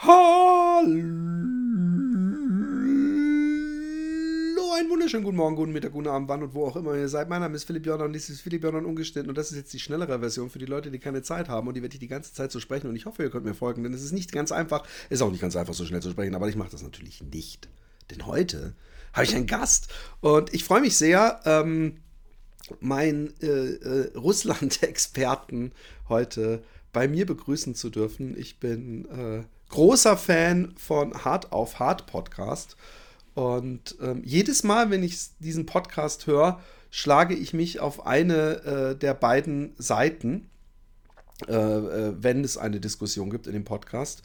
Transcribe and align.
Hallo, 0.00 0.92
einen 4.78 4.88
wunderschönen 4.88 5.24
guten 5.24 5.36
Morgen, 5.36 5.56
guten 5.56 5.72
Mittag, 5.72 5.90
guten 5.90 6.06
Abend, 6.06 6.28
wann 6.28 6.44
und 6.44 6.54
wo 6.54 6.68
auch 6.68 6.76
immer 6.76 6.94
ihr 6.94 7.08
seid. 7.08 7.28
Mein 7.28 7.40
Name 7.40 7.56
ist 7.56 7.64
Philipp 7.64 7.84
Jordan, 7.84 8.12
dies 8.12 8.30
ist 8.30 8.42
Philipp 8.42 8.62
Jordan 8.62 8.84
ungeschnitten 8.84 9.28
und 9.28 9.36
das 9.36 9.50
ist 9.50 9.56
jetzt 9.56 9.72
die 9.72 9.80
schnellere 9.80 10.20
Version 10.20 10.50
für 10.50 10.60
die 10.60 10.66
Leute, 10.66 10.92
die 10.92 11.00
keine 11.00 11.22
Zeit 11.22 11.48
haben 11.48 11.66
und 11.66 11.74
die 11.74 11.82
werde 11.82 11.94
ich 11.94 11.98
die 11.98 12.06
ganze 12.06 12.32
Zeit 12.32 12.52
so 12.52 12.60
sprechen 12.60 12.86
und 12.86 12.94
ich 12.94 13.06
hoffe, 13.06 13.24
ihr 13.24 13.30
könnt 13.30 13.44
mir 13.44 13.54
folgen, 13.54 13.82
denn 13.82 13.92
es 13.92 14.04
ist 14.04 14.12
nicht 14.12 14.30
ganz 14.30 14.52
einfach, 14.52 14.86
ist 15.10 15.20
auch 15.20 15.32
nicht 15.32 15.40
ganz 15.40 15.56
einfach 15.56 15.74
so 15.74 15.84
schnell 15.84 16.00
zu 16.00 16.12
sprechen, 16.12 16.36
aber 16.36 16.48
ich 16.48 16.54
mache 16.54 16.70
das 16.70 16.82
natürlich 16.84 17.20
nicht. 17.20 17.68
Denn 18.12 18.24
heute 18.24 18.76
habe 19.12 19.24
ich 19.24 19.34
einen 19.34 19.48
Gast 19.48 19.88
und 20.20 20.54
ich 20.54 20.62
freue 20.62 20.80
mich 20.80 20.96
sehr, 20.96 21.40
ähm, 21.44 21.96
meinen 22.78 23.34
äh, 23.40 23.46
äh, 23.46 24.16
Russland-Experten 24.16 25.72
heute 26.08 26.62
bei 26.92 27.08
mir 27.08 27.26
begrüßen 27.26 27.74
zu 27.74 27.90
dürfen. 27.90 28.38
Ich 28.38 28.60
bin 28.60 29.06
äh, 29.06 29.42
großer 29.68 30.16
Fan 30.16 30.74
von 30.76 31.24
Hard 31.24 31.52
auf 31.52 31.78
Hard 31.78 32.06
Podcast. 32.06 32.76
Und 33.34 33.96
ähm, 34.00 34.22
jedes 34.24 34.64
Mal, 34.64 34.90
wenn 34.90 35.02
ich 35.02 35.16
diesen 35.38 35.66
Podcast 35.66 36.26
höre, 36.26 36.60
schlage 36.90 37.34
ich 37.34 37.52
mich 37.52 37.80
auf 37.80 38.06
eine 38.06 38.62
äh, 38.64 38.96
der 38.96 39.14
beiden 39.14 39.74
Seiten, 39.78 40.50
äh, 41.46 41.52
äh, 41.52 42.14
wenn 42.16 42.42
es 42.42 42.56
eine 42.56 42.80
Diskussion 42.80 43.30
gibt 43.30 43.46
in 43.46 43.52
dem 43.52 43.64
Podcast. 43.64 44.22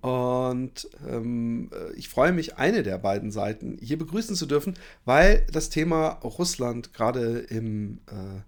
Und 0.00 0.88
ähm, 1.08 1.70
äh, 1.72 1.92
ich 1.94 2.08
freue 2.08 2.32
mich, 2.32 2.56
eine 2.56 2.82
der 2.82 2.98
beiden 2.98 3.30
Seiten 3.30 3.78
hier 3.80 3.98
begrüßen 3.98 4.36
zu 4.36 4.46
dürfen, 4.46 4.74
weil 5.04 5.46
das 5.52 5.68
Thema 5.68 6.20
Russland 6.22 6.92
gerade 6.92 7.38
im 7.38 7.98
äh, 8.06 8.40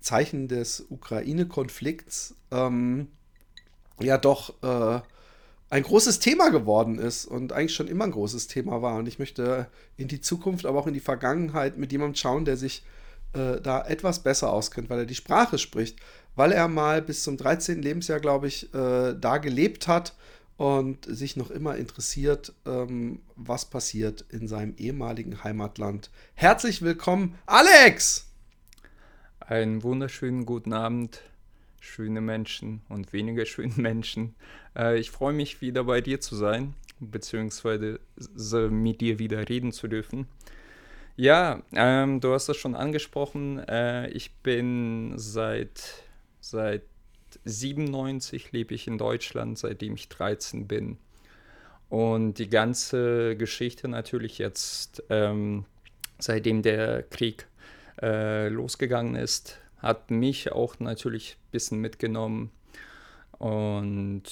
Zeichen 0.00 0.48
des 0.48 0.86
Ukraine-Konflikts 0.88 2.34
ähm, 2.50 3.08
ja 4.00 4.16
doch 4.16 4.54
äh, 4.62 5.00
ein 5.70 5.84
großes 5.84 6.18
Thema 6.18 6.50
geworden 6.50 6.98
ist 6.98 7.24
und 7.24 7.52
eigentlich 7.52 7.74
schon 7.74 7.86
immer 7.86 8.04
ein 8.04 8.10
großes 8.10 8.48
Thema 8.48 8.82
war. 8.82 8.96
Und 8.96 9.06
ich 9.06 9.20
möchte 9.20 9.68
in 9.96 10.08
die 10.08 10.20
Zukunft, 10.20 10.66
aber 10.66 10.80
auch 10.80 10.88
in 10.88 10.94
die 10.94 11.00
Vergangenheit 11.00 11.78
mit 11.78 11.92
jemandem 11.92 12.16
schauen, 12.16 12.44
der 12.44 12.56
sich 12.56 12.82
äh, 13.34 13.60
da 13.60 13.86
etwas 13.86 14.24
besser 14.24 14.52
auskennt, 14.52 14.90
weil 14.90 14.98
er 14.98 15.06
die 15.06 15.14
Sprache 15.14 15.58
spricht, 15.58 15.98
weil 16.34 16.50
er 16.50 16.66
mal 16.66 17.00
bis 17.00 17.22
zum 17.22 17.36
13. 17.36 17.80
Lebensjahr, 17.82 18.18
glaube 18.18 18.48
ich, 18.48 18.74
äh, 18.74 19.14
da 19.14 19.38
gelebt 19.38 19.86
hat 19.86 20.16
und 20.56 21.06
sich 21.06 21.36
noch 21.36 21.52
immer 21.52 21.76
interessiert, 21.76 22.52
ähm, 22.66 23.20
was 23.36 23.64
passiert 23.64 24.24
in 24.28 24.48
seinem 24.48 24.74
ehemaligen 24.76 25.44
Heimatland. 25.44 26.10
Herzlich 26.34 26.82
willkommen, 26.82 27.38
Alex! 27.46 28.26
Einen 29.38 29.84
wunderschönen 29.84 30.46
guten 30.46 30.72
Abend 30.72 31.22
schöne 31.80 32.20
Menschen 32.20 32.82
und 32.88 33.12
weniger 33.12 33.44
schöne 33.46 33.74
Menschen. 33.76 34.34
Äh, 34.76 34.98
ich 34.98 35.10
freue 35.10 35.32
mich 35.32 35.60
wieder 35.60 35.84
bei 35.84 36.00
dir 36.00 36.20
zu 36.20 36.36
sein, 36.36 36.74
beziehungsweise 37.00 37.98
mit 38.70 39.00
dir 39.00 39.18
wieder 39.18 39.48
reden 39.48 39.72
zu 39.72 39.88
dürfen. 39.88 40.28
Ja, 41.16 41.62
ähm, 41.72 42.20
du 42.20 42.32
hast 42.32 42.48
das 42.48 42.56
schon 42.56 42.74
angesprochen. 42.74 43.58
Äh, 43.68 44.08
ich 44.10 44.32
bin 44.36 45.14
seit, 45.16 46.04
seit 46.40 46.82
97 47.44 48.52
lebe 48.52 48.74
ich 48.74 48.86
in 48.86 48.96
Deutschland, 48.96 49.58
seitdem 49.58 49.94
ich 49.94 50.08
13 50.08 50.66
bin. 50.66 50.98
Und 51.88 52.34
die 52.34 52.48
ganze 52.48 53.36
Geschichte 53.36 53.88
natürlich 53.88 54.38
jetzt, 54.38 55.02
ähm, 55.10 55.64
seitdem 56.18 56.62
der 56.62 57.02
Krieg 57.02 57.46
äh, 58.00 58.48
losgegangen 58.48 59.16
ist, 59.16 59.59
hat 59.80 60.10
mich 60.10 60.52
auch 60.52 60.78
natürlich 60.78 61.36
ein 61.36 61.50
bisschen 61.50 61.80
mitgenommen. 61.80 62.50
Und 63.38 64.22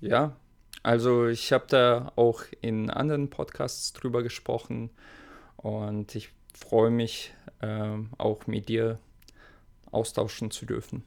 ja, 0.00 0.36
also 0.82 1.26
ich 1.26 1.52
habe 1.52 1.64
da 1.68 2.12
auch 2.16 2.42
in 2.60 2.90
anderen 2.90 3.30
Podcasts 3.30 3.92
drüber 3.92 4.22
gesprochen 4.22 4.90
und 5.56 6.14
ich 6.14 6.30
freue 6.54 6.90
mich 6.90 7.32
äh, 7.60 7.98
auch 8.18 8.46
mit 8.46 8.68
dir 8.68 8.98
austauschen 9.90 10.50
zu 10.50 10.66
dürfen. 10.66 11.04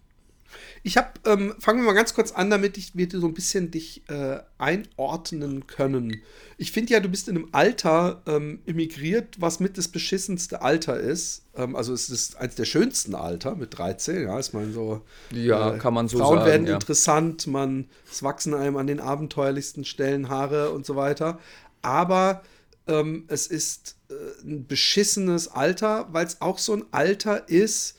Ich 0.83 0.97
habe, 0.97 1.09
ähm, 1.25 1.55
fangen 1.59 1.79
wir 1.79 1.85
mal 1.85 1.93
ganz 1.93 2.13
kurz 2.13 2.31
an, 2.31 2.49
damit 2.49 2.77
ich, 2.77 2.95
wir 2.95 3.07
so 3.11 3.25
ein 3.25 3.33
bisschen 3.33 3.71
dich 3.71 4.03
äh, 4.09 4.39
einordnen 4.57 5.67
können. 5.67 6.21
Ich 6.57 6.71
finde 6.71 6.93
ja, 6.93 6.99
du 6.99 7.09
bist 7.09 7.27
in 7.27 7.37
einem 7.37 7.49
Alter 7.51 8.21
ähm, 8.27 8.59
emigriert, 8.65 9.35
was 9.39 9.59
mit 9.59 9.77
das 9.77 9.87
beschissenste 9.87 10.61
Alter 10.61 10.99
ist. 10.99 11.43
Ähm, 11.55 11.75
also 11.75 11.93
es 11.93 12.09
ist 12.09 12.37
eines 12.37 12.55
der 12.55 12.65
schönsten 12.65 13.15
Alter 13.15 13.55
mit 13.55 13.77
13, 13.77 14.23
ja, 14.23 14.39
ist 14.39 14.53
man 14.53 14.73
so. 14.73 15.01
Ja, 15.31 15.75
äh, 15.75 15.77
kann 15.79 15.93
man 15.93 16.07
so 16.07 16.19
Frauen 16.19 16.37
sagen. 16.37 16.49
werden 16.49 16.67
ja. 16.67 16.73
interessant, 16.75 17.47
man, 17.47 17.89
es 18.09 18.23
wachsen 18.23 18.53
einem 18.53 18.77
an 18.77 18.87
den 18.87 18.99
abenteuerlichsten 18.99 19.85
Stellen 19.85 20.29
Haare 20.29 20.71
und 20.71 20.85
so 20.85 20.95
weiter. 20.95 21.39
Aber 21.81 22.43
ähm, 22.87 23.25
es 23.27 23.47
ist 23.47 23.97
äh, 24.09 24.13
ein 24.43 24.67
beschissenes 24.67 25.47
Alter, 25.47 26.07
weil 26.11 26.25
es 26.25 26.41
auch 26.41 26.59
so 26.59 26.73
ein 26.73 26.85
Alter 26.91 27.49
ist, 27.49 27.97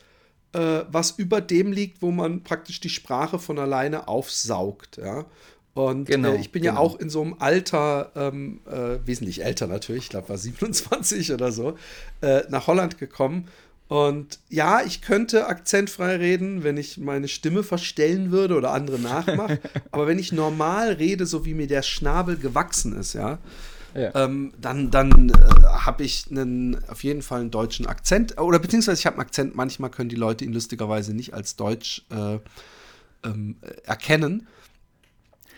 äh, 0.53 0.83
was 0.89 1.11
über 1.11 1.41
dem 1.41 1.71
liegt, 1.71 2.01
wo 2.01 2.11
man 2.11 2.43
praktisch 2.43 2.79
die 2.79 2.89
Sprache 2.89 3.39
von 3.39 3.59
alleine 3.59 4.07
aufsaugt, 4.07 4.97
ja. 4.97 5.25
Und 5.73 6.05
Genau, 6.05 6.33
äh, 6.33 6.39
ich 6.39 6.51
bin 6.51 6.63
ja 6.63 6.71
genau. 6.71 6.83
auch 6.83 6.99
in 6.99 7.09
so 7.09 7.21
einem 7.21 7.35
Alter, 7.37 8.11
ähm, 8.15 8.61
äh, 8.65 8.97
wesentlich 9.05 9.43
älter 9.43 9.67
natürlich, 9.67 10.05
ich 10.05 10.09
glaube, 10.09 10.29
war 10.29 10.37
27 10.39 11.31
oder 11.31 11.51
so, 11.51 11.77
äh, 12.21 12.41
nach 12.49 12.67
Holland 12.67 12.97
gekommen. 12.97 13.47
Und 13.87 14.39
ja, 14.49 14.81
ich 14.81 15.01
könnte 15.01 15.47
akzentfrei 15.47 16.17
reden, 16.17 16.63
wenn 16.63 16.75
ich 16.75 16.97
meine 16.97 17.29
Stimme 17.29 17.63
verstellen 17.63 18.31
würde 18.31 18.55
oder 18.55 18.73
andere 18.73 18.99
nachmache. 18.99 19.59
aber 19.91 20.07
wenn 20.07 20.19
ich 20.19 20.33
normal 20.33 20.93
rede, 20.93 21.25
so 21.25 21.45
wie 21.45 21.53
mir 21.53 21.67
der 21.67 21.83
Schnabel 21.83 22.37
gewachsen 22.37 22.97
ist, 22.97 23.13
ja, 23.13 23.37
Ja. 23.93 24.13
ähm, 24.15 24.53
dann, 24.59 24.91
dann 24.91 25.29
äh, 25.29 25.33
habe 25.63 26.03
ich 26.03 26.25
einen, 26.29 26.77
auf 26.87 27.03
jeden 27.03 27.21
Fall 27.21 27.41
einen 27.41 27.51
deutschen 27.51 27.87
Akzent. 27.87 28.39
Oder 28.39 28.59
beziehungsweise 28.59 28.99
ich 28.99 29.05
habe 29.05 29.15
einen 29.15 29.25
Akzent, 29.25 29.55
manchmal 29.55 29.89
können 29.89 30.09
die 30.09 30.15
Leute 30.15 30.45
ihn 30.45 30.53
lustigerweise 30.53 31.13
nicht 31.13 31.33
als 31.33 31.55
Deutsch 31.55 32.03
äh, 32.11 32.39
ähm, 33.23 33.57
äh, 33.61 33.67
erkennen. 33.83 34.47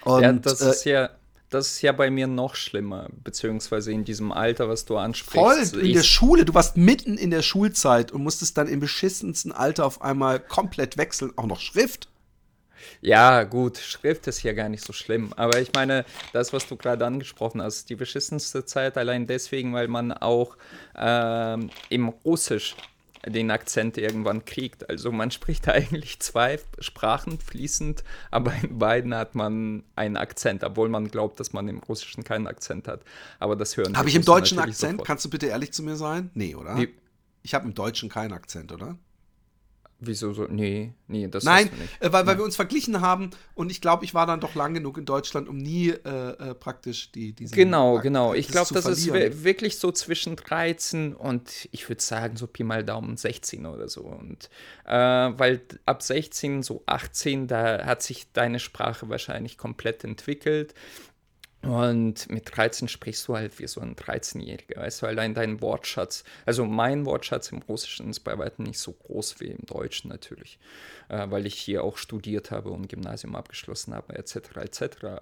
Und, 0.04 0.22
ja, 0.22 0.34
das 0.34 0.62
äh, 0.62 0.70
ist 0.70 0.86
ja. 0.86 1.10
Das 1.52 1.66
ist 1.66 1.82
ja 1.82 1.92
bei 1.94 2.12
mir 2.12 2.28
noch 2.28 2.54
schlimmer, 2.54 3.10
beziehungsweise 3.24 3.92
in 3.92 4.06
diesem 4.06 4.32
Alter, 4.32 4.70
was 4.70 4.86
du 4.86 4.98
ansprichst. 4.98 5.72
voll 5.74 5.82
in 5.82 5.94
der 5.94 6.04
Schule, 6.04 6.46
du 6.46 6.54
warst 6.54 6.78
mitten 6.78 7.18
in 7.18 7.32
der 7.32 7.42
Schulzeit 7.42 8.12
und 8.12 8.22
musstest 8.22 8.56
dann 8.60 8.68
im 8.68 8.80
beschissensten 8.80 9.52
Alter 9.52 9.88
auf 9.88 10.04
einmal 10.04 10.40
komplett 10.40 10.98
wechseln, 10.98 11.34
auch 11.38 11.48
noch 11.48 11.60
Schrift. 11.60 12.09
Ja, 13.02 13.44
gut, 13.44 13.78
Schrift 13.78 14.28
ist 14.28 14.44
ja 14.44 14.54
gar 14.54 14.70
nicht 14.70 14.84
so 14.84 14.94
schlimm. 14.94 15.32
Aber 15.36 15.60
ich 15.62 15.72
meine, 15.74 16.06
das, 16.34 16.54
was 16.54 16.68
du 16.68 16.76
gerade 16.76 17.06
angesprochen 17.06 17.62
hast, 17.62 17.90
die 17.90 17.96
beschissenste 17.96 18.66
Zeit 18.66 18.98
allein 18.98 19.28
deswegen, 19.28 19.74
weil 19.74 19.88
man 19.88 20.12
auch 20.14 20.58
ähm, 20.96 21.70
im 21.90 22.10
Russisch 22.10 22.76
den 23.26 23.52
Akzent 23.52 23.98
irgendwann 23.98 24.46
kriegt. 24.46 24.90
Also 24.90 25.12
man 25.12 25.30
spricht 25.32 25.68
eigentlich 25.68 26.20
zwei 26.20 26.58
Sprachen 26.80 27.40
fließend, 27.40 28.04
aber 28.32 28.54
in 28.64 28.80
beiden 28.80 29.14
hat 29.14 29.36
man 29.36 29.84
einen 29.96 30.16
Akzent, 30.18 30.64
obwohl 30.64 30.88
man 30.90 31.10
glaubt, 31.10 31.40
dass 31.40 31.52
man 31.52 31.68
im 31.68 31.80
Russischen 31.80 32.24
keinen 32.24 32.48
Akzent 32.48 32.88
hat. 32.88 33.02
Aber 33.40 33.56
das 33.56 33.76
hören 33.76 33.98
Habe 33.98 34.06
die 34.06 34.12
ich 34.12 34.16
im 34.16 34.22
Russen 34.22 34.32
deutschen 34.32 34.60
Akzent? 34.60 34.92
sofort. 34.92 35.08
Kannst 35.08 35.26
du 35.26 35.30
bitte 35.30 35.48
ehrlich 35.48 35.74
zu 35.74 35.84
mir 35.84 35.96
sein? 35.98 36.30
Nee, 36.34 36.56
oder? 36.56 36.78
Wie- 36.78 36.94
Ich 37.44 37.54
habe 37.54 37.68
im 37.68 37.74
Deutschen 37.74 38.10
keinen 38.10 38.32
Akzent, 38.34 38.72
oder? 38.72 38.98
Wieso 40.02 40.32
so? 40.34 40.46
Nee, 40.50 40.94
nee, 41.08 41.28
das 41.28 41.44
Nein, 41.44 41.70
äh, 42.00 42.10
weil, 42.14 42.26
weil 42.26 42.38
wir 42.38 42.46
uns 42.46 42.56
verglichen 42.56 43.02
haben 43.02 43.32
und 43.54 43.70
ich 43.70 43.82
glaube, 43.82 44.06
ich 44.06 44.14
war 44.14 44.26
dann 44.26 44.40
doch 44.40 44.56
lang 44.56 44.74
genug 44.74 44.98
in 44.98 45.04
Deutschland, 45.06 45.50
um 45.50 45.58
nie 45.58 45.90
äh, 45.90 46.00
äh, 46.10 46.54
praktisch 46.56 47.12
die 47.12 47.34
diese 47.34 47.54
Genau, 47.54 48.00
genau. 48.00 48.34
Ich 48.34 48.48
glaube, 48.48 48.74
das 48.74 48.86
ist 48.86 49.06
verlieren. 49.08 49.34
wir- 49.34 49.44
wirklich 49.44 49.78
so 49.78 49.92
zwischen 49.92 50.38
13 50.38 51.14
und 51.14 51.68
ich 51.72 51.90
würde 51.90 52.02
sagen, 52.02 52.38
so 52.38 52.48
Pi 52.48 52.64
mal 52.64 52.86
Daumen 52.86 53.18
16 53.18 53.66
oder 53.66 53.90
so. 53.90 54.04
Und 54.04 54.50
äh, 54.86 54.94
weil 54.94 55.62
ab 55.86 56.02
16, 56.02 56.64
so 56.64 56.82
18, 56.86 57.48
da 57.48 57.86
hat 57.86 58.02
sich 58.02 58.32
deine 58.32 58.60
Sprache 58.60 59.10
wahrscheinlich 59.10 59.58
komplett 59.58 60.06
entwickelt. 60.06 60.74
Und 61.62 62.30
mit 62.30 62.56
13 62.56 62.88
sprichst 62.88 63.28
du 63.28 63.36
halt 63.36 63.60
wie 63.60 63.68
so 63.68 63.82
ein 63.82 63.98
13-Jähriger, 63.98 64.78
weißt 64.78 65.02
du, 65.02 65.08
allein 65.08 65.34
dein 65.34 65.60
Wortschatz, 65.60 66.24
also 66.46 66.66
mein 66.66 67.06
Wortschatz 67.06 67.52
im 67.52 67.58
Russischen 67.58 68.10
ist 68.10 68.22
bei 68.22 68.38
weitem 68.38 68.64
nicht 68.64 68.80
so 68.80 68.94
groß 68.94 69.42
wie 69.42 69.48
im 69.48 69.66
Deutschen 69.66 70.10
natürlich, 70.10 70.58
äh, 71.10 71.30
weil 71.30 71.46
ich 71.46 71.56
hier 71.56 71.84
auch 71.84 71.98
studiert 71.98 72.52
habe 72.52 72.70
und 72.70 72.88
Gymnasium 72.88 73.36
abgeschlossen 73.36 73.94
habe, 73.94 74.16
etc., 74.16 74.56
etc. 74.56 74.82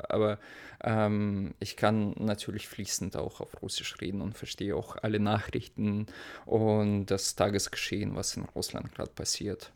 Aber 0.10 0.38
ähm, 0.84 1.56
ich 1.60 1.76
kann 1.76 2.14
natürlich 2.20 2.68
fließend 2.68 3.18
auch 3.18 3.42
auf 3.42 3.60
Russisch 3.64 4.00
reden 4.00 4.22
und 4.22 4.38
verstehe 4.38 4.76
auch 4.76 4.96
alle 5.02 5.20
Nachrichten 5.20 6.06
und 6.46 7.08
das 7.08 7.36
Tagesgeschehen, 7.36 8.16
was 8.16 8.38
in 8.38 8.44
Russland 8.44 8.94
gerade 8.94 9.12
passiert. 9.12 9.72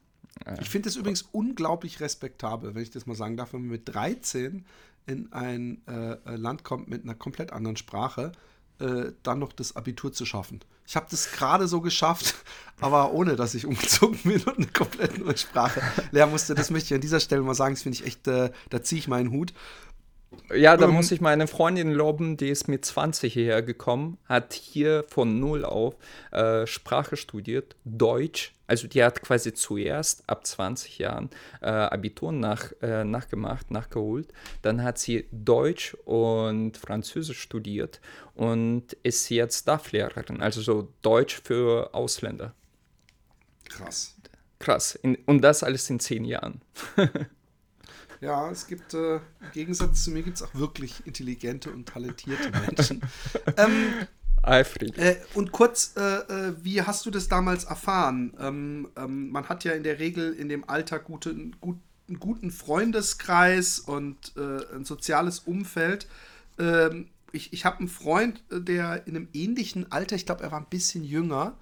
Ich 0.60 0.69
finde 0.69 0.90
es 0.90 0.96
übrigens 0.96 1.24
unglaublich 1.31 2.00
respektabel, 2.00 2.74
wenn 2.74 2.81
ich 2.81 2.90
das 2.90 3.06
mal 3.06 3.16
sagen 3.16 3.38
darf, 3.38 3.54
wenn 3.54 3.62
man 3.62 3.69
mit 3.69 3.94
13 3.94 4.66
in 5.06 5.31
ein 5.31 5.81
äh, 5.88 6.36
Land 6.36 6.63
kommt 6.63 6.88
mit 6.88 7.03
einer 7.03 7.15
komplett 7.15 7.51
anderen 7.51 7.77
Sprache, 7.77 8.31
äh, 8.80 9.12
dann 9.24 9.39
noch 9.39 9.53
das 9.53 9.75
Abitur 9.75 10.12
zu 10.12 10.25
schaffen. 10.25 10.62
Ich 10.88 10.95
habe 10.95 11.07
das 11.09 11.31
gerade 11.31 11.68
so 11.68 11.81
geschafft, 11.81 12.36
aber 12.81 13.13
ohne, 13.13 13.36
dass 13.36 13.56
ich 13.56 13.65
umgezogen 13.65 14.19
bin 14.24 14.42
und 14.44 14.57
eine 14.57 14.68
komplett 14.68 15.18
neue 15.18 15.38
Sprache 15.38 15.81
lernen 16.12 16.31
musste. 16.31 16.56
Das 16.56 16.69
möchte 16.69 16.88
ich 16.88 16.95
an 16.95 17.01
dieser 17.01 17.19
Stelle 17.19 17.42
mal 17.42 17.53
sagen. 17.53 17.75
Das 17.75 17.83
finde 17.83 17.98
ich 17.98 18.06
echt, 18.06 18.27
äh, 18.27 18.51
da 18.69 18.83
ziehe 18.83 19.00
ich 19.00 19.07
meinen 19.07 19.31
Hut. 19.31 19.53
Ja, 20.54 20.78
da 20.78 20.86
ähm, 20.86 20.94
muss 20.94 21.12
ich 21.12 21.22
meine 21.22 21.48
Freundin 21.48 21.92
loben, 21.92 22.38
die 22.38 22.50
ist 22.50 22.68
mit 22.68 22.86
20 22.86 23.33
hierher 23.33 23.62
gekommen, 23.62 24.18
hat 24.28 24.54
hier 24.54 25.04
von 25.07 25.39
null 25.39 25.66
auf 25.66 25.95
äh, 26.31 26.66
Sprache 26.68 27.18
studiert, 27.18 27.75
Deutsch. 27.83 28.54
Also 28.68 28.88
die 28.88 29.04
hat 29.04 29.22
quasi 29.22 29.54
zuerst 29.54 30.24
ab 30.28 30.48
20 30.48 31.00
Jahren 31.00 31.30
äh, 31.62 31.68
Abitur 31.68 32.31
nach, 32.31 32.72
äh, 32.81 33.04
nachgemacht, 33.04 33.72
nachgeholt. 33.72 34.31
Dann 34.62 34.83
hat 34.83 34.98
sie 34.98 35.28
Deutsch 35.31 35.95
und 36.06 36.77
Französisch 36.77 37.42
studiert 37.42 38.00
und 38.34 38.94
ist 39.04 39.30
jetzt 39.30 39.68
DAF-Lehrerin, 39.68 40.42
also 40.42 40.62
so 40.62 40.88
Deutsch 41.01 41.42
für 41.44 41.94
Ausländer. 41.94 42.54
Krass. 43.68 44.16
Krass. 44.60 44.95
In, 44.95 45.16
und 45.25 45.42
das 45.42 45.63
alles 45.63 45.89
in 45.89 46.00
zehn 46.00 46.24
Jahren. 46.24 46.62
Ja, 48.22 48.52
es 48.52 48.68
gibt, 48.68 48.94
äh, 48.94 49.16
im 49.16 49.52
Gegensatz 49.52 50.04
zu 50.04 50.12
mir, 50.12 50.22
gibt 50.22 50.38
es 50.38 50.44
auch 50.44 50.54
wirklich 50.54 51.06
intelligente 51.06 51.72
und 51.72 51.90
talentierte 51.90 52.52
Menschen. 52.52 53.02
ähm, 53.58 53.94
Eifrig. 54.44 54.98
Äh, 54.98 55.18
und 55.34 55.52
kurz, 55.52 55.96
äh, 55.98 56.02
äh, 56.02 56.56
wie 56.64 56.82
hast 56.84 57.06
du 57.06 57.12
das 57.12 57.28
damals 57.28 57.64
erfahren? 57.64 58.34
Ähm, 58.40 58.90
ähm, 58.96 59.32
man 59.32 59.50
hat 59.50 59.64
ja 59.64 59.74
in 59.74 59.84
der 59.84 60.00
Regel 60.00 60.34
in 60.34 60.50
dem 60.50 60.70
Alter 60.70 61.00
gute, 61.00 61.36
gut, 61.60 61.78
einen 62.08 62.20
guten 62.20 62.52
Freundeskreis 62.52 63.80
und 63.80 64.34
äh, 64.38 64.76
ein 64.76 64.86
soziales 64.86 65.40
Umfeld. 65.40 66.08
Ähm, 66.60 67.08
ich 67.32 67.54
ich 67.54 67.66
habe 67.66 67.80
einen 67.80 67.88
Freund, 67.88 68.44
äh, 68.52 68.62
der 68.62 69.08
in 69.08 69.16
einem 69.16 69.30
ähnlichen 69.34 69.92
Alter, 69.92 70.16
ich 70.16 70.26
glaube, 70.26 70.44
er 70.44 70.52
war 70.52 70.60
ein 70.60 70.70
bisschen 70.70 71.04
jünger, 71.04 71.58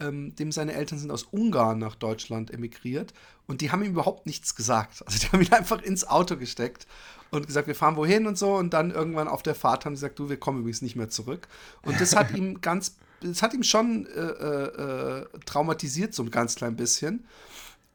ähm, 0.00 0.34
dem 0.36 0.52
seine 0.52 0.74
Eltern 0.74 0.98
sind 0.98 1.10
aus 1.10 1.24
Ungarn 1.24 1.78
nach 1.78 1.94
Deutschland 1.94 2.52
emigriert 2.52 3.14
und 3.46 3.60
die 3.60 3.70
haben 3.70 3.82
ihm 3.82 3.92
überhaupt 3.92 4.26
nichts 4.26 4.54
gesagt. 4.54 5.02
Also 5.06 5.18
die 5.18 5.26
haben 5.26 5.42
ihn 5.42 5.52
einfach 5.52 5.82
ins 5.82 6.06
Auto 6.06 6.36
gesteckt 6.36 6.86
und 7.30 7.46
gesagt, 7.46 7.66
wir 7.66 7.74
fahren 7.74 7.96
wohin 7.96 8.26
und 8.26 8.38
so 8.38 8.54
und 8.54 8.72
dann 8.72 8.90
irgendwann 8.90 9.28
auf 9.28 9.42
der 9.42 9.54
Fahrt 9.54 9.84
haben 9.84 9.96
sie 9.96 10.00
gesagt, 10.00 10.18
du, 10.18 10.28
wir 10.28 10.38
kommen 10.38 10.60
übrigens 10.60 10.82
nicht 10.82 10.96
mehr 10.96 11.10
zurück. 11.10 11.48
Und 11.82 12.00
das 12.00 12.16
hat 12.16 12.32
ihm 12.32 12.60
ganz, 12.62 12.96
das 13.20 13.42
hat 13.42 13.54
ihm 13.54 13.62
schon 13.62 14.06
äh, 14.06 14.20
äh, 14.20 15.26
traumatisiert, 15.44 16.14
so 16.14 16.22
ein 16.22 16.30
ganz 16.30 16.54
klein 16.54 16.76
bisschen. 16.76 17.26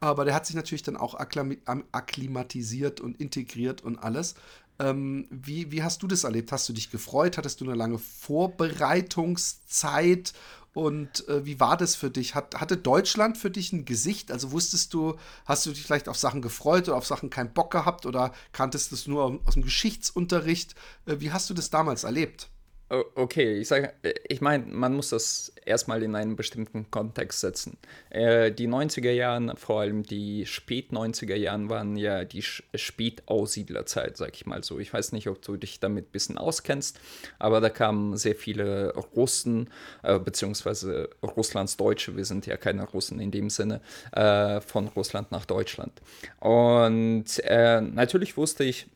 Aber 0.00 0.24
der 0.24 0.34
hat 0.34 0.46
sich 0.46 0.56
natürlich 0.56 0.82
dann 0.82 0.96
auch 0.96 1.14
akklimatisiert 1.14 3.00
und 3.00 3.20
integriert 3.20 3.82
und 3.82 3.98
alles. 3.98 4.34
Ähm, 4.80 5.28
wie, 5.30 5.70
wie 5.70 5.82
hast 5.82 6.02
du 6.02 6.06
das 6.06 6.24
erlebt? 6.24 6.52
Hast 6.52 6.66
du 6.68 6.72
dich 6.72 6.90
gefreut? 6.90 7.36
Hattest 7.36 7.60
du 7.60 7.66
eine 7.66 7.74
lange 7.74 7.98
Vorbereitungszeit? 7.98 10.32
Und 10.72 11.28
äh, 11.28 11.44
wie 11.44 11.60
war 11.60 11.76
das 11.76 11.96
für 11.96 12.10
dich? 12.10 12.34
Hat, 12.34 12.60
hatte 12.60 12.76
Deutschland 12.76 13.36
für 13.36 13.50
dich 13.50 13.72
ein 13.72 13.84
Gesicht? 13.84 14.32
Also 14.32 14.52
wusstest 14.52 14.94
du, 14.94 15.16
hast 15.44 15.66
du 15.66 15.70
dich 15.70 15.82
vielleicht 15.82 16.08
auf 16.08 16.16
Sachen 16.16 16.42
gefreut 16.42 16.88
oder 16.88 16.96
auf 16.96 17.06
Sachen 17.06 17.28
keinen 17.28 17.52
Bock 17.52 17.72
gehabt 17.72 18.06
oder 18.06 18.32
kanntest 18.52 18.90
du 18.90 18.94
es 18.94 19.06
nur 19.06 19.40
aus 19.44 19.54
dem 19.54 19.64
Geschichtsunterricht? 19.64 20.74
Äh, 21.06 21.16
wie 21.20 21.32
hast 21.32 21.50
du 21.50 21.54
das 21.54 21.70
damals 21.70 22.04
erlebt? 22.04 22.48
Okay, 22.92 23.58
ich 23.60 23.68
sage, 23.68 23.92
äh, 24.02 24.14
ich 24.28 24.40
meine, 24.40 24.64
man 24.66 24.94
muss 24.94 25.10
das 25.10 25.52
erstmal 25.64 26.02
in 26.02 26.16
einen 26.16 26.34
bestimmten 26.34 26.90
Kontext 26.90 27.38
setzen. 27.38 27.78
Äh, 28.10 28.50
die 28.50 28.66
90er 28.66 29.12
Jahre, 29.12 29.54
vor 29.56 29.82
allem 29.82 30.02
die 30.02 30.44
Spät-90er 30.44 31.36
Jahre, 31.36 31.68
waren 31.68 31.96
ja 31.96 32.24
die 32.24 32.42
Spätaussiedlerzeit, 32.42 34.16
sag 34.16 34.34
ich 34.34 34.44
mal 34.44 34.64
so. 34.64 34.80
Ich 34.80 34.92
weiß 34.92 35.12
nicht, 35.12 35.28
ob 35.28 35.40
du 35.40 35.56
dich 35.56 35.78
damit 35.78 36.06
ein 36.08 36.10
bisschen 36.10 36.36
auskennst, 36.36 36.98
aber 37.38 37.60
da 37.60 37.70
kamen 37.70 38.16
sehr 38.16 38.34
viele 38.34 38.92
Russen, 39.14 39.70
äh, 40.02 40.18
beziehungsweise 40.18 41.10
Russlands 41.22 41.76
Deutsche, 41.76 42.16
wir 42.16 42.24
sind 42.24 42.46
ja 42.46 42.56
keine 42.56 42.82
Russen 42.88 43.20
in 43.20 43.30
dem 43.30 43.50
Sinne, 43.50 43.82
äh, 44.10 44.60
von 44.60 44.88
Russland 44.88 45.30
nach 45.30 45.44
Deutschland. 45.44 45.92
Und 46.40 47.38
äh, 47.44 47.80
natürlich 47.80 48.36
wusste 48.36 48.64
ich, 48.64 48.88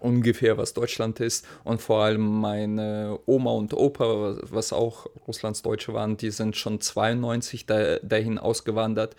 ungefähr, 0.00 0.56
was 0.56 0.74
Deutschland 0.74 1.20
ist. 1.20 1.46
Und 1.64 1.80
vor 1.80 2.02
allem 2.02 2.40
meine 2.40 3.18
Oma 3.26 3.50
und 3.52 3.74
Opa, 3.74 4.36
was 4.42 4.72
auch 4.72 5.06
Russlands 5.26 5.62
Deutsche 5.62 5.92
waren, 5.92 6.16
die 6.16 6.30
sind 6.30 6.56
schon 6.56 6.80
92 6.80 7.66
dahin 7.66 8.38
ausgewandert. 8.38 9.16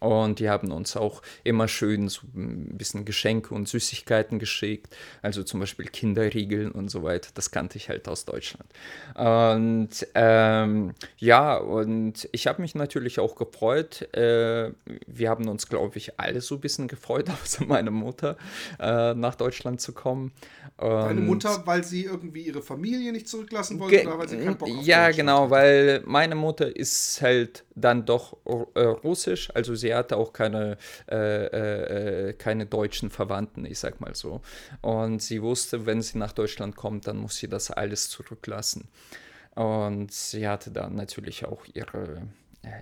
Und 0.00 0.38
die 0.38 0.48
haben 0.48 0.70
uns 0.70 0.96
auch 0.96 1.22
immer 1.44 1.68
schön 1.68 2.08
so 2.08 2.22
ein 2.34 2.76
bisschen 2.76 3.04
Geschenke 3.04 3.54
und 3.54 3.68
Süßigkeiten 3.68 4.38
geschickt. 4.38 4.94
Also 5.22 5.42
zum 5.42 5.60
Beispiel 5.60 5.86
Kinderriegeln 5.86 6.70
und 6.70 6.88
so 6.88 7.02
weiter. 7.02 7.30
Das 7.34 7.50
kannte 7.50 7.78
ich 7.78 7.88
halt 7.88 8.08
aus 8.08 8.24
Deutschland. 8.24 8.68
Und 9.14 9.90
ähm, 10.14 10.94
ja, 11.16 11.56
und 11.56 12.28
ich 12.32 12.46
habe 12.46 12.62
mich 12.62 12.74
natürlich 12.74 13.18
auch 13.18 13.36
gefreut. 13.36 14.02
Äh, 14.14 14.72
wir 15.06 15.30
haben 15.30 15.48
uns, 15.48 15.68
glaube 15.68 15.98
ich, 15.98 16.18
alle 16.18 16.40
so 16.40 16.56
ein 16.56 16.60
bisschen 16.60 16.88
gefreut, 16.88 17.28
außer 17.42 17.64
meine 17.64 17.90
Mutter, 17.90 18.36
äh, 18.78 19.14
nach 19.14 19.34
Deutschland 19.34 19.80
zu 19.80 19.92
kommen. 19.92 20.32
Deine 20.78 21.20
Mutter, 21.22 21.62
weil 21.64 21.82
sie 21.82 22.04
irgendwie 22.04 22.42
ihre 22.42 22.62
Familie 22.62 23.10
nicht 23.10 23.26
zurücklassen 23.28 23.80
wollte 23.80 24.06
oder 24.06 24.18
weil 24.18 24.28
sie 24.28 24.36
keinen 24.36 24.56
Bock 24.56 24.68
auf 24.68 24.86
Ja, 24.86 25.10
genau, 25.10 25.50
weil 25.50 26.02
meine 26.04 26.36
Mutter 26.36 26.74
ist 26.74 27.20
halt 27.20 27.64
dann 27.74 28.06
doch 28.06 28.36
äh, 28.74 28.80
russisch, 28.80 29.50
also 29.54 29.74
sie 29.74 29.87
hatte 29.94 30.16
auch 30.16 30.32
keine, 30.32 30.76
äh, 31.10 32.28
äh, 32.28 32.32
keine 32.34 32.66
deutschen 32.66 33.10
Verwandten, 33.10 33.64
ich 33.64 33.78
sag 33.78 34.00
mal 34.00 34.14
so. 34.14 34.40
Und 34.80 35.22
sie 35.22 35.42
wusste, 35.42 35.86
wenn 35.86 36.02
sie 36.02 36.18
nach 36.18 36.32
Deutschland 36.32 36.76
kommt, 36.76 37.06
dann 37.06 37.16
muss 37.18 37.36
sie 37.36 37.48
das 37.48 37.70
alles 37.70 38.08
zurücklassen. 38.08 38.88
Und 39.54 40.12
sie 40.12 40.46
hatte 40.46 40.70
dann 40.70 40.94
natürlich 40.94 41.44
auch 41.44 41.64
ihre 41.74 42.22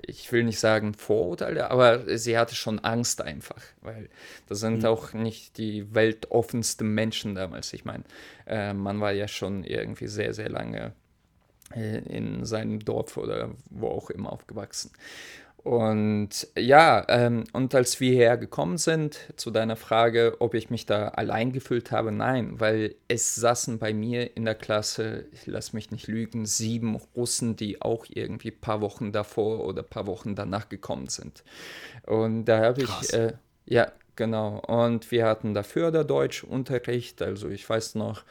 ich 0.06 0.32
will 0.32 0.44
nicht 0.44 0.58
sagen 0.58 0.94
Vorurteile, 0.94 1.70
aber 1.70 2.18
sie 2.18 2.38
hatte 2.38 2.54
schon 2.54 2.78
Angst 2.78 3.20
einfach, 3.20 3.62
weil 3.82 4.08
das 4.46 4.60
sind 4.60 4.80
mhm. 4.80 4.86
auch 4.86 5.12
nicht 5.12 5.58
die 5.58 5.94
weltoffensten 5.94 6.92
Menschen 6.94 7.34
damals. 7.34 7.72
Ich 7.72 7.84
meine, 7.84 8.04
äh, 8.46 8.72
man 8.72 9.00
war 9.00 9.12
ja 9.12 9.28
schon 9.28 9.64
irgendwie 9.64 10.08
sehr, 10.08 10.32
sehr 10.34 10.48
lange 10.48 10.92
äh, 11.74 11.98
in 11.98 12.44
seinem 12.44 12.80
Dorf 12.80 13.16
oder 13.16 13.50
wo 13.70 13.88
auch 13.88 14.10
immer 14.10 14.32
aufgewachsen. 14.32 14.92
Und 15.66 16.46
ja, 16.56 17.04
ähm, 17.08 17.42
und 17.52 17.74
als 17.74 17.98
wir 17.98 18.14
hergekommen 18.14 18.78
sind, 18.78 19.18
zu 19.34 19.50
deiner 19.50 19.74
Frage, 19.74 20.36
ob 20.38 20.54
ich 20.54 20.70
mich 20.70 20.86
da 20.86 21.08
allein 21.08 21.50
gefühlt 21.50 21.90
habe, 21.90 22.12
nein, 22.12 22.60
weil 22.60 22.94
es 23.08 23.34
saßen 23.34 23.80
bei 23.80 23.92
mir 23.92 24.36
in 24.36 24.44
der 24.44 24.54
Klasse, 24.54 25.24
ich 25.32 25.44
lass 25.48 25.72
mich 25.72 25.90
nicht 25.90 26.06
lügen, 26.06 26.46
sieben 26.46 26.94
Russen, 27.16 27.56
die 27.56 27.82
auch 27.82 28.06
irgendwie 28.08 28.52
ein 28.52 28.60
paar 28.60 28.80
Wochen 28.80 29.10
davor 29.10 29.64
oder 29.64 29.82
ein 29.82 29.88
paar 29.88 30.06
Wochen 30.06 30.36
danach 30.36 30.68
gekommen 30.68 31.08
sind. 31.08 31.42
Und 32.06 32.44
da 32.44 32.60
habe 32.60 32.82
ich, 32.84 33.12
äh, 33.12 33.32
ja, 33.64 33.90
genau, 34.14 34.60
und 34.68 35.10
wir 35.10 35.26
hatten 35.26 35.52
dafür 35.52 35.90
der 35.90 36.04
Deutschunterricht, 36.04 37.22
also 37.22 37.48
ich 37.48 37.68
weiß 37.68 37.96
noch, 37.96 38.22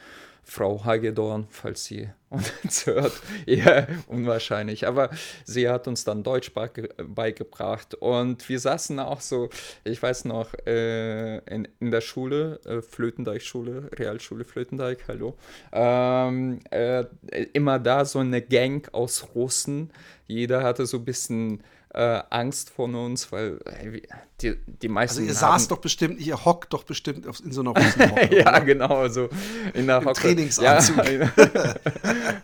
Frau 0.48 0.84
Hagedorn, 0.84 1.48
falls 1.50 1.86
sie 1.86 2.08
uns 2.30 2.86
hört. 2.86 3.12
Ja, 3.46 3.88
unwahrscheinlich. 4.06 4.86
Aber 4.86 5.10
sie 5.44 5.68
hat 5.68 5.88
uns 5.88 6.04
dann 6.04 6.22
Deutsch 6.22 6.52
beigebracht. 6.52 7.94
Und 7.96 8.48
wir 8.48 8.60
saßen 8.60 9.00
auch 9.00 9.20
so, 9.20 9.50
ich 9.82 10.00
weiß 10.00 10.24
noch, 10.26 10.54
äh, 10.64 11.38
in, 11.52 11.66
in 11.80 11.90
der 11.90 12.00
Schule, 12.00 12.60
äh, 12.64 12.80
Flötendeich-Schule, 12.80 13.90
Realschule 13.98 14.44
Flötendeich, 14.44 14.98
hallo. 15.08 15.36
Ähm, 15.72 16.60
äh, 16.70 17.04
immer 17.52 17.80
da 17.80 18.04
so 18.04 18.20
eine 18.20 18.40
Gang 18.40 18.88
aus 18.94 19.34
Russen. 19.34 19.90
Jeder 20.28 20.62
hatte 20.62 20.86
so 20.86 20.98
ein 20.98 21.04
bisschen 21.04 21.64
äh, 21.96 22.22
Angst 22.28 22.70
von 22.70 22.94
uns, 22.94 23.32
weil 23.32 23.58
äh, 23.64 24.02
die, 24.42 24.56
die 24.66 24.88
meisten. 24.88 25.20
Also 25.20 25.28
ihr 25.28 25.34
saßt 25.34 25.70
doch 25.70 25.78
bestimmt, 25.78 26.20
ihr 26.20 26.44
hockt 26.44 26.72
doch 26.74 26.84
bestimmt 26.84 27.26
in 27.42 27.52
so 27.52 27.62
einer 27.62 27.70
Russenhocke. 27.70 28.36
ja, 28.38 28.58
genau, 28.58 29.08
so 29.08 29.30
in 29.72 29.86
der 29.86 30.04
Hocke. 30.04 30.12
Trainingsanzug. 30.12 30.96
Ja, 30.96 31.74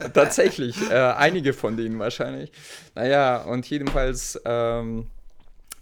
tatsächlich, 0.14 0.76
äh, 0.90 0.94
einige 0.94 1.52
von 1.52 1.76
denen 1.76 1.98
wahrscheinlich. 1.98 2.50
Naja, 2.94 3.42
und 3.42 3.68
jedenfalls. 3.68 4.40
Ähm, 4.44 5.06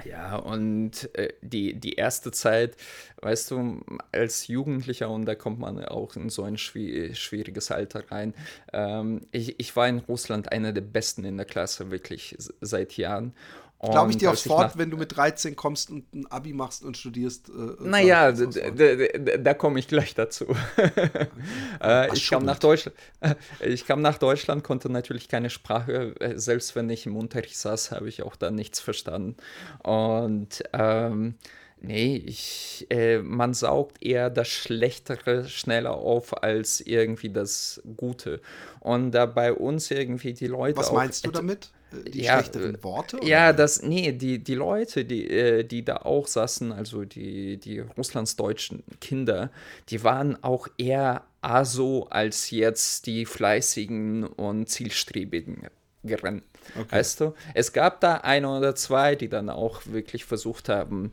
ja, 0.04 0.36
und 0.36 1.14
äh, 1.14 1.32
die, 1.42 1.78
die 1.78 1.94
erste 1.94 2.30
Zeit, 2.30 2.76
weißt 3.22 3.50
du, 3.50 3.80
als 4.12 4.48
Jugendlicher, 4.48 5.10
und 5.10 5.26
da 5.26 5.34
kommt 5.34 5.58
man 5.58 5.84
auch 5.84 6.16
in 6.16 6.28
so 6.30 6.42
ein 6.42 6.58
schwieriges 6.58 7.70
Alter 7.70 8.10
rein. 8.10 8.34
Ähm, 8.72 9.26
ich, 9.32 9.58
ich 9.58 9.74
war 9.76 9.88
in 9.88 9.98
Russland 9.98 10.52
einer 10.52 10.72
der 10.72 10.82
Besten 10.82 11.24
in 11.24 11.36
der 11.36 11.46
Klasse, 11.46 11.90
wirklich 11.90 12.36
seit 12.60 12.96
Jahren. 12.96 13.34
Glaube 13.82 14.10
ich 14.10 14.18
dir 14.18 14.30
aufs 14.30 14.46
Wort, 14.46 14.76
wenn 14.76 14.90
du 14.90 14.98
mit 14.98 15.16
13 15.16 15.56
kommst 15.56 15.90
und 15.90 16.12
ein 16.12 16.26
Abi 16.26 16.52
machst 16.52 16.84
und 16.84 16.98
studierst. 16.98 17.48
Äh, 17.48 17.82
naja, 17.82 18.30
da 18.30 19.54
komme 19.54 19.78
ich 19.78 19.88
gleich 19.88 20.14
dazu. 20.14 20.44
äh, 21.82 22.12
ich, 22.12 22.28
kam 22.28 22.44
nach 22.44 22.58
Deutschland, 22.58 22.94
ich 23.60 23.86
kam 23.86 24.02
nach 24.02 24.18
Deutschland, 24.18 24.64
konnte 24.64 24.90
natürlich 24.90 25.28
keine 25.28 25.48
Sprache, 25.48 26.14
äh, 26.20 26.38
selbst 26.38 26.76
wenn 26.76 26.90
ich 26.90 27.06
im 27.06 27.16
Unterricht 27.16 27.56
saß, 27.56 27.92
habe 27.92 28.10
ich 28.10 28.22
auch 28.22 28.36
da 28.36 28.50
nichts 28.50 28.80
verstanden. 28.80 29.36
Und 29.82 30.62
ähm, 30.74 31.36
Nee, 31.82 32.22
ich, 32.26 32.86
äh, 32.90 33.18
man 33.18 33.54
saugt 33.54 34.02
eher 34.02 34.28
das 34.28 34.48
Schlechtere 34.48 35.48
schneller 35.48 35.94
auf 35.94 36.42
als 36.42 36.80
irgendwie 36.80 37.30
das 37.30 37.80
Gute. 37.96 38.40
Und 38.80 39.12
da 39.12 39.24
bei 39.24 39.52
uns 39.52 39.90
irgendwie 39.90 40.34
die 40.34 40.46
Leute. 40.46 40.76
Was 40.76 40.92
meinst 40.92 41.26
du 41.26 41.30
damit? 41.30 41.70
Äh, 41.92 42.10
die 42.10 42.22
ja, 42.22 42.34
schlechteren 42.34 42.82
Worte? 42.84 43.16
Oder? 43.16 43.26
Ja, 43.26 43.52
das, 43.54 43.82
nee, 43.82 44.12
die, 44.12 44.38
die 44.38 44.54
Leute, 44.54 45.06
die, 45.06 45.28
äh, 45.30 45.64
die 45.64 45.82
da 45.82 45.96
auch 45.96 46.26
saßen, 46.26 46.70
also 46.70 47.04
die, 47.04 47.56
die 47.56 47.80
russlandsdeutschen 47.80 48.84
Kinder, 49.00 49.50
die 49.88 50.04
waren 50.04 50.42
auch 50.44 50.68
eher 50.76 51.24
aso 51.40 52.08
als 52.10 52.50
jetzt 52.50 53.06
die 53.06 53.24
fleißigen 53.24 54.24
und 54.26 54.68
zielstrebigen. 54.68 55.68
Okay. 56.02 56.86
Weißt 56.90 57.20
du? 57.20 57.34
Es 57.54 57.72
gab 57.72 58.00
da 58.00 58.16
ein 58.16 58.44
oder 58.44 58.74
zwei, 58.74 59.16
die 59.16 59.28
dann 59.28 59.48
auch 59.50 59.82
wirklich 59.86 60.24
versucht 60.24 60.68
haben, 60.68 61.12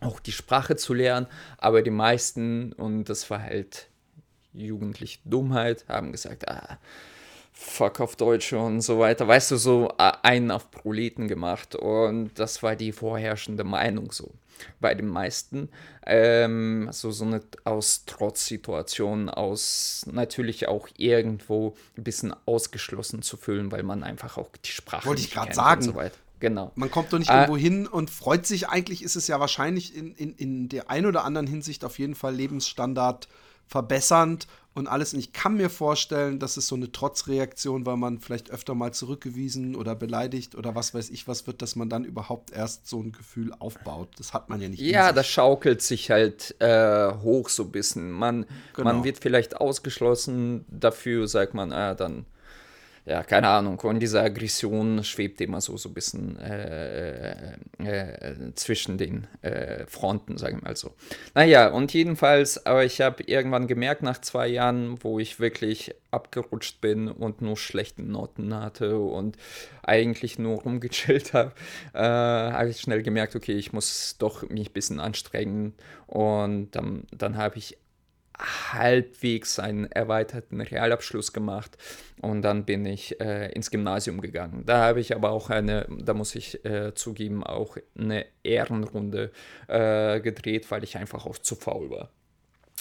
auch 0.00 0.20
die 0.20 0.32
Sprache 0.32 0.76
zu 0.76 0.94
lernen, 0.94 1.26
aber 1.56 1.82
die 1.82 1.90
meisten, 1.90 2.72
und 2.72 3.04
das 3.04 3.28
war 3.30 3.42
halt 3.42 3.88
jugendliche 4.52 5.18
Dummheit, 5.24 5.84
haben 5.88 6.12
gesagt, 6.12 6.48
ah, 6.48 6.78
fuck 7.58 8.00
auf 8.00 8.14
Deutsch 8.14 8.52
und 8.52 8.82
so 8.82 9.00
weiter. 9.00 9.26
Weißt 9.26 9.50
du, 9.50 9.56
so 9.56 9.92
einen 9.98 10.52
auf 10.52 10.70
Proleten 10.70 11.26
gemacht. 11.26 11.74
Und 11.74 12.30
das 12.38 12.62
war 12.62 12.76
die 12.76 12.92
vorherrschende 12.92 13.64
Meinung 13.64 14.12
so 14.12 14.32
bei 14.80 14.94
den 14.94 15.08
meisten. 15.08 15.68
Ähm, 16.06 16.88
so, 16.92 17.10
so 17.10 17.24
eine 17.24 17.42
aus 17.64 18.04
Trotzsituation, 18.06 19.28
aus 19.28 20.06
natürlich 20.10 20.68
auch 20.68 20.88
irgendwo 20.96 21.76
ein 21.96 22.04
bisschen 22.04 22.34
ausgeschlossen 22.46 23.22
zu 23.22 23.36
fühlen, 23.36 23.72
weil 23.72 23.82
man 23.82 24.04
einfach 24.04 24.38
auch 24.38 24.50
die 24.64 24.70
Sprache 24.70 25.06
Wollte 25.06 25.22
ich 25.22 25.30
gerade 25.32 25.52
sagen. 25.52 25.82
So 25.82 25.94
genau. 26.40 26.72
Man 26.74 26.90
kommt 26.90 27.12
doch 27.12 27.18
nicht 27.18 27.30
äh, 27.30 27.34
irgendwo 27.34 27.56
hin 27.56 27.86
und 27.86 28.10
freut 28.10 28.46
sich. 28.46 28.68
Eigentlich 28.68 29.02
ist 29.02 29.16
es 29.16 29.28
ja 29.28 29.40
wahrscheinlich 29.40 29.96
in, 29.96 30.14
in, 30.14 30.34
in 30.34 30.68
der 30.68 30.90
ein 30.90 31.06
oder 31.06 31.24
anderen 31.24 31.46
Hinsicht 31.46 31.84
auf 31.84 31.98
jeden 31.98 32.14
Fall 32.14 32.34
Lebensstandard 32.34 33.28
verbessernd 33.68 34.46
und 34.74 34.86
alles. 34.86 35.12
Und 35.12 35.20
ich 35.20 35.32
kann 35.32 35.56
mir 35.56 35.68
vorstellen, 35.68 36.38
dass 36.38 36.56
es 36.56 36.68
so 36.68 36.74
eine 36.74 36.90
Trotzreaktion, 36.90 37.84
weil 37.84 37.96
man 37.96 38.18
vielleicht 38.18 38.50
öfter 38.50 38.74
mal 38.74 38.92
zurückgewiesen 38.92 39.76
oder 39.76 39.94
beleidigt 39.94 40.54
oder 40.54 40.74
was 40.74 40.94
weiß 40.94 41.10
ich 41.10 41.28
was 41.28 41.46
wird, 41.46 41.60
dass 41.60 41.76
man 41.76 41.90
dann 41.90 42.04
überhaupt 42.04 42.50
erst 42.50 42.88
so 42.88 43.00
ein 43.00 43.12
Gefühl 43.12 43.52
aufbaut. 43.58 44.08
Das 44.16 44.32
hat 44.32 44.48
man 44.48 44.60
ja 44.60 44.68
nicht. 44.68 44.80
Ja, 44.80 45.12
das 45.12 45.26
schaukelt 45.26 45.82
sich 45.82 46.10
halt 46.10 46.54
äh, 46.60 47.12
hoch 47.22 47.48
so 47.50 47.64
ein 47.64 47.72
bisschen. 47.72 48.10
Man, 48.10 48.46
genau. 48.74 48.92
man 48.92 49.04
wird 49.04 49.18
vielleicht 49.18 49.60
ausgeschlossen, 49.60 50.64
dafür 50.68 51.28
sagt 51.28 51.54
man, 51.54 51.72
ah, 51.72 51.94
dann 51.94 52.24
ja, 53.08 53.22
keine 53.22 53.48
Ahnung, 53.48 53.80
und 53.80 54.00
diese 54.00 54.20
Aggression 54.20 55.02
schwebt 55.02 55.40
immer 55.40 55.62
so, 55.62 55.78
so 55.78 55.88
ein 55.88 55.94
bisschen 55.94 56.38
äh, 56.38 57.54
äh, 57.78 58.54
zwischen 58.54 58.98
den 58.98 59.26
äh, 59.40 59.86
Fronten, 59.86 60.36
sagen 60.36 60.58
wir 60.58 60.68
mal 60.68 60.76
so. 60.76 60.92
Naja, 61.34 61.68
und 61.68 61.94
jedenfalls, 61.94 62.66
aber 62.66 62.84
ich 62.84 63.00
habe 63.00 63.22
irgendwann 63.22 63.66
gemerkt, 63.66 64.02
nach 64.02 64.20
zwei 64.20 64.48
Jahren, 64.48 65.02
wo 65.02 65.18
ich 65.18 65.40
wirklich 65.40 65.94
abgerutscht 66.10 66.82
bin 66.82 67.08
und 67.08 67.40
nur 67.40 67.56
schlechte 67.56 68.02
Noten 68.02 68.54
hatte 68.54 68.98
und 68.98 69.38
eigentlich 69.82 70.38
nur 70.38 70.60
rumgechillt 70.60 71.32
habe, 71.32 71.52
äh, 71.94 72.00
habe 72.00 72.68
ich 72.68 72.80
schnell 72.80 73.02
gemerkt, 73.02 73.34
okay, 73.34 73.54
ich 73.54 73.72
muss 73.72 74.16
doch 74.18 74.46
mich 74.50 74.68
ein 74.68 74.72
bisschen 74.74 75.00
anstrengen. 75.00 75.72
Und 76.06 76.72
dann, 76.72 77.04
dann 77.10 77.38
habe 77.38 77.56
ich 77.56 77.78
halbwegs 78.38 79.58
einen 79.58 79.90
erweiterten 79.90 80.60
Realabschluss 80.60 81.32
gemacht 81.32 81.76
und 82.20 82.42
dann 82.42 82.64
bin 82.64 82.86
ich 82.86 83.20
äh, 83.20 83.50
ins 83.52 83.70
Gymnasium 83.70 84.20
gegangen. 84.20 84.64
Da 84.64 84.86
habe 84.86 85.00
ich 85.00 85.14
aber 85.14 85.30
auch 85.30 85.50
eine, 85.50 85.86
da 85.90 86.14
muss 86.14 86.34
ich 86.34 86.64
äh, 86.64 86.94
zugeben, 86.94 87.42
auch 87.42 87.76
eine 87.98 88.26
Ehrenrunde 88.42 89.32
äh, 89.66 90.20
gedreht, 90.20 90.70
weil 90.70 90.84
ich 90.84 90.96
einfach 90.96 91.26
auch 91.26 91.38
zu 91.38 91.56
faul 91.56 91.90
war. 91.90 92.10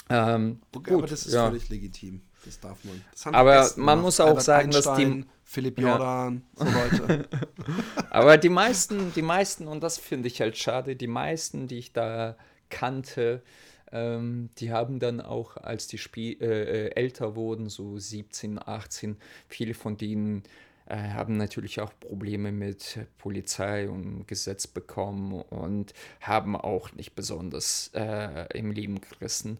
Ähm, 0.09 0.61
okay, 0.75 0.91
gut, 0.91 0.99
aber 0.99 1.07
das 1.07 1.25
ist 1.25 1.33
ja. 1.33 1.47
völlig 1.47 1.69
legitim. 1.69 2.21
Das 2.45 2.59
darf 2.59 2.83
man. 2.83 3.03
Das 3.11 3.27
aber 3.27 3.69
man 3.77 4.01
muss 4.01 4.19
auch 4.19 4.27
Albert 4.27 4.43
sagen, 4.43 4.67
Einstein, 4.67 4.83
dass 4.83 4.97
die 4.97 5.25
Philipp 5.43 5.79
Jordan, 5.79 6.43
ja. 6.59 6.65
so 6.65 6.71
Leute. 6.71 7.27
aber 8.09 8.37
die 8.37 8.49
meisten, 8.49 9.11
die 9.13 9.21
meisten, 9.21 9.67
und 9.67 9.81
das 9.81 9.97
finde 9.97 10.27
ich 10.27 10.39
halt 10.39 10.57
schade, 10.57 10.95
die 10.95 11.07
meisten, 11.07 11.67
die 11.67 11.79
ich 11.79 11.93
da 11.93 12.37
kannte, 12.69 13.41
ähm, 13.91 14.49
die 14.57 14.71
haben 14.71 14.99
dann 14.99 15.21
auch, 15.21 15.57
als 15.57 15.87
die 15.87 15.97
Spiel 15.97 16.37
äh, 16.41 16.87
äh 16.87 16.95
älter 16.95 17.35
wurden, 17.35 17.69
so 17.69 17.97
17, 17.97 18.59
18, 18.63 19.17
viele 19.47 19.73
von 19.73 19.97
denen 19.97 20.43
äh, 20.87 20.95
haben 20.95 21.37
natürlich 21.37 21.81
auch 21.81 21.91
Probleme 21.99 22.51
mit 22.51 22.99
Polizei 23.17 23.89
und 23.89 24.27
Gesetz 24.27 24.67
bekommen 24.67 25.41
und 25.41 25.93
haben 26.21 26.55
auch 26.55 26.93
nicht 26.93 27.13
besonders 27.13 27.91
äh, 27.93 28.45
im 28.57 28.71
Leben 28.71 29.01
gerissen. 29.01 29.57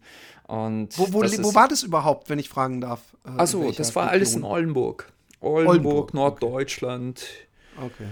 Und 0.48 0.98
wo, 0.98 1.12
wo, 1.12 1.22
wo 1.22 1.54
war 1.54 1.68
das 1.68 1.84
überhaupt, 1.84 2.30
wenn 2.30 2.40
ich 2.40 2.50
fragen 2.50 2.82
darf? 2.82 3.02
Äh, 3.26 3.32
also, 3.38 3.72
das 3.72 3.96
war 3.96 4.10
alles 4.10 4.36
in 4.36 4.44
Oldenburg. 4.44 5.12
Oldenburg, 5.40 5.68
Oldenburg 5.68 6.14
Norddeutschland. 6.14 7.26
Okay. 7.78 8.08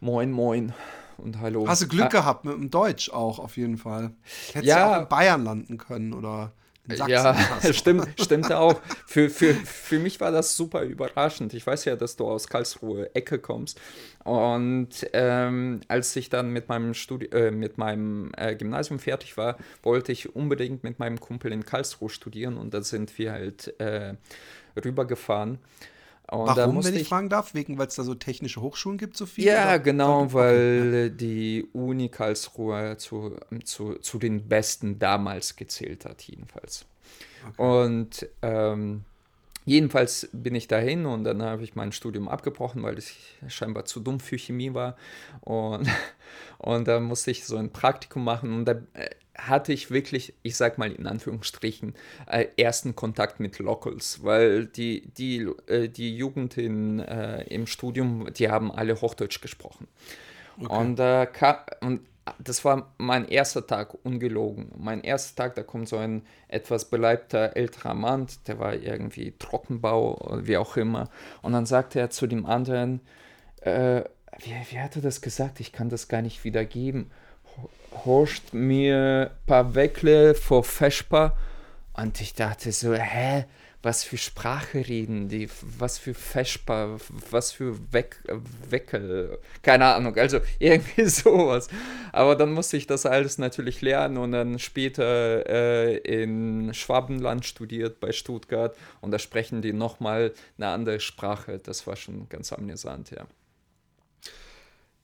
Moin, 0.00 0.30
moin 0.32 0.72
und 1.18 1.40
hallo. 1.40 1.66
Hast 1.68 1.82
du 1.82 1.88
Glück 1.88 2.06
ah. 2.06 2.08
gehabt 2.08 2.44
mit 2.44 2.54
dem 2.54 2.70
Deutsch 2.70 3.10
auch 3.10 3.38
auf 3.38 3.56
jeden 3.56 3.78
Fall. 3.78 4.12
Hättest 4.52 4.64
ja, 4.64 4.78
ja 4.78 4.96
auch 4.96 5.02
in 5.02 5.08
Bayern 5.08 5.44
landen 5.44 5.78
können 5.78 6.12
oder 6.12 6.52
in 6.88 6.96
Sachsen. 6.96 7.12
Ja, 7.12 7.36
stimmt, 7.72 8.08
stimmt 8.20 8.52
auch. 8.52 8.80
Für, 9.06 9.30
für, 9.30 9.54
für 9.54 9.98
mich 9.98 10.20
war 10.20 10.32
das 10.32 10.56
super 10.56 10.82
überraschend. 10.82 11.54
Ich 11.54 11.66
weiß 11.66 11.84
ja, 11.84 11.96
dass 11.96 12.16
du 12.16 12.26
aus 12.26 12.48
Karlsruhe 12.48 13.14
Ecke 13.14 13.38
kommst. 13.38 13.80
Und 14.24 14.88
ähm, 15.12 15.80
als 15.88 16.14
ich 16.16 16.28
dann 16.28 16.50
mit 16.50 16.68
meinem, 16.68 16.94
Studi 16.94 17.26
äh, 17.26 17.50
mit 17.50 17.78
meinem 17.78 18.32
äh, 18.36 18.54
Gymnasium 18.56 18.98
fertig 18.98 19.36
war, 19.36 19.56
wollte 19.82 20.12
ich 20.12 20.34
unbedingt 20.34 20.82
mit 20.82 20.98
meinem 20.98 21.20
Kumpel 21.20 21.52
in 21.52 21.64
Karlsruhe 21.64 22.08
studieren 22.08 22.56
und 22.56 22.74
da 22.74 22.82
sind 22.82 23.16
wir 23.18 23.32
halt 23.32 23.78
äh, 23.80 24.14
rübergefahren. 24.82 25.58
Und 26.32 26.46
Warum, 26.46 26.82
wenn 26.82 26.94
ich, 26.94 27.02
ich, 27.02 27.08
fragen 27.08 27.28
darf? 27.28 27.52
Wegen, 27.52 27.76
weil 27.76 27.88
es 27.88 27.94
da 27.94 28.04
so 28.04 28.14
technische 28.14 28.62
Hochschulen 28.62 28.96
gibt, 28.96 29.18
so 29.18 29.26
viele? 29.26 29.48
Ja, 29.48 29.64
oder? 29.64 29.78
genau, 29.80 30.22
okay. 30.22 30.34
weil 30.34 31.10
die 31.10 31.68
Uni 31.74 32.08
Karlsruhe 32.08 32.96
zu, 32.96 33.36
zu, 33.64 33.96
zu 33.96 34.18
den 34.18 34.48
besten 34.48 34.98
damals 34.98 35.56
gezählt 35.56 36.06
hat, 36.06 36.22
jedenfalls. 36.22 36.86
Okay. 37.46 37.62
Und 37.90 38.26
ähm, 38.40 39.04
jedenfalls 39.66 40.30
bin 40.32 40.54
ich 40.54 40.68
dahin 40.68 41.04
und 41.04 41.24
dann 41.24 41.42
habe 41.42 41.64
ich 41.64 41.74
mein 41.74 41.92
Studium 41.92 42.28
abgebrochen, 42.28 42.82
weil 42.82 42.98
ich 42.98 43.36
scheinbar 43.48 43.84
zu 43.84 44.00
dumm 44.00 44.18
für 44.18 44.38
Chemie 44.38 44.72
war. 44.72 44.96
Und, 45.42 45.86
und 46.56 46.88
dann 46.88 47.02
musste 47.02 47.30
ich 47.30 47.44
so 47.44 47.58
ein 47.58 47.70
Praktikum 47.70 48.24
machen. 48.24 48.54
Und 48.54 48.64
da, 48.64 48.72
äh, 48.94 49.10
hatte 49.36 49.72
ich 49.72 49.90
wirklich, 49.90 50.34
ich 50.42 50.56
sag 50.56 50.78
mal 50.78 50.92
in 50.92 51.06
Anführungsstrichen, 51.06 51.94
äh, 52.26 52.46
ersten 52.56 52.94
Kontakt 52.94 53.40
mit 53.40 53.58
Locals, 53.58 54.22
weil 54.22 54.66
die, 54.66 55.08
die, 55.16 55.48
äh, 55.66 55.88
die 55.88 56.16
Jugend 56.16 56.58
in, 56.58 57.00
äh, 57.00 57.42
im 57.44 57.66
Studium, 57.66 58.32
die 58.34 58.50
haben 58.50 58.70
alle 58.70 59.00
Hochdeutsch 59.00 59.40
gesprochen. 59.40 59.88
Okay. 60.60 60.74
Und, 60.74 60.98
äh, 61.00 61.26
und 61.80 62.00
das 62.38 62.64
war 62.64 62.92
mein 62.98 63.26
erster 63.26 63.66
Tag, 63.66 63.94
ungelogen. 64.04 64.70
Mein 64.76 65.02
erster 65.02 65.42
Tag, 65.42 65.54
da 65.54 65.62
kommt 65.62 65.88
so 65.88 65.96
ein 65.96 66.22
etwas 66.48 66.88
beleibter 66.88 67.56
älterer 67.56 67.94
Mann, 67.94 68.26
der 68.46 68.58
war 68.58 68.74
irgendwie 68.74 69.34
Trockenbau, 69.38 70.40
wie 70.42 70.56
auch 70.56 70.76
immer. 70.76 71.08
Und 71.40 71.52
dann 71.52 71.66
sagte 71.66 71.98
er 71.98 72.10
zu 72.10 72.26
dem 72.26 72.46
anderen, 72.46 73.00
äh, 73.62 74.02
wie, 74.38 74.54
wie 74.70 74.78
hat 74.78 74.94
er 74.96 75.02
das 75.02 75.20
gesagt? 75.20 75.58
Ich 75.60 75.72
kann 75.72 75.88
das 75.88 76.08
gar 76.08 76.22
nicht 76.22 76.44
wiedergeben 76.44 77.10
horcht 78.04 78.54
mir 78.54 79.30
ein 79.30 79.46
paar 79.46 79.74
Weckle 79.74 80.34
vor 80.34 80.64
Feschpa 80.64 81.36
und 81.94 82.20
ich 82.20 82.34
dachte 82.34 82.72
so, 82.72 82.94
hä, 82.94 83.44
was 83.82 84.04
für 84.04 84.16
Sprache 84.16 84.86
reden 84.88 85.28
die, 85.28 85.48
was 85.78 85.98
für 85.98 86.14
Feschpa, 86.14 86.98
was 87.30 87.50
für 87.50 87.76
Weck, 87.92 88.22
Weckel, 88.70 89.38
keine 89.62 89.86
Ahnung, 89.86 90.16
also 90.16 90.38
irgendwie 90.60 91.04
sowas. 91.06 91.68
Aber 92.12 92.36
dann 92.36 92.52
musste 92.52 92.76
ich 92.76 92.86
das 92.86 93.06
alles 93.06 93.38
natürlich 93.38 93.80
lernen 93.80 94.18
und 94.18 94.32
dann 94.32 94.58
später 94.60 95.46
äh, 95.48 95.96
in 95.96 96.72
Schwabenland 96.74 97.44
studiert 97.44 97.98
bei 97.98 98.12
Stuttgart 98.12 98.76
und 99.00 99.10
da 99.10 99.18
sprechen 99.18 99.62
die 99.62 99.72
nochmal 99.72 100.32
eine 100.58 100.68
andere 100.68 101.00
Sprache. 101.00 101.58
Das 101.58 101.86
war 101.86 101.96
schon 101.96 102.28
ganz 102.28 102.52
amüsant, 102.52 103.10
ja. 103.10 103.26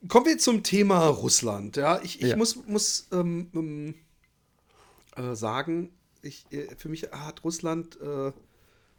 Kommen 0.06 0.26
wir 0.26 0.38
zum 0.38 0.62
Thema 0.62 1.06
Russland. 1.08 1.76
Ja, 1.76 2.00
ich, 2.02 2.22
ich 2.22 2.28
ja. 2.28 2.36
muss, 2.36 2.56
muss 2.66 3.08
ähm, 3.10 3.50
ähm, 3.54 3.94
äh, 5.16 5.34
sagen, 5.34 5.90
ich, 6.22 6.46
äh, 6.52 6.68
für 6.76 6.88
mich 6.88 7.10
hat 7.10 7.42
Russland 7.42 8.00
äh, 8.00 8.32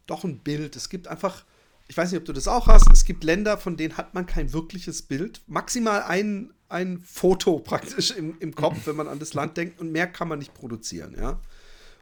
doch 0.07 0.23
ein 0.25 0.39
Bild. 0.39 0.75
Es 0.75 0.89
gibt 0.89 1.07
einfach, 1.07 1.45
ich 1.87 1.95
weiß 1.95 2.11
nicht, 2.11 2.19
ob 2.19 2.25
du 2.25 2.33
das 2.33 2.49
auch 2.49 2.67
hast, 2.67 2.91
es 2.91 3.05
gibt 3.05 3.23
Länder, 3.23 3.57
von 3.57 3.77
denen 3.77 3.95
hat 3.95 4.13
man 4.13 4.25
kein 4.25 4.51
wirkliches 4.51 5.03
Bild. 5.03 5.41
Maximal 5.47 6.03
ein, 6.03 6.51
ein 6.67 6.99
Foto 6.99 7.59
praktisch 7.63 8.11
im, 8.11 8.35
im 8.39 8.53
Kopf, 8.53 8.85
wenn 8.85 8.97
man 8.97 9.07
an 9.07 9.19
das 9.19 9.33
Land 9.33 9.55
denkt, 9.55 9.79
und 9.79 9.93
mehr 9.93 10.07
kann 10.07 10.27
man 10.27 10.39
nicht 10.39 10.53
produzieren, 10.53 11.15
ja. 11.17 11.39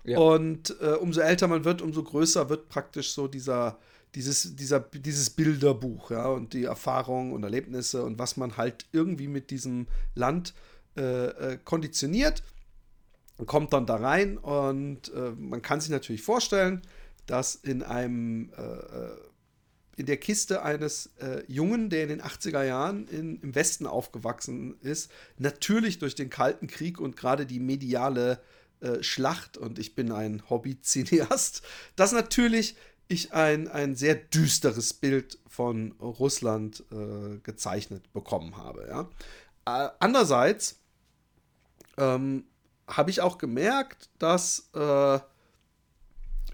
ja. 0.06 0.18
Und 0.18 0.76
äh, 0.82 0.94
umso 0.94 1.22
älter 1.22 1.48
man 1.48 1.66
wird, 1.66 1.84
umso 1.84 2.02
größer 2.02 2.50
wird 2.50 2.68
praktisch 2.68 3.12
so 3.12 3.28
dieser 3.28 3.78
dieses, 4.16 4.56
dieser, 4.56 4.80
dieses 4.80 5.30
Bilderbuch, 5.30 6.12
ja, 6.12 6.28
und 6.28 6.54
die 6.54 6.64
Erfahrungen 6.64 7.34
und 7.34 7.44
Erlebnisse 7.44 8.04
und 8.04 8.20
was 8.20 8.38
man 8.38 8.58
halt 8.58 8.86
irgendwie 8.92 9.28
mit 9.28 9.52
diesem 9.52 9.88
Land 10.16 10.54
äh, 10.98 11.54
äh 11.54 11.60
konditioniert, 11.64 12.44
kommt 13.46 13.74
dann 13.74 13.86
da 13.86 13.98
rein 13.98 14.38
und 14.38 15.14
äh, 15.14 15.32
man 15.38 15.62
kann 15.62 15.80
sich 15.80 15.92
natürlich 15.92 16.24
vorstellen, 16.24 16.82
dass 17.28 17.56
in 17.56 17.84
einem 17.84 18.52
äh, 18.58 18.62
äh 18.62 19.18
in 19.98 20.06
der 20.06 20.18
Kiste 20.18 20.62
eines 20.62 21.10
äh, 21.20 21.44
Jungen, 21.48 21.90
der 21.90 22.04
in 22.04 22.10
den 22.10 22.22
80er 22.22 22.64
Jahren 22.64 23.08
in, 23.08 23.42
im 23.42 23.56
Westen 23.56 23.88
aufgewachsen 23.88 24.80
ist, 24.82 25.12
natürlich 25.40 25.98
durch 25.98 26.14
den 26.14 26.30
Kalten 26.30 26.68
Krieg 26.68 27.00
und 27.00 27.18
gerade 27.18 27.48
die 27.48 27.60
mediale 27.60 28.40
äh, 28.80 29.02
Schlacht, 29.02 29.58
und 29.58 29.80
ich 29.80 29.96
bin 29.96 30.12
ein 30.12 30.44
Hobby-Cineast, 30.52 31.64
dass 31.96 32.12
natürlich 32.12 32.76
ich 33.08 33.34
ein, 33.34 33.68
ein 33.68 33.96
sehr 33.96 34.16
düsteres 34.16 34.94
Bild 34.94 35.40
von 35.48 35.94
Russland 35.94 36.84
äh, 36.92 37.38
gezeichnet 37.40 38.12
bekommen 38.14 38.58
habe. 38.58 38.88
Ja? 38.88 39.10
Äh, 39.66 39.90
andererseits 40.00 40.80
ähm, 41.98 42.46
habe 42.88 43.10
ich 43.10 43.22
auch 43.22 43.38
gemerkt, 43.38 44.10
dass 44.20 44.70
äh, 44.74 45.20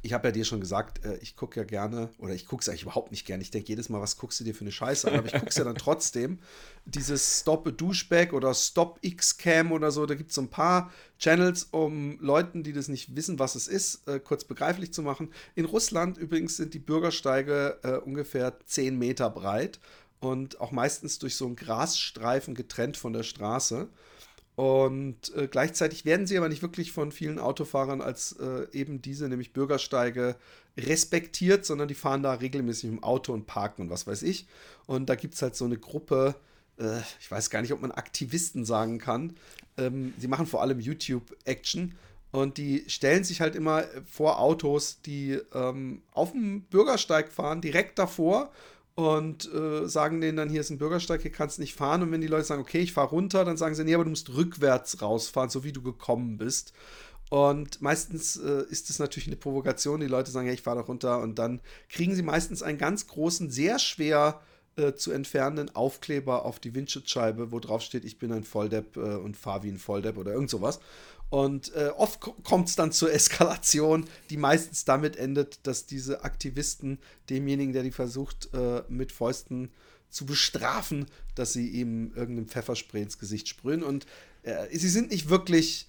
ich 0.04 0.12
habe 0.12 0.28
ja 0.28 0.32
dir 0.34 0.44
schon 0.44 0.60
gesagt, 0.60 1.04
äh, 1.06 1.18
ich 1.22 1.38
gucke 1.38 1.60
ja 1.60 1.64
gerne, 1.64 2.10
oder 2.18 2.34
ich 2.34 2.46
gucke 2.46 2.62
es 2.62 2.68
eigentlich 2.68 2.84
überhaupt 2.84 3.12
nicht 3.12 3.26
gerne. 3.26 3.42
Ich 3.42 3.52
denke 3.52 3.70
jedes 3.70 3.88
Mal, 3.88 4.02
was 4.02 4.18
guckst 4.18 4.38
du 4.40 4.44
dir 4.44 4.54
für 4.54 4.62
eine 4.62 4.72
Scheiße 4.72 5.10
an? 5.10 5.18
Aber 5.18 5.28
ich 5.28 5.34
gucke 5.34 5.48
es 5.48 5.56
ja 5.56 5.64
dann 5.64 5.76
trotzdem. 5.76 6.40
Dieses 6.86 7.40
Stop 7.40 7.66
a 7.66 7.72
Douchebag 7.72 8.34
oder 8.34 8.54
Stop 8.54 9.00
X-Cam 9.02 9.72
oder 9.72 9.92
so, 9.92 10.06
da 10.06 10.16
gibt 10.16 10.30
es 10.30 10.36
so 10.36 10.42
ein 10.42 10.50
paar 10.50 10.92
Channels, 11.20 11.70
um 11.72 12.20
Leuten, 12.20 12.64
die 12.64 12.74
das 12.74 12.90
nicht 12.90 13.16
wissen, 13.16 13.40
was 13.40 13.56
es 13.56 13.68
ist, 13.68 14.06
äh, 14.08 14.20
kurz 14.20 14.44
begreiflich 14.44 14.94
zu 14.94 15.02
machen. 15.02 15.32
In 15.56 15.64
Russland 15.64 16.18
übrigens 16.18 16.58
sind 16.58 16.74
die 16.74 16.80
Bürgersteige 16.80 17.80
äh, 17.84 17.94
ungefähr 17.94 18.60
10 18.66 19.00
Meter 19.00 19.30
breit 19.30 19.80
und 20.20 20.60
auch 20.60 20.72
meistens 20.72 21.18
durch 21.18 21.38
so 21.38 21.46
einen 21.46 21.56
Grasstreifen 21.56 22.56
getrennt 22.56 22.98
von 22.98 23.14
der 23.14 23.24
Straße. 23.24 23.88
Und 24.56 25.36
äh, 25.36 25.48
gleichzeitig 25.48 26.06
werden 26.06 26.28
sie 26.28 26.38
aber 26.38 26.50
nicht 26.50 26.62
wirklich 26.62 26.92
von 26.92 27.12
vielen 27.12 27.40
Autofahrern 27.40 28.02
als 28.02 28.34
äh, 28.34 28.68
eben 28.72 29.02
diese, 29.02 29.28
nämlich 29.28 29.52
Bürgersteige, 29.52 30.36
respektiert, 30.78 31.66
sondern 31.66 31.88
die 31.88 31.96
fahren 31.96 32.24
da 32.24 32.34
regelmäßig 32.34 32.90
im 32.90 33.04
Auto 33.04 33.34
und 33.34 33.46
parken 33.46 33.84
und 33.84 33.90
was 33.90 34.06
weiß 34.06 34.24
ich. 34.24 34.48
Und 34.86 35.08
da 35.08 35.16
gibt 35.16 35.36
es 35.36 35.42
halt 35.42 35.56
so 35.56 35.66
eine 35.66 35.78
Gruppe, 35.78 36.36
äh, 36.78 37.00
ich 37.20 37.30
weiß 37.32 37.50
gar 37.50 37.62
nicht, 37.62 37.74
ob 37.74 37.82
man 37.82 37.92
Aktivisten 37.92 38.66
sagen 38.66 39.00
kann. 39.00 39.36
Ähm, 39.78 40.14
sie 40.18 40.28
machen 40.28 40.46
vor 40.46 40.62
allem 40.62 40.80
YouTube-Action 40.80 41.96
und 42.32 42.58
die 42.58 42.84
stellen 42.88 43.24
sich 43.24 43.42
halt 43.42 43.56
immer 43.56 43.84
vor 44.06 44.40
Autos, 44.40 45.02
die 45.02 45.40
ähm, 45.54 46.02
auf 46.12 46.32
dem 46.32 46.62
Bürgersteig 46.64 47.32
fahren, 47.32 47.62
direkt 47.62 48.00
davor 48.00 48.52
und 48.96 49.52
äh, 49.52 49.88
sagen 49.88 50.22
denen 50.22 50.38
dann, 50.38 50.50
hier 50.50 50.62
ist 50.62 50.70
ein 50.70 50.78
Bürgersteig, 50.78 51.22
hier 51.22 51.32
kannst 51.32 51.58
du 51.58 51.62
nicht 51.62 51.74
fahren. 51.74 52.04
Und 52.04 52.12
wenn 52.12 52.22
die 52.22 52.28
Leute 52.28 52.46
sagen, 52.46 52.62
okay, 52.62 52.80
ich 52.80 52.94
fahre 52.94 53.10
runter, 53.10 53.44
dann 53.44 53.58
sagen 53.58 53.74
sie, 53.74 53.84
nee, 53.84 53.96
aber 53.96 54.04
du 54.04 54.12
musst 54.12 54.36
rückwärts 54.36 55.02
rausfahren, 55.02 55.50
so 55.50 55.64
wie 55.64 55.72
du 55.72 55.82
gekommen 55.82 56.38
bist. 56.38 56.74
Und 57.30 57.82
meistens 57.82 58.38
äh, 58.38 58.64
ist 58.70 58.92
es 58.92 59.00
natürlich 59.00 59.28
eine 59.28 59.36
Provokation. 59.36 60.00
Die 60.00 60.08
Leute 60.08 60.30
sagen, 60.30 60.46
ja, 60.46 60.54
ich 60.54 60.62
fahre 60.62 60.80
doch 60.80 60.88
runter. 60.88 61.22
Und 61.22 61.40
dann 61.40 61.62
kriegen 61.90 62.14
sie 62.14 62.22
meistens 62.22 62.62
einen 62.62 62.78
ganz 62.78 63.08
großen, 63.08 63.50
sehr 63.50 63.80
schwer 63.80 64.42
äh, 64.76 64.94
zu 64.94 65.12
entfernenden 65.12 65.76
Aufkleber 65.76 66.46
auf 66.46 66.60
die 66.60 66.76
Windschutzscheibe, 66.76 67.52
wo 67.52 67.60
drauf 67.60 67.82
steht, 67.82 68.06
ich 68.06 68.18
bin 68.20 68.32
ein 68.32 68.44
Volldepp 68.44 68.98
äh, 68.98 69.16
und 69.16 69.38
fahre 69.38 69.64
wie 69.64 69.70
ein 69.70 69.78
Volldepp 69.78 70.18
oder 70.18 70.34
irgend 70.34 70.50
sowas. 70.50 70.80
Und 71.34 71.74
äh, 71.74 71.90
oft 71.98 72.20
kommt 72.20 72.70
es 72.70 72.76
dann 72.76 72.92
zur 72.92 73.12
Eskalation, 73.12 74.06
die 74.30 74.38
meistens 74.38 74.86
damit 74.86 75.16
endet, 75.16 75.66
dass 75.66 75.88
diese 75.88 76.24
Aktivisten 76.24 77.00
demjenigen, 77.28 77.74
der 77.74 77.82
die 77.82 77.90
versucht, 77.90 78.54
äh, 78.54 78.84
mit 78.88 79.12
Fäusten 79.12 79.72
zu 80.12 80.28
bestrafen, 80.28 81.08
dass 81.34 81.52
sie 81.52 81.70
ihm 81.70 82.14
irgendeinem 82.14 82.50
Pfefferspray 82.50 83.02
ins 83.02 83.18
Gesicht 83.18 83.48
sprühen. 83.48 83.82
Und 83.82 84.06
äh, 84.44 84.68
sie 84.78 84.90
sind 84.90 85.10
nicht 85.10 85.28
wirklich 85.28 85.88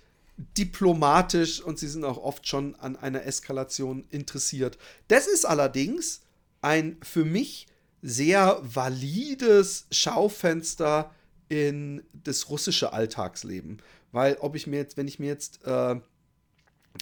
diplomatisch 0.56 1.60
und 1.60 1.78
sie 1.78 1.88
sind 1.88 2.04
auch 2.04 2.16
oft 2.16 2.48
schon 2.48 2.74
an 2.76 2.96
einer 2.96 3.26
Eskalation 3.26 4.06
interessiert. 4.08 4.78
Das 5.08 5.26
ist 5.26 5.44
allerdings 5.44 6.22
ein 6.62 6.96
für 7.02 7.26
mich 7.26 7.66
sehr 8.00 8.62
valides 8.62 9.88
Schaufenster 9.90 11.14
in 11.50 12.02
das 12.14 12.48
russische 12.48 12.94
Alltagsleben. 12.94 13.82
Weil 14.14 14.36
ob 14.36 14.54
ich 14.54 14.68
mir 14.68 14.76
jetzt, 14.76 14.96
wenn 14.96 15.08
ich 15.08 15.18
mir 15.18 15.26
jetzt 15.26 15.66
äh, 15.66 15.96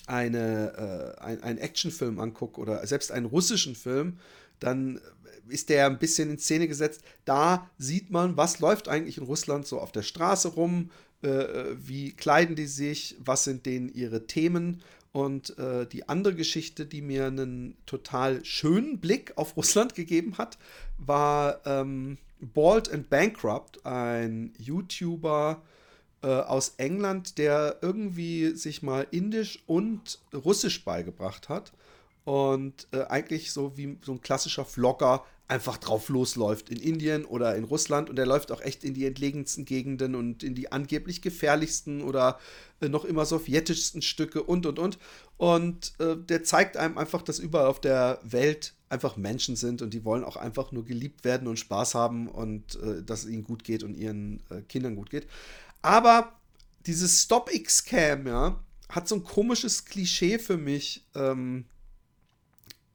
eine, 0.07 1.15
äh, 1.19 1.21
ein, 1.21 1.43
einen 1.43 1.59
Actionfilm 1.59 2.19
angucke 2.19 2.59
oder 2.59 2.85
selbst 2.87 3.13
einen 3.13 3.27
russischen 3.27 3.75
Film, 3.75 4.19
dann 4.59 4.99
ist 5.47 5.69
der 5.69 5.87
ein 5.87 5.99
bisschen 5.99 6.31
in 6.31 6.39
Szene 6.39 6.69
gesetzt. 6.69 7.03
Da 7.27 7.71
sieht 7.77 8.11
man, 8.11 8.39
was 8.39 8.61
läuft 8.61 8.89
eigentlich 8.89 9.19
in 9.19 9.25
Russland 9.25 9.67
so 9.67 9.79
auf 9.79 9.93
der 9.93 10.03
Straße 10.03 10.49
rum, 10.49 10.91
äh, 11.21 11.45
wie 11.77 12.13
kleiden 12.13 12.57
die 12.57 12.67
sich, 12.67 13.17
was 13.23 13.45
sind 13.45 13.67
denen 13.67 13.93
ihre 13.93 14.27
Themen. 14.27 14.81
Und 15.13 15.59
äh, 15.59 15.87
die 15.87 16.09
andere 16.09 16.35
Geschichte, 16.35 16.87
die 16.87 17.03
mir 17.03 17.27
einen 17.27 17.77
total 17.85 18.43
schönen 18.43 19.01
Blick 19.01 19.37
auf 19.37 19.59
Russland 19.59 19.95
gegeben 19.95 20.39
hat, 20.39 20.57
war 20.97 21.61
ähm, 21.67 22.17
Bald 22.41 22.91
and 22.91 23.11
Bankrupt, 23.11 23.85
ein 23.85 24.55
YouTuber, 24.57 25.61
äh, 26.23 26.27
aus 26.27 26.75
England, 26.77 27.39
der 27.39 27.79
irgendwie 27.83 28.55
sich 28.57 28.83
mal 28.83 29.07
Indisch 29.11 29.63
und 29.67 30.19
Russisch 30.33 30.85
beigebracht 30.85 31.49
hat 31.49 31.73
und 32.25 32.87
äh, 32.93 33.03
eigentlich 33.05 33.53
so 33.53 33.77
wie 33.77 33.99
so 34.05 34.13
ein 34.13 34.21
klassischer 34.21 34.65
Vlogger 34.65 35.25
einfach 35.49 35.77
drauf 35.77 36.09
losläuft 36.09 36.71
in 36.71 36.79
Indien 36.79 37.27
oder 37.27 37.55
in 37.57 37.65
Russland 37.65 38.09
und 38.09 38.19
er 38.19 38.25
läuft 38.25 38.53
auch 38.53 38.63
echt 38.63 38.85
in 38.85 38.95
die 38.95 39.05
entlegensten 39.05 39.67
Gegenden 39.67 40.15
und 40.15 40.43
in 40.43 40.55
die 40.55 40.73
angeblich 40.73 41.21
gefährlichsten 41.21 42.01
oder 42.01 42.39
äh, 42.81 42.89
noch 42.89 43.05
immer 43.05 43.27
sowjetischsten 43.27 44.01
Stücke 44.01 44.43
und 44.43 44.65
und 44.65 44.79
und 44.79 44.99
und 45.37 45.93
äh, 45.99 46.17
der 46.17 46.45
zeigt 46.45 46.77
einem 46.77 46.97
einfach, 46.97 47.21
dass 47.21 47.39
überall 47.39 47.67
auf 47.67 47.81
der 47.81 48.21
Welt 48.23 48.75
einfach 48.89 49.17
Menschen 49.17 49.57
sind 49.57 49.83
und 49.83 49.93
die 49.93 50.05
wollen 50.05 50.25
auch 50.25 50.37
einfach 50.37 50.73
nur 50.73 50.85
geliebt 50.85 51.25
werden 51.25 51.49
und 51.49 51.59
Spaß 51.59 51.95
haben 51.95 52.29
und 52.29 52.77
äh, 52.77 53.03
dass 53.03 53.25
es 53.25 53.31
ihnen 53.31 53.45
gut 53.45 53.65
geht 53.65 53.83
und 53.83 53.95
ihren 53.95 54.43
äh, 54.49 54.63
Kindern 54.63 54.97
gut 54.97 55.11
geht. 55.11 55.27
Aber 55.83 56.33
dieses 56.87 57.23
Stop-X-Cam, 57.23 58.27
ja, 58.27 58.61
hat 58.89 59.09
so 59.09 59.17
ein 59.17 59.25
komisches 59.25 59.85
Klischee 59.85 60.39
für 60.39 60.57
mich 60.57 61.05
ähm, 61.15 61.65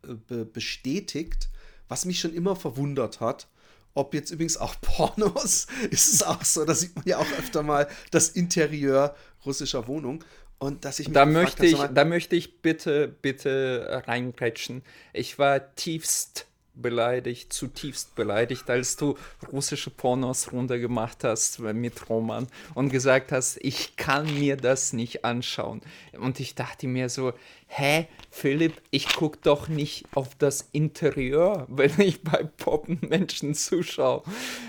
äh, 0.04 0.14
be 0.14 0.46
bestätigt, 0.46 1.50
was 1.88 2.06
mich 2.06 2.20
schon 2.20 2.34
immer 2.34 2.56
verwundert 2.56 3.20
hat. 3.20 3.48
Ob 3.94 4.14
jetzt 4.14 4.32
übrigens 4.32 4.58
auch 4.58 4.76
Pornos, 4.82 5.68
ist 5.90 6.14
es 6.14 6.24
auch 6.24 6.44
so, 6.44 6.66
da 6.66 6.76
sieht 6.76 6.96
man 6.96 7.06
ja 7.06 7.18
auch 7.18 7.32
öfter 7.38 7.64
mal 7.64 7.88
das 8.12 8.30
Interieur 8.30 9.16
russischer 9.46 9.88
Wohnung. 9.88 10.24
Und 10.60 10.86
dass 10.86 11.00
ich 11.00 11.12
da 11.12 11.26
möchte 11.26 11.66
ich, 11.68 11.78
da 11.78 12.04
möchte 12.04 12.36
ich 12.36 12.62
bitte, 12.62 13.08
bitte 13.08 14.04
reingrätschen. 14.08 14.82
Ich 15.14 15.38
war 15.38 15.76
tiefst 15.76 16.47
beleidigt, 16.82 17.52
zutiefst 17.54 18.16
beleidigt, 18.16 18.70
als 18.70 18.96
du 18.96 19.18
russische 19.52 19.90
Pornos 19.90 20.52
runtergemacht 20.52 21.24
hast 21.24 21.60
mit 21.60 22.10
Roman 22.10 22.48
und 22.74 22.90
gesagt 22.90 23.32
hast, 23.32 23.58
ich 23.62 23.96
kann 23.96 24.34
mir 24.40 24.58
das 24.58 24.94
nicht 24.94 25.26
anschauen. 25.26 25.82
Und 26.20 26.40
ich 26.40 26.56
dachte 26.56 26.88
mir 26.88 27.10
so, 27.10 27.34
hä, 27.68 28.08
Philipp, 28.30 28.82
ich 28.92 29.14
gucke 29.16 29.40
doch 29.42 29.68
nicht 29.68 30.06
auf 30.14 30.36
das 30.36 30.70
Interieur, 30.72 31.66
wenn 31.70 32.00
ich 32.00 32.24
bei 32.24 32.44
Poppenmenschen 32.44 33.54
zuschaue. 33.54 34.24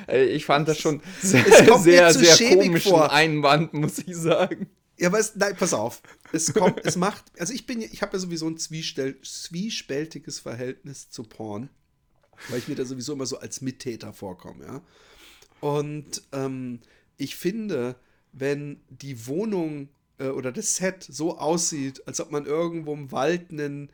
Äh, 0.07 0.25
ich 0.25 0.45
fand 0.45 0.69
das 0.69 0.79
schon 0.79 1.01
sehr, 1.23 1.79
sehr, 1.79 2.13
sehr 2.13 2.57
komischen 2.57 2.91
vor. 2.91 3.13
Einwand, 3.13 3.75
muss 3.75 3.99
ich 3.99 4.17
sagen. 4.17 4.69
Ja, 4.99 5.09
aber 5.09 5.21
es, 5.21 5.37
nein, 5.37 5.55
pass 5.57 5.73
auf. 5.73 6.03
Es 6.33 6.53
kommt, 6.53 6.85
es 6.85 6.97
macht, 6.97 7.25
also 7.39 7.55
ich 7.55 7.67
bin, 7.67 7.81
ich 7.81 8.03
habe 8.03 8.15
ja 8.15 8.19
sowieso 8.19 8.49
ein 8.49 8.59
zwiespältiges 8.59 10.41
Verhältnis 10.41 11.09
zu 11.09 11.23
Porn 11.23 11.71
weil 12.49 12.59
ich 12.59 12.69
mir 12.69 12.75
da 12.75 12.85
sowieso 12.85 13.13
immer 13.13 13.27
so 13.27 13.39
als 13.39 13.61
Mittäter 13.61 14.13
vorkomme, 14.13 14.65
ja. 14.65 14.83
Und 15.61 16.23
ähm, 16.33 16.81
ich 17.17 17.37
finde, 17.37 17.97
wenn 18.33 18.81
die 18.91 19.27
Wohnung 19.27 19.89
äh, 20.19 20.29
oder 20.29 20.53
das 20.53 20.77
Set 20.77 21.05
so 21.09 21.39
aussieht, 21.39 22.07
als 22.07 22.21
ob 22.21 22.31
man 22.31 22.47
irgendwo 22.47 22.95
im 22.95 23.11
Wald 23.11 23.51
ein 23.51 23.91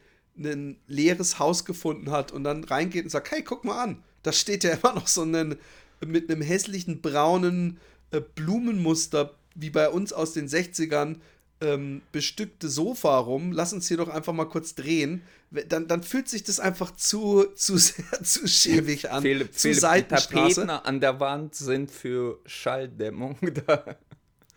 leeres 0.89 1.39
Haus 1.39 1.65
gefunden 1.65 2.11
hat 2.11 2.33
und 2.33 2.45
dann 2.45 2.65
reingeht 2.65 3.05
und 3.05 3.11
sagt, 3.11 3.31
hey, 3.31 3.43
guck 3.43 3.65
mal 3.65 3.83
an, 3.83 4.03
da 4.23 4.33
steht 4.33 4.65
ja 4.65 4.73
immer 4.75 4.95
noch 4.95 5.07
so 5.07 5.23
ein 5.23 5.57
mit 6.05 6.31
einem 6.31 6.43
hässlichen 6.43 7.01
braunen 7.01 7.79
äh, 8.11 8.21
Blumenmuster 8.21 9.35
wie 9.55 9.71
bei 9.71 9.89
uns 9.89 10.13
aus 10.13 10.33
den 10.33 10.49
60ern 10.49 11.17
ähm, 11.61 12.03
bestückte 12.13 12.69
Sofa 12.69 13.19
rum, 13.19 13.53
lass 13.53 13.73
uns 13.73 13.89
hier 13.89 13.97
doch 13.97 14.09
einfach 14.09 14.33
mal 14.33 14.49
kurz 14.49 14.75
drehen. 14.75 15.23
Dann, 15.69 15.87
dann 15.89 16.03
fühlt 16.03 16.29
sich 16.29 16.43
das 16.43 16.61
einfach 16.61 16.91
zu, 16.93 17.45
zu 17.55 17.77
sehr, 17.77 18.05
zu 18.23 18.47
schäbig 18.49 19.11
an. 19.11 19.23
Philipp, 19.23 19.55
zu 19.55 19.73
Philipp, 19.73 20.09
die 20.09 20.15
Tapeten 20.15 20.71
an 20.71 21.01
der 21.01 21.21
Wand 21.21 21.55
sind 21.55 21.91
für 21.91 22.41
Schalldämmung 22.47 23.39
da. 23.67 23.97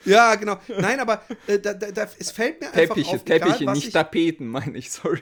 Ja, 0.06 0.36
genau. 0.36 0.60
Nein, 0.68 1.00
aber 1.00 1.24
äh, 1.48 1.60
da, 1.60 1.74
da, 1.74 2.08
es 2.18 2.32
fällt 2.32 2.62
mir 2.62 2.68
einfach 2.68 2.96
Teppiche, 2.96 3.16
auf, 3.16 3.24
Teppiche, 3.24 3.64
egal, 3.64 3.74
nicht 3.74 3.88
ich, 3.88 3.94
Tapeten, 3.94 4.48
meine 4.48 4.78
ich, 4.78 4.92
sorry. 4.92 5.22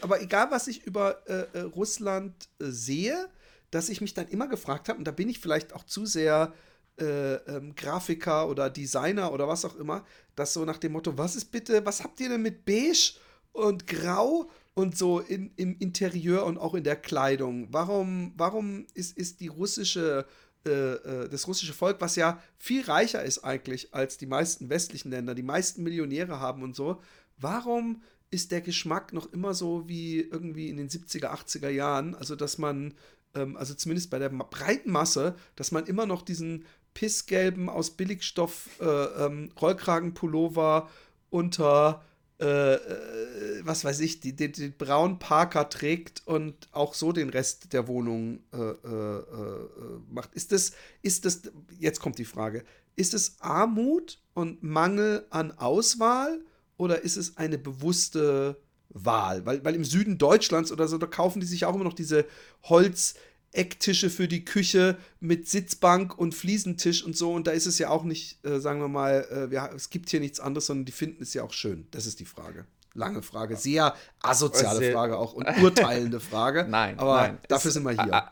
Aber 0.00 0.20
egal, 0.20 0.50
was 0.50 0.66
ich 0.66 0.84
über 0.84 1.22
äh, 1.28 1.58
äh 1.58 1.60
Russland 1.62 2.34
äh, 2.60 2.64
sehe, 2.66 3.28
dass 3.70 3.88
ich 3.88 4.00
mich 4.00 4.14
dann 4.14 4.28
immer 4.28 4.48
gefragt 4.48 4.88
habe, 4.88 4.98
und 4.98 5.04
da 5.04 5.12
bin 5.12 5.28
ich 5.28 5.38
vielleicht 5.38 5.72
auch 5.72 5.84
zu 5.84 6.04
sehr 6.04 6.52
äh, 7.00 7.34
ähm, 7.34 7.74
Grafiker 7.74 8.48
oder 8.48 8.68
Designer 8.68 9.32
oder 9.32 9.48
was 9.48 9.64
auch 9.64 9.76
immer, 9.76 10.04
das 10.36 10.52
so 10.52 10.64
nach 10.64 10.78
dem 10.78 10.92
Motto, 10.92 11.16
was 11.16 11.36
ist 11.36 11.50
bitte, 11.50 11.84
was 11.86 12.04
habt 12.04 12.20
ihr 12.20 12.28
denn 12.28 12.42
mit 12.42 12.64
beige 12.64 13.14
und 13.52 13.86
grau 13.86 14.50
und 14.74 14.96
so 14.96 15.20
in, 15.20 15.52
im 15.56 15.78
Interieur 15.78 16.44
und 16.46 16.58
auch 16.58 16.74
in 16.74 16.84
der 16.84 16.96
Kleidung? 16.96 17.68
Warum, 17.70 18.32
warum 18.36 18.86
ist, 18.94 19.16
ist 19.16 19.40
die 19.40 19.48
russische 19.48 20.26
äh, 20.64 20.70
äh, 20.70 21.28
das 21.28 21.48
russische 21.48 21.72
Volk, 21.72 22.00
was 22.00 22.14
ja 22.14 22.40
viel 22.56 22.82
reicher 22.84 23.24
ist 23.24 23.40
eigentlich 23.42 23.92
als 23.92 24.16
die 24.16 24.26
meisten 24.26 24.68
westlichen 24.68 25.10
Länder, 25.10 25.34
die 25.34 25.42
meisten 25.42 25.82
Millionäre 25.82 26.38
haben 26.38 26.62
und 26.62 26.76
so, 26.76 27.00
warum 27.36 28.00
ist 28.30 28.52
der 28.52 28.60
Geschmack 28.60 29.12
noch 29.12 29.32
immer 29.32 29.54
so 29.54 29.88
wie 29.88 30.20
irgendwie 30.20 30.68
in 30.68 30.76
den 30.76 30.88
70er, 30.88 31.32
80er 31.34 31.68
Jahren? 31.68 32.14
Also, 32.14 32.36
dass 32.36 32.58
man, 32.58 32.94
ähm, 33.34 33.56
also 33.56 33.74
zumindest 33.74 34.10
bei 34.10 34.20
der 34.20 34.28
breiten 34.28 34.92
Masse, 34.92 35.34
dass 35.56 35.72
man 35.72 35.86
immer 35.86 36.06
noch 36.06 36.22
diesen 36.22 36.64
pissgelben 36.94 37.68
aus 37.68 37.90
Billigstoff 37.90 38.68
äh, 38.80 38.84
ähm, 38.84 39.50
Rollkragenpullover 39.60 40.88
unter 41.30 42.04
äh, 42.40 42.74
äh, 42.74 43.60
was 43.64 43.84
weiß 43.84 44.00
ich, 44.00 44.20
die, 44.20 44.34
die, 44.34 44.50
die 44.50 44.68
braunen 44.68 45.18
Parker 45.18 45.68
trägt 45.68 46.22
und 46.26 46.68
auch 46.72 46.94
so 46.94 47.12
den 47.12 47.30
Rest 47.30 47.72
der 47.72 47.86
Wohnung 47.88 48.40
äh, 48.52 48.58
äh, 48.58 49.18
äh, 49.18 49.68
macht. 50.10 50.34
Ist 50.34 50.52
das, 50.52 50.72
ist 51.02 51.24
das, 51.24 51.42
jetzt 51.78 52.00
kommt 52.00 52.18
die 52.18 52.24
Frage, 52.24 52.64
ist 52.96 53.14
es 53.14 53.36
Armut 53.40 54.20
und 54.34 54.62
Mangel 54.62 55.26
an 55.30 55.52
Auswahl 55.52 56.40
oder 56.76 57.02
ist 57.02 57.16
es 57.16 57.36
eine 57.36 57.58
bewusste 57.58 58.56
Wahl? 58.88 59.46
Weil, 59.46 59.64
weil 59.64 59.74
im 59.74 59.84
Süden 59.84 60.18
Deutschlands 60.18 60.72
oder 60.72 60.88
so, 60.88 60.98
da 60.98 61.06
kaufen 61.06 61.40
die 61.40 61.46
sich 61.46 61.64
auch 61.64 61.74
immer 61.74 61.84
noch 61.84 61.94
diese 61.94 62.26
Holz- 62.64 63.14
Ecktische 63.52 64.10
für 64.10 64.28
die 64.28 64.44
Küche 64.44 64.96
mit 65.20 65.48
Sitzbank 65.48 66.18
und 66.18 66.34
Fliesentisch 66.34 67.04
und 67.04 67.16
so. 67.16 67.32
Und 67.32 67.46
da 67.46 67.50
ist 67.50 67.66
es 67.66 67.78
ja 67.78 67.90
auch 67.90 68.04
nicht, 68.04 68.44
äh, 68.46 68.60
sagen 68.60 68.80
wir 68.80 68.88
mal, 68.88 69.26
äh, 69.30 69.50
wir, 69.50 69.70
es 69.74 69.90
gibt 69.90 70.10
hier 70.10 70.20
nichts 70.20 70.40
anderes, 70.40 70.66
sondern 70.66 70.86
die 70.86 70.92
finden 70.92 71.22
es 71.22 71.34
ja 71.34 71.42
auch 71.42 71.52
schön. 71.52 71.86
Das 71.90 72.06
ist 72.06 72.20
die 72.20 72.24
Frage. 72.24 72.66
Lange 72.94 73.22
Frage, 73.22 73.56
sehr 73.56 73.94
asoziale 74.22 74.78
sehr 74.78 74.92
Frage 74.92 75.16
auch 75.16 75.32
und 75.32 75.46
urteilende 75.62 76.20
Frage. 76.20 76.66
nein, 76.68 76.98
aber 76.98 77.22
nein. 77.22 77.38
dafür 77.48 77.68
es, 77.68 77.74
sind 77.74 77.84
wir 77.84 77.92
hier. 77.92 78.30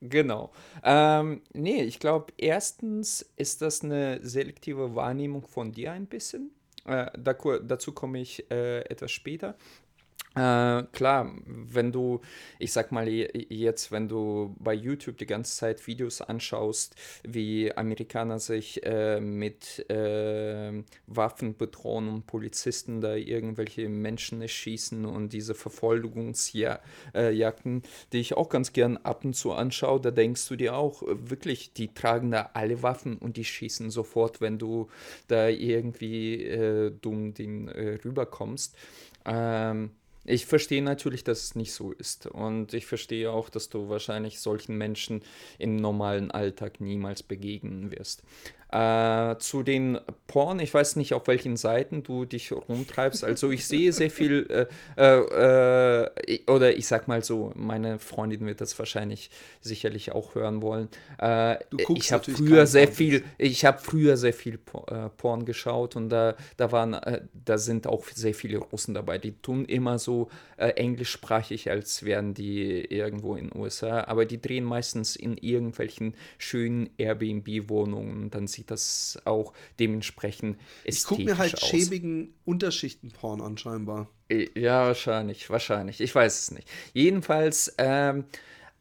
Genau. 0.00 0.50
Ähm, 0.82 1.42
nee, 1.52 1.82
ich 1.82 2.00
glaube, 2.00 2.32
erstens 2.38 3.26
ist 3.36 3.62
das 3.62 3.82
eine 3.82 4.18
selektive 4.22 4.94
Wahrnehmung 4.94 5.46
von 5.46 5.72
dir 5.72 5.92
ein 5.92 6.06
bisschen. 6.06 6.50
Äh, 6.86 7.10
dazu 7.62 7.92
komme 7.92 8.20
ich 8.20 8.50
äh, 8.50 8.80
etwas 8.80 9.12
später. 9.12 9.56
Äh, 10.36 10.84
klar, 10.92 11.32
wenn 11.44 11.90
du, 11.90 12.20
ich 12.60 12.72
sag 12.72 12.92
mal 12.92 13.08
jetzt, 13.08 13.90
wenn 13.90 14.08
du 14.08 14.54
bei 14.60 14.74
YouTube 14.74 15.18
die 15.18 15.26
ganze 15.26 15.56
Zeit 15.56 15.84
Videos 15.88 16.20
anschaust, 16.20 16.94
wie 17.24 17.76
Amerikaner 17.76 18.38
sich 18.38 18.86
äh, 18.86 19.20
mit 19.20 19.90
äh, 19.90 20.84
Waffen 21.08 21.56
bedrohen 21.56 22.08
und 22.08 22.28
Polizisten 22.28 23.00
da 23.00 23.16
irgendwelche 23.16 23.88
Menschen 23.88 24.40
erschießen 24.40 25.04
und 25.04 25.32
diese 25.32 25.56
Verfolgungsjagden, 25.56 27.82
die 28.12 28.20
ich 28.20 28.36
auch 28.36 28.50
ganz 28.50 28.72
gern 28.72 28.98
ab 28.98 29.24
und 29.24 29.34
zu 29.34 29.50
anschaue, 29.52 30.00
da 30.00 30.12
denkst 30.12 30.46
du 30.48 30.54
dir 30.54 30.76
auch, 30.76 31.02
wirklich, 31.08 31.72
die 31.72 31.92
tragen 31.92 32.30
da 32.30 32.50
alle 32.54 32.84
Waffen 32.84 33.18
und 33.18 33.36
die 33.36 33.44
schießen 33.44 33.90
sofort, 33.90 34.40
wenn 34.40 34.60
du 34.60 34.88
da 35.26 35.48
irgendwie 35.48 36.44
äh, 36.44 36.92
dumm 37.00 37.34
den 37.34 37.66
äh, 37.66 37.98
rüberkommst. 38.04 38.76
Ähm, 39.26 39.90
ich 40.30 40.46
verstehe 40.46 40.82
natürlich, 40.82 41.24
dass 41.24 41.42
es 41.42 41.54
nicht 41.54 41.72
so 41.72 41.92
ist. 41.92 42.26
Und 42.26 42.72
ich 42.74 42.86
verstehe 42.86 43.30
auch, 43.30 43.48
dass 43.48 43.68
du 43.68 43.88
wahrscheinlich 43.88 44.40
solchen 44.40 44.76
Menschen 44.76 45.22
im 45.58 45.76
normalen 45.76 46.30
Alltag 46.30 46.80
niemals 46.80 47.22
begegnen 47.22 47.90
wirst. 47.90 48.22
Äh, 48.72 49.36
zu 49.38 49.64
den 49.64 49.98
Porn, 50.28 50.60
ich 50.60 50.72
weiß 50.72 50.94
nicht, 50.94 51.12
auf 51.12 51.26
welchen 51.26 51.56
Seiten 51.56 52.04
du 52.04 52.24
dich 52.24 52.52
rumtreibst. 52.52 53.24
Also 53.24 53.50
ich 53.50 53.66
sehe 53.66 53.92
sehr 53.92 54.10
viel, 54.10 54.46
äh, 54.48 54.66
äh, 54.96 56.04
äh 56.04 56.40
oder 56.46 56.76
ich 56.76 56.86
sag 56.86 57.08
mal 57.08 57.24
so, 57.24 57.52
meine 57.56 57.98
Freundin 57.98 58.46
wird 58.46 58.60
das 58.60 58.78
wahrscheinlich 58.78 59.30
sicherlich 59.60 60.12
auch 60.12 60.36
hören 60.36 60.62
wollen. 60.62 60.88
Äh, 61.20 61.56
ich 61.96 62.12
habe 62.12 62.30
früher 62.30 62.68
sehr 62.68 62.86
viel, 62.86 63.24
ich 63.38 63.64
habe 63.64 63.78
früher 63.78 64.16
sehr 64.16 64.32
viel 64.32 64.60
äh, 64.86 65.08
Porn 65.16 65.44
geschaut 65.46 65.96
und 65.96 66.08
da, 66.08 66.36
da 66.56 66.70
waren, 66.70 66.96
da 67.44 67.58
sind 67.58 67.88
auch 67.88 68.04
sehr 68.06 68.34
viele 68.34 68.58
Russen 68.58 68.94
dabei. 68.94 69.18
Die 69.18 69.32
tun 69.32 69.64
immer 69.64 69.98
so 69.98 70.28
englischsprachig, 70.56 71.70
als 71.70 72.04
wären 72.04 72.34
die 72.34 72.84
irgendwo 72.84 73.34
in 73.34 73.48
den 73.48 73.58
USA, 73.58 74.04
aber 74.04 74.26
die 74.26 74.40
drehen 74.40 74.64
meistens 74.64 75.16
in 75.16 75.38
irgendwelchen 75.38 76.14
schönen 76.36 76.90
Airbnb-Wohnungen. 76.98 78.30
Dann 78.30 78.46
sieht 78.46 78.59
sieht 78.60 78.70
das 78.70 79.18
auch 79.24 79.52
dementsprechend 79.78 80.58
ästhetisch 80.84 80.98
Ich 80.98 81.04
gucke 81.04 81.24
mir 81.24 81.38
halt 81.38 81.54
aus. 81.54 81.66
schäbigen 81.66 82.34
Unterschichtenporn 82.44 83.40
an, 83.40 83.56
scheinbar. 83.56 84.08
Ja, 84.54 84.86
wahrscheinlich, 84.86 85.48
wahrscheinlich. 85.50 86.00
Ich 86.00 86.14
weiß 86.14 86.38
es 86.38 86.50
nicht. 86.50 86.68
Jedenfalls, 86.92 87.74
ähm, 87.78 88.24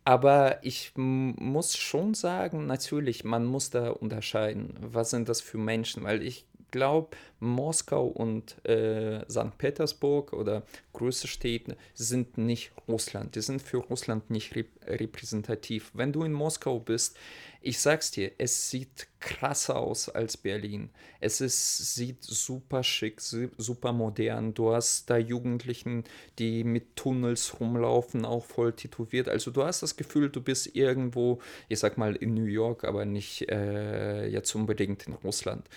aber 0.04 0.64
ich 0.64 0.92
muss 0.96 1.78
schon 1.78 2.14
sagen, 2.14 2.66
natürlich, 2.66 3.24
man 3.24 3.46
muss 3.46 3.70
da 3.70 3.90
unterscheiden. 3.90 4.76
Was 4.82 5.12
sind 5.12 5.30
das 5.30 5.40
für 5.42 5.58
Menschen? 5.58 6.04
Weil 6.04 6.22
ich 6.22 6.46
glaube, 6.72 7.16
Moskau 7.40 8.06
und 8.08 8.64
äh, 8.66 9.26
St. 9.30 9.58
Petersburg 9.58 10.34
oder 10.34 10.64
größere 10.94 11.28
Städte 11.28 11.78
sind 11.94 12.38
nicht 12.38 12.72
Russland. 12.88 13.36
Die 13.36 13.42
sind 13.42 13.62
für 13.62 13.78
Russland 13.78 14.30
nicht 14.30 14.56
rep 14.56 14.68
repräsentativ. 14.86 15.92
Wenn 15.94 16.12
du 16.14 16.24
in 16.24 16.34
Moskau 16.34 16.80
bist, 16.80 17.18
ich 17.62 17.80
sag's 17.80 18.12
dir, 18.12 18.32
es 18.38 18.70
sieht 18.70 19.08
krasser 19.20 19.78
aus 19.78 20.08
als 20.08 20.38
Berlin. 20.38 20.90
Es 21.20 21.42
ist, 21.42 21.94
sieht 21.94 22.24
super 22.24 22.84
schick, 22.84 23.20
super 23.20 23.92
modern. 23.92 24.54
Du 24.54 24.74
hast 24.74 25.10
da 25.10 25.18
Jugendlichen, 25.18 26.06
die 26.40 26.64
mit 26.64 26.96
Tunnels 26.96 27.60
rumlaufen, 27.60 28.24
auch 28.24 28.46
voll 28.46 28.72
tätowiert. 28.74 29.28
Also 29.28 29.52
du 29.52 29.64
hast 29.64 29.84
das 29.84 29.98
Gefühl, 29.98 30.30
du 30.30 30.42
bist 30.42 30.74
irgendwo, 30.74 31.40
ich 31.68 31.80
sag 31.80 31.98
mal 31.98 32.16
in 32.16 32.34
New 32.34 32.46
York, 32.46 32.86
aber 32.86 33.04
nicht 33.04 33.50
äh, 33.52 34.28
jetzt 34.28 34.56
unbedingt 34.56 35.08
in 35.08 35.14
Russland. 35.14 35.68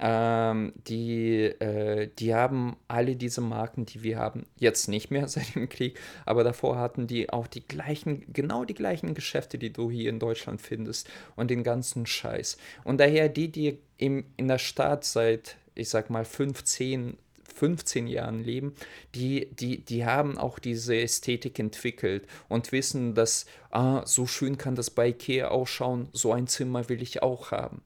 Ähm, 0.00 0.72
die, 0.86 1.44
äh, 1.44 2.10
die 2.18 2.34
haben 2.34 2.76
alle 2.88 3.16
diese 3.16 3.40
Marken, 3.40 3.86
die 3.86 4.02
wir 4.02 4.18
haben, 4.18 4.46
jetzt 4.58 4.88
nicht 4.88 5.10
mehr 5.10 5.26
seit 5.28 5.54
dem 5.54 5.68
Krieg, 5.68 5.98
aber 6.26 6.44
davor 6.44 6.78
hatten 6.78 7.06
die 7.06 7.30
auch 7.30 7.46
die 7.46 7.66
gleichen, 7.66 8.24
genau 8.32 8.64
die 8.64 8.74
gleichen 8.74 9.14
Geschäfte, 9.14 9.58
die 9.58 9.72
du 9.72 9.90
hier 9.90 10.10
in 10.10 10.18
Deutschland 10.18 10.60
findest 10.60 11.08
und 11.36 11.50
den 11.50 11.62
ganzen 11.62 12.06
Scheiß. 12.06 12.56
Und 12.84 12.98
daher 12.98 13.28
die, 13.28 13.50
die 13.50 13.78
im, 13.98 14.24
in 14.36 14.48
der 14.48 14.58
Stadt 14.58 15.04
seit, 15.04 15.56
ich 15.74 15.88
sag 15.88 16.10
mal, 16.10 16.24
15, 16.24 17.16
15 17.54 18.06
Jahren 18.06 18.42
leben, 18.42 18.74
die, 19.14 19.48
die, 19.52 19.78
die 19.78 20.04
haben 20.04 20.38
auch 20.38 20.58
diese 20.58 20.96
Ästhetik 20.96 21.58
entwickelt 21.58 22.26
und 22.48 22.72
wissen, 22.72 23.14
dass 23.14 23.46
ah, 23.70 24.02
so 24.04 24.26
schön 24.26 24.58
kann 24.58 24.74
das 24.74 24.90
bei 24.90 25.08
Ikea 25.08 25.48
ausschauen, 25.48 26.08
so 26.12 26.32
ein 26.32 26.46
Zimmer 26.46 26.88
will 26.88 27.00
ich 27.00 27.22
auch 27.22 27.52
haben. 27.52 27.82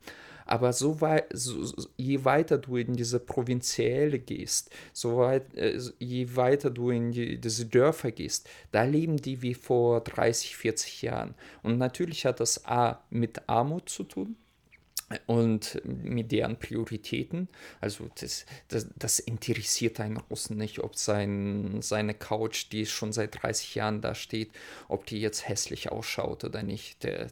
Aber 0.49 0.73
so 0.73 1.01
weit, 1.01 1.27
so, 1.33 1.65
je 1.97 2.25
weiter 2.25 2.59
du 2.59 2.77
in 2.77 2.95
diese 2.95 3.21
Provinzielle 3.21 4.19
gehst, 4.19 4.71
so 4.93 5.19
weit, 5.19 5.55
äh, 5.55 5.79
je 5.99 6.37
weiter 6.37 6.71
du 6.71 6.91
in 6.91 7.13
die, 7.13 7.39
diese 7.39 7.67
Dörfer 7.67 8.11
gehst, 8.11 8.49
da 8.73 8.85
leben 8.85 9.19
die 9.19 9.43
wie 9.43 9.55
vor 9.55 10.01
30, 10.01 10.57
40 10.57 11.03
Jahren. 11.03 11.35
Und 11.63 11.79
natürlich 11.79 12.25
hat 12.27 12.41
das 12.41 12.65
A 12.65 13.01
mit 13.11 13.49
Armut 13.49 13.89
zu 13.89 14.05
tun, 14.05 14.37
und 15.27 15.81
mit 15.85 16.33
deren 16.33 16.59
Prioritäten. 16.59 17.49
Also 17.81 18.11
das, 18.21 18.45
das, 18.69 18.89
das, 18.97 19.19
interessiert 19.19 20.01
einen 20.01 20.19
Russen 20.19 20.59
nicht, 20.59 20.81
ob 20.81 20.97
sein, 20.97 21.81
seine 21.81 22.15
Couch, 22.15 22.67
die 22.73 22.85
schon 22.87 23.13
seit 23.13 23.43
30 23.43 23.75
Jahren 23.75 24.01
da 24.03 24.15
steht, 24.15 24.51
ob 24.89 25.07
die 25.07 25.21
jetzt 25.21 25.49
hässlich 25.49 25.91
ausschaut 25.91 26.45
oder 26.45 26.63
nicht. 26.63 27.05
Der, 27.05 27.29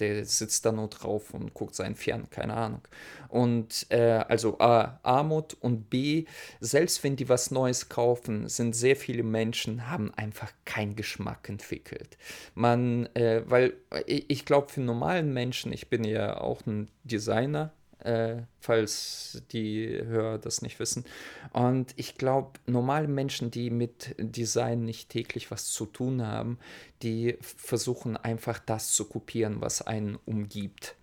der 0.00 0.24
sitzt 0.24 0.64
da 0.66 0.72
nur 0.72 0.88
drauf 0.88 1.32
und 1.32 1.54
guckt 1.54 1.74
seinen 1.74 1.94
Fern, 1.94 2.28
keine 2.30 2.54
Ahnung. 2.54 2.82
Und 3.28 3.86
äh, 3.90 4.24
also 4.28 4.58
A, 4.58 4.98
Armut 5.02 5.54
und 5.60 5.88
B, 5.88 6.24
selbst 6.60 7.04
wenn 7.04 7.16
die 7.16 7.28
was 7.28 7.50
Neues 7.50 7.88
kaufen, 7.88 8.48
sind 8.48 8.74
sehr 8.74 8.96
viele 8.96 9.22
Menschen, 9.22 9.88
haben 9.88 10.12
einfach 10.14 10.52
keinen 10.64 10.96
Geschmack 10.96 11.48
entwickelt. 11.48 12.18
Man, 12.54 13.06
äh, 13.14 13.42
weil 13.46 13.74
ich, 14.06 14.28
ich 14.28 14.44
glaube, 14.44 14.68
für 14.68 14.80
normalen 14.80 15.32
Menschen, 15.32 15.72
ich 15.72 15.88
bin 15.88 16.04
ja 16.04 16.40
auch 16.40 16.66
ein 16.66 16.90
Designer, 17.04 17.72
äh, 18.04 18.42
falls 18.58 19.42
die 19.52 19.88
Hörer 19.88 20.38
das 20.38 20.62
nicht 20.62 20.78
wissen. 20.78 21.04
Und 21.52 21.92
ich 21.96 22.16
glaube, 22.16 22.58
normale 22.66 23.08
Menschen, 23.08 23.50
die 23.50 23.70
mit 23.70 24.14
Design 24.18 24.84
nicht 24.84 25.10
täglich 25.10 25.50
was 25.50 25.66
zu 25.66 25.86
tun 25.86 26.26
haben, 26.26 26.58
die 27.02 27.38
versuchen 27.40 28.16
einfach 28.16 28.58
das 28.58 28.92
zu 28.92 29.06
kopieren, 29.06 29.60
was 29.60 29.82
einen 29.82 30.18
umgibt. 30.24 30.96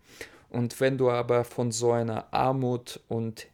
Und 0.49 0.79
wenn 0.79 0.97
du 0.97 1.09
aber 1.09 1.43
von 1.43 1.71
so 1.71 1.91
einer 1.91 2.33
Armut 2.33 3.01
und 3.07 3.47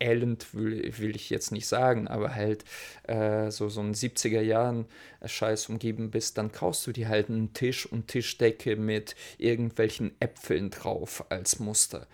Elend 0.00 0.54
will, 0.54 0.92
will 0.98 1.16
ich 1.16 1.30
jetzt 1.30 1.52
nicht 1.52 1.66
sagen, 1.66 2.08
aber 2.08 2.34
halt 2.34 2.64
äh, 3.04 3.50
so, 3.50 3.68
so 3.68 3.80
ein 3.80 3.94
70er 3.94 4.40
Jahren 4.40 4.86
Scheiß 5.24 5.68
umgeben 5.68 6.10
bist, 6.10 6.38
dann 6.38 6.52
kaufst 6.52 6.86
du 6.86 6.92
dir 6.92 7.08
halt 7.08 7.28
einen 7.28 7.52
Tisch 7.52 7.86
und 7.86 8.08
Tischdecke 8.08 8.76
mit 8.76 9.16
irgendwelchen 9.38 10.12
Äpfeln 10.20 10.70
drauf 10.70 11.24
als 11.30 11.58
Muster. 11.58 12.06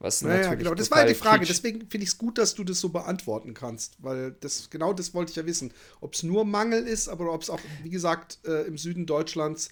Was 0.00 0.22
naja, 0.22 0.36
natürlich 0.36 0.58
genau, 0.60 0.74
das 0.74 0.90
war 0.90 1.02
ja 1.02 1.08
die 1.08 1.14
Frage. 1.14 1.44
Deswegen 1.44 1.80
finde 1.80 2.04
ich 2.04 2.10
es 2.10 2.18
gut, 2.18 2.38
dass 2.38 2.54
du 2.54 2.64
das 2.64 2.80
so 2.80 2.88
beantworten 2.88 3.52
kannst, 3.52 4.02
weil 4.02 4.34
das 4.40 4.70
genau 4.70 4.94
das 4.94 5.12
wollte 5.12 5.30
ich 5.30 5.36
ja 5.36 5.44
wissen. 5.44 5.74
Ob 6.00 6.14
es 6.14 6.22
nur 6.22 6.46
Mangel 6.46 6.86
ist, 6.86 7.08
aber 7.08 7.30
ob 7.32 7.42
es 7.42 7.50
auch, 7.50 7.60
wie 7.82 7.90
gesagt, 7.90 8.38
äh, 8.46 8.66
im 8.66 8.78
Süden 8.78 9.04
Deutschlands 9.04 9.70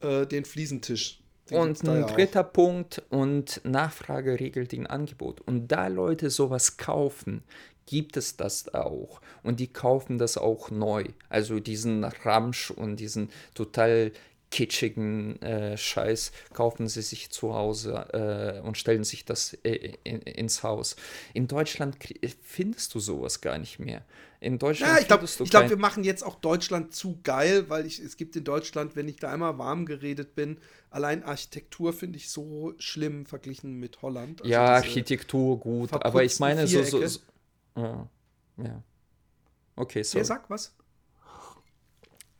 äh, 0.00 0.26
den 0.26 0.44
Fliesentisch 0.44 1.19
und 1.52 1.82
ein 1.86 2.06
dritter 2.06 2.46
auch. 2.46 2.52
Punkt 2.52 3.02
und 3.10 3.60
Nachfrage 3.64 4.38
regelt 4.38 4.72
den 4.72 4.86
Angebot. 4.86 5.40
Und 5.40 5.68
da 5.68 5.86
Leute 5.88 6.30
sowas 6.30 6.76
kaufen, 6.76 7.42
gibt 7.86 8.16
es 8.16 8.36
das 8.36 8.72
auch. 8.74 9.20
Und 9.42 9.60
die 9.60 9.72
kaufen 9.72 10.18
das 10.18 10.38
auch 10.38 10.70
neu. 10.70 11.04
Also 11.28 11.60
diesen 11.60 12.04
Ramsch 12.04 12.70
und 12.70 12.96
diesen 12.96 13.30
total 13.54 14.12
kitschigen 14.50 15.40
äh, 15.42 15.76
Scheiß 15.76 16.32
kaufen 16.52 16.88
sie 16.88 17.02
sich 17.02 17.30
zu 17.30 17.54
Hause 17.54 18.60
äh, 18.62 18.66
und 18.66 18.76
stellen 18.76 19.04
sich 19.04 19.24
das 19.24 19.54
äh, 19.64 19.94
in, 20.04 20.22
ins 20.22 20.62
Haus. 20.62 20.96
In 21.34 21.46
Deutschland 21.46 21.96
findest 22.42 22.94
du 22.94 23.00
sowas 23.00 23.40
gar 23.40 23.58
nicht 23.58 23.78
mehr. 23.78 24.02
In 24.40 24.58
Deutschland. 24.58 24.94
Ja, 24.94 24.98
ich 25.00 25.06
glaube, 25.06 25.26
glaub, 25.50 25.68
wir 25.68 25.76
machen 25.76 26.02
jetzt 26.02 26.24
auch 26.24 26.34
Deutschland 26.34 26.94
zu 26.94 27.20
geil, 27.22 27.68
weil 27.68 27.84
ich, 27.84 27.98
es 27.98 28.16
gibt 28.16 28.34
in 28.36 28.44
Deutschland, 28.44 28.96
wenn 28.96 29.06
ich 29.06 29.16
da 29.16 29.30
einmal 29.30 29.58
warm 29.58 29.84
geredet 29.84 30.34
bin, 30.34 30.56
allein 30.88 31.22
Architektur 31.22 31.92
finde 31.92 32.16
ich 32.16 32.30
so 32.30 32.72
schlimm 32.78 33.26
verglichen 33.26 33.78
mit 33.78 34.00
Holland. 34.00 34.40
Also 34.40 34.50
ja, 34.50 34.64
Architektur 34.64 35.60
gut, 35.60 35.92
aber 35.92 36.24
ich 36.24 36.40
meine 36.40 36.66
so, 36.66 36.82
so, 36.82 37.06
so, 37.06 37.20
ja, 37.76 38.08
ja. 38.56 38.82
Okay, 39.76 40.02
so. 40.02 40.16
Ja, 40.16 40.24
sag 40.24 40.48
was. 40.48 40.74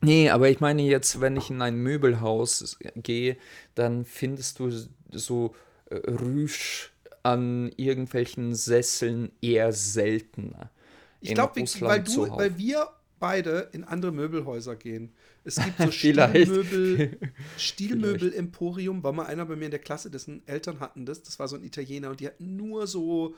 Nee, 0.00 0.30
aber 0.30 0.48
ich 0.48 0.60
meine 0.60 0.80
jetzt, 0.80 1.20
wenn 1.20 1.36
ich 1.36 1.50
in 1.50 1.60
ein 1.60 1.76
Möbelhaus 1.76 2.78
gehe, 2.96 3.36
dann 3.74 4.06
findest 4.06 4.58
du 4.58 4.70
so 5.12 5.54
äh, 5.90 5.96
Rüsch 5.96 6.92
an 7.22 7.70
irgendwelchen 7.76 8.54
Sesseln 8.54 9.32
eher 9.42 9.72
seltener. 9.72 10.70
Ich 11.20 11.34
glaube, 11.34 11.54
weil, 11.56 12.04
weil 12.06 12.58
wir 12.58 12.88
beide 13.20 13.68
in 13.72 13.84
andere 13.84 14.10
Möbelhäuser 14.10 14.74
gehen. 14.74 15.12
Es 15.44 15.56
gibt 15.56 15.78
so 15.78 15.90
Stilmöbel, 15.92 17.18
Stilmöbel-Emporium, 17.56 19.02
war 19.02 19.12
mal 19.12 19.26
einer 19.26 19.44
bei 19.44 19.54
mir 19.54 19.66
in 19.66 19.70
der 19.70 19.80
Klasse, 19.80 20.10
dessen 20.10 20.42
Eltern 20.46 20.80
hatten 20.80 21.06
das. 21.06 21.22
Das 21.22 21.38
war 21.38 21.46
so 21.46 21.56
ein 21.56 21.62
Italiener 21.62 22.10
und 22.10 22.20
die 22.20 22.26
hatten 22.26 22.56
nur 22.56 22.86
so 22.86 23.36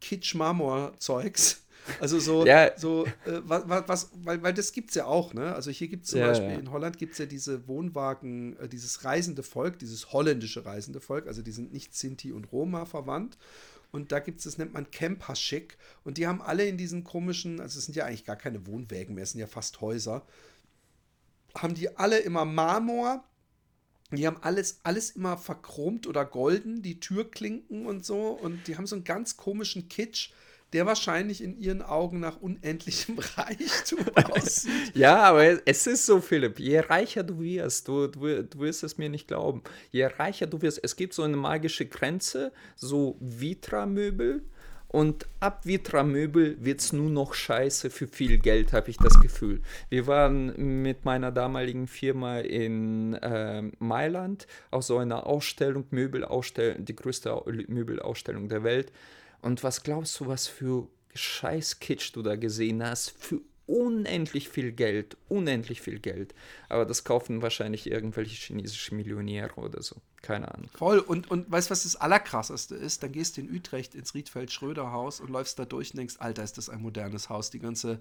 Kitsch-Marmor-Zeugs. 0.00 1.60
Also 2.00 2.18
so, 2.18 2.46
ja. 2.46 2.70
so 2.78 3.04
äh, 3.26 3.42
was, 3.44 3.62
was, 3.86 4.10
weil, 4.22 4.42
weil 4.42 4.54
das 4.54 4.72
gibt 4.72 4.88
es 4.88 4.94
ja 4.94 5.04
auch, 5.04 5.34
ne? 5.34 5.54
Also 5.54 5.70
hier 5.70 5.88
gibt 5.88 6.04
es 6.04 6.12
zum 6.12 6.20
ja, 6.20 6.28
Beispiel, 6.28 6.48
ja. 6.48 6.58
in 6.58 6.70
Holland 6.70 6.96
gibt 6.96 7.12
es 7.12 7.18
ja 7.18 7.26
diese 7.26 7.68
Wohnwagen, 7.68 8.58
äh, 8.58 8.68
dieses 8.68 9.04
reisende 9.04 9.42
Volk, 9.42 9.78
dieses 9.78 10.10
holländische 10.10 10.64
reisende 10.64 11.00
Volk, 11.00 11.26
also 11.26 11.42
die 11.42 11.52
sind 11.52 11.74
nicht 11.74 11.94
Sinti 11.94 12.32
und 12.32 12.52
Roma 12.52 12.86
verwandt. 12.86 13.36
Und 13.94 14.10
da 14.10 14.18
gibt 14.18 14.38
es, 14.38 14.44
das 14.44 14.58
nennt 14.58 14.74
man 14.74 14.90
Camperchick. 14.90 15.78
Und 16.02 16.18
die 16.18 16.26
haben 16.26 16.42
alle 16.42 16.66
in 16.66 16.76
diesen 16.76 17.04
komischen, 17.04 17.60
also 17.60 17.78
es 17.78 17.84
sind 17.84 17.94
ja 17.94 18.04
eigentlich 18.04 18.24
gar 18.24 18.34
keine 18.34 18.66
Wohnwägen 18.66 19.14
mehr, 19.14 19.22
es 19.22 19.30
sind 19.30 19.40
ja 19.40 19.46
fast 19.46 19.80
Häuser, 19.80 20.26
haben 21.56 21.74
die 21.74 21.96
alle 21.96 22.18
immer 22.18 22.44
Marmor. 22.44 23.22
Die 24.10 24.26
haben 24.26 24.42
alles, 24.42 24.80
alles 24.82 25.10
immer 25.10 25.38
verchromt 25.38 26.08
oder 26.08 26.24
golden, 26.24 26.82
die 26.82 26.98
Türklinken 26.98 27.86
und 27.86 28.04
so. 28.04 28.30
Und 28.30 28.66
die 28.66 28.76
haben 28.76 28.88
so 28.88 28.96
einen 28.96 29.04
ganz 29.04 29.36
komischen 29.36 29.88
Kitsch 29.88 30.32
der 30.74 30.86
wahrscheinlich 30.86 31.42
in 31.42 31.58
ihren 31.58 31.82
Augen 31.82 32.20
nach 32.20 32.40
unendlichem 32.40 33.18
Reichtum 33.36 34.00
aussieht. 34.32 34.94
ja, 34.94 35.22
aber 35.22 35.66
es 35.66 35.86
ist 35.86 36.04
so, 36.04 36.20
Philipp, 36.20 36.58
je 36.58 36.80
reicher 36.80 37.22
du 37.22 37.40
wirst, 37.40 37.88
du, 37.88 38.08
du, 38.08 38.42
du 38.42 38.58
wirst 38.58 38.82
es 38.82 38.98
mir 38.98 39.08
nicht 39.08 39.28
glauben, 39.28 39.62
je 39.92 40.04
reicher 40.04 40.46
du 40.46 40.60
wirst, 40.60 40.80
es 40.82 40.96
gibt 40.96 41.14
so 41.14 41.22
eine 41.22 41.36
magische 41.36 41.86
Grenze, 41.86 42.52
so 42.76 43.16
Vitra-Möbel, 43.20 44.42
und 44.94 45.26
ab 45.40 45.66
Vitra-Möbel 45.66 46.64
wird 46.64 46.78
es 46.78 46.92
nur 46.92 47.10
noch 47.10 47.34
scheiße 47.34 47.90
für 47.90 48.06
viel 48.06 48.38
Geld, 48.38 48.72
habe 48.72 48.90
ich 48.90 48.96
das 48.96 49.20
Gefühl. 49.20 49.60
Wir 49.88 50.06
waren 50.06 50.82
mit 50.84 51.04
meiner 51.04 51.32
damaligen 51.32 51.88
Firma 51.88 52.38
in 52.38 53.14
äh, 53.14 53.62
Mailand 53.80 54.46
auf 54.70 54.84
so 54.84 54.98
einer 54.98 55.26
Ausstellung, 55.26 55.86
Möbelausstellung, 55.90 56.84
die 56.84 56.94
größte 56.94 57.42
Möbelausstellung 57.66 58.48
der 58.48 58.62
Welt. 58.62 58.92
Und 59.44 59.62
was 59.62 59.82
glaubst 59.82 60.18
du, 60.18 60.26
was 60.26 60.46
für 60.46 60.88
scheiß 61.14 61.78
Kitsch 61.78 62.12
du 62.14 62.22
da 62.22 62.36
gesehen 62.36 62.82
hast? 62.82 63.10
Für 63.10 63.42
unendlich 63.66 64.48
viel 64.48 64.72
Geld, 64.72 65.18
unendlich 65.28 65.82
viel 65.82 65.98
Geld. 65.98 66.34
Aber 66.70 66.86
das 66.86 67.04
kaufen 67.04 67.42
wahrscheinlich 67.42 67.90
irgendwelche 67.90 68.34
chinesische 68.34 68.94
Millionäre 68.94 69.54
oder 69.56 69.82
so. 69.82 69.96
Keine 70.22 70.52
Ahnung. 70.52 70.70
Voll. 70.74 70.98
Und, 70.98 71.30
und 71.30 71.50
weißt 71.50 71.68
du, 71.68 71.72
was 71.72 71.82
das 71.82 71.96
Allerkrasseste 71.96 72.74
ist? 72.74 73.02
Dann 73.02 73.12
gehst 73.12 73.36
du 73.36 73.42
in 73.42 73.54
Utrecht 73.54 73.94
ins 73.94 74.14
Riedfeld-Schröder-Haus 74.14 75.20
und 75.20 75.28
läufst 75.28 75.58
da 75.58 75.66
durch 75.66 75.90
und 75.90 75.98
denkst, 75.98 76.16
Alter, 76.20 76.42
ist 76.42 76.56
das 76.56 76.70
ein 76.70 76.80
modernes 76.80 77.28
Haus. 77.28 77.50
Die 77.50 77.58
ganze 77.58 78.00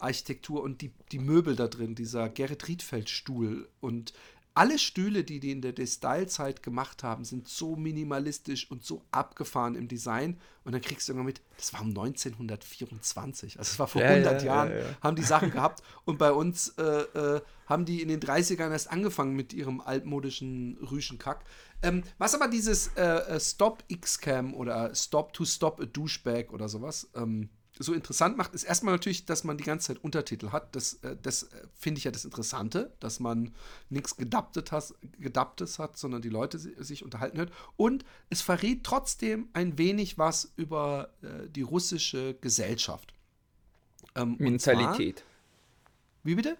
Architektur 0.00 0.62
und 0.62 0.80
die, 0.80 0.92
die 1.12 1.18
Möbel 1.18 1.54
da 1.54 1.68
drin, 1.68 1.96
dieser 1.96 2.30
Gerrit 2.30 2.66
Riedfeld-Stuhl 2.66 3.68
und 3.80 4.14
alle 4.58 4.76
Stühle, 4.76 5.22
die 5.22 5.38
die 5.38 5.52
in 5.52 5.62
der 5.62 5.86
Style-Zeit 5.86 6.64
gemacht 6.64 7.04
haben, 7.04 7.24
sind 7.24 7.46
so 7.46 7.76
minimalistisch 7.76 8.68
und 8.68 8.84
so 8.84 9.04
abgefahren 9.12 9.76
im 9.76 9.86
Design. 9.86 10.36
Und 10.64 10.72
dann 10.72 10.80
kriegst 10.80 11.08
du 11.08 11.12
irgendwann 11.12 11.26
mit, 11.26 11.40
das 11.56 11.72
war 11.72 11.80
um 11.80 11.90
1924, 11.90 13.56
also 13.56 13.70
es 13.70 13.78
war 13.78 13.86
vor 13.86 14.02
ja, 14.02 14.08
100 14.08 14.42
ja, 14.42 14.46
Jahren, 14.46 14.70
ja, 14.70 14.84
haben 15.00 15.14
die 15.14 15.22
Sachen 15.22 15.52
gehabt. 15.52 15.84
Und 16.04 16.18
bei 16.18 16.32
uns 16.32 16.70
äh, 16.70 16.82
äh, 16.82 17.40
haben 17.66 17.84
die 17.84 18.02
in 18.02 18.08
den 18.08 18.18
30ern 18.18 18.72
erst 18.72 18.90
angefangen 18.90 19.36
mit 19.36 19.52
ihrem 19.52 19.80
altmodischen 19.80 20.76
Rüschenkack. 20.90 21.44
Ähm, 21.82 22.02
was 22.18 22.34
aber 22.34 22.48
dieses 22.48 22.88
äh, 22.96 23.02
äh 23.02 23.38
Stop 23.38 23.84
X-Cam 23.86 24.54
oder 24.54 24.92
Stop 24.92 25.34
to 25.34 25.44
Stop 25.44 25.80
a 25.80 25.86
Douchebag 25.86 26.50
oder 26.50 26.68
sowas, 26.68 27.08
ähm, 27.14 27.48
so 27.78 27.92
interessant 27.92 28.36
macht, 28.36 28.54
ist 28.54 28.64
erstmal 28.64 28.94
natürlich, 28.94 29.24
dass 29.24 29.44
man 29.44 29.56
die 29.56 29.64
ganze 29.64 29.88
Zeit 29.88 30.04
Untertitel 30.04 30.50
hat. 30.50 30.74
Das, 30.74 30.94
äh, 31.02 31.16
das 31.22 31.44
äh, 31.44 31.66
finde 31.76 31.98
ich 31.98 32.04
ja 32.04 32.10
das 32.10 32.24
Interessante, 32.24 32.92
dass 33.00 33.20
man 33.20 33.54
nichts 33.88 34.16
Gedapptes, 34.16 35.78
hat, 35.78 35.96
sondern 35.96 36.22
die 36.22 36.28
Leute 36.28 36.58
sich 36.58 37.04
unterhalten 37.04 37.38
hört. 37.38 37.52
Und 37.76 38.04
es 38.30 38.42
verrät 38.42 38.84
trotzdem 38.84 39.48
ein 39.52 39.78
wenig 39.78 40.18
was 40.18 40.52
über 40.56 41.10
äh, 41.22 41.48
die 41.48 41.62
russische 41.62 42.34
Gesellschaft. 42.40 43.14
Ähm, 44.14 44.36
Mentalität. 44.38 45.18
Zwar, 45.18 45.26
wie 46.24 46.34
bitte? 46.34 46.56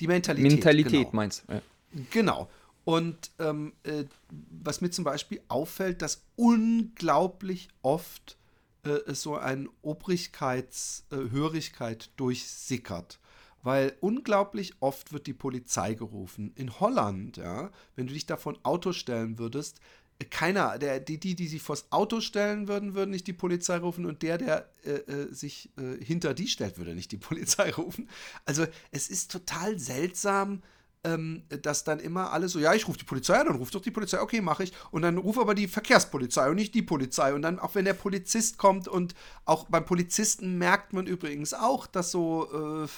Die 0.00 0.06
Mentalität. 0.06 0.52
Mentalität 0.52 0.92
genau. 0.92 1.10
meinst 1.12 1.44
du? 1.46 1.54
Ja. 1.54 1.62
Genau. 2.10 2.48
Und 2.84 3.30
ähm, 3.38 3.72
äh, 3.84 4.04
was 4.50 4.80
mir 4.80 4.90
zum 4.90 5.04
Beispiel 5.04 5.40
auffällt, 5.48 6.02
dass 6.02 6.24
unglaublich 6.36 7.68
oft 7.82 8.36
äh, 8.84 9.14
so 9.14 9.36
eine 9.36 9.68
Obrigkeitshörigkeit 9.82 12.04
äh, 12.04 12.08
durchsickert. 12.16 13.20
Weil 13.62 13.96
unglaublich 14.00 14.74
oft 14.80 15.12
wird 15.12 15.28
die 15.28 15.34
Polizei 15.34 15.94
gerufen. 15.94 16.50
In 16.56 16.80
Holland, 16.80 17.36
ja, 17.36 17.70
wenn 17.94 18.08
du 18.08 18.12
dich 18.12 18.26
da 18.26 18.36
vor 18.36 18.54
ein 18.54 18.64
Auto 18.64 18.92
stellen 18.92 19.38
würdest, 19.38 19.78
äh, 20.18 20.24
keiner, 20.24 20.78
der, 20.78 20.98
die, 20.98 21.18
die, 21.18 21.36
die 21.36 21.46
sich 21.46 21.62
vors 21.62 21.86
Auto 21.90 22.20
stellen 22.20 22.66
würden, 22.66 22.94
würden 22.94 23.10
nicht 23.10 23.28
die 23.28 23.32
Polizei 23.32 23.78
rufen 23.78 24.04
und 24.04 24.22
der, 24.22 24.38
der 24.38 24.68
äh, 24.84 24.90
äh 24.90 25.32
sich 25.32 25.70
äh, 25.78 26.04
hinter 26.04 26.34
die 26.34 26.48
stellt, 26.48 26.78
würde 26.78 26.94
nicht 26.94 27.12
die 27.12 27.16
Polizei 27.18 27.70
rufen. 27.70 28.08
Also 28.44 28.66
es 28.90 29.08
ist 29.08 29.30
total 29.30 29.78
seltsam, 29.78 30.62
ähm, 31.04 31.42
dass 31.48 31.84
dann 31.84 31.98
immer 31.98 32.32
alle 32.32 32.48
so, 32.48 32.58
ja, 32.58 32.74
ich 32.74 32.86
rufe 32.86 32.98
die 32.98 33.04
Polizei, 33.04 33.42
dann 33.42 33.56
ruft 33.56 33.74
doch 33.74 33.80
die 33.80 33.90
Polizei, 33.90 34.20
okay, 34.20 34.40
mache 34.40 34.64
ich. 34.64 34.72
Und 34.90 35.02
dann 35.02 35.18
rufe 35.18 35.40
aber 35.40 35.54
die 35.54 35.68
Verkehrspolizei 35.68 36.48
und 36.48 36.56
nicht 36.56 36.74
die 36.74 36.82
Polizei. 36.82 37.34
Und 37.34 37.42
dann, 37.42 37.58
auch 37.58 37.74
wenn 37.74 37.84
der 37.84 37.94
Polizist 37.94 38.58
kommt 38.58 38.88
und 38.88 39.14
auch 39.44 39.66
beim 39.68 39.84
Polizisten 39.84 40.58
merkt 40.58 40.92
man 40.92 41.06
übrigens 41.06 41.54
auch, 41.54 41.86
dass 41.86 42.12
so, 42.12 42.84
äh, 42.84 42.88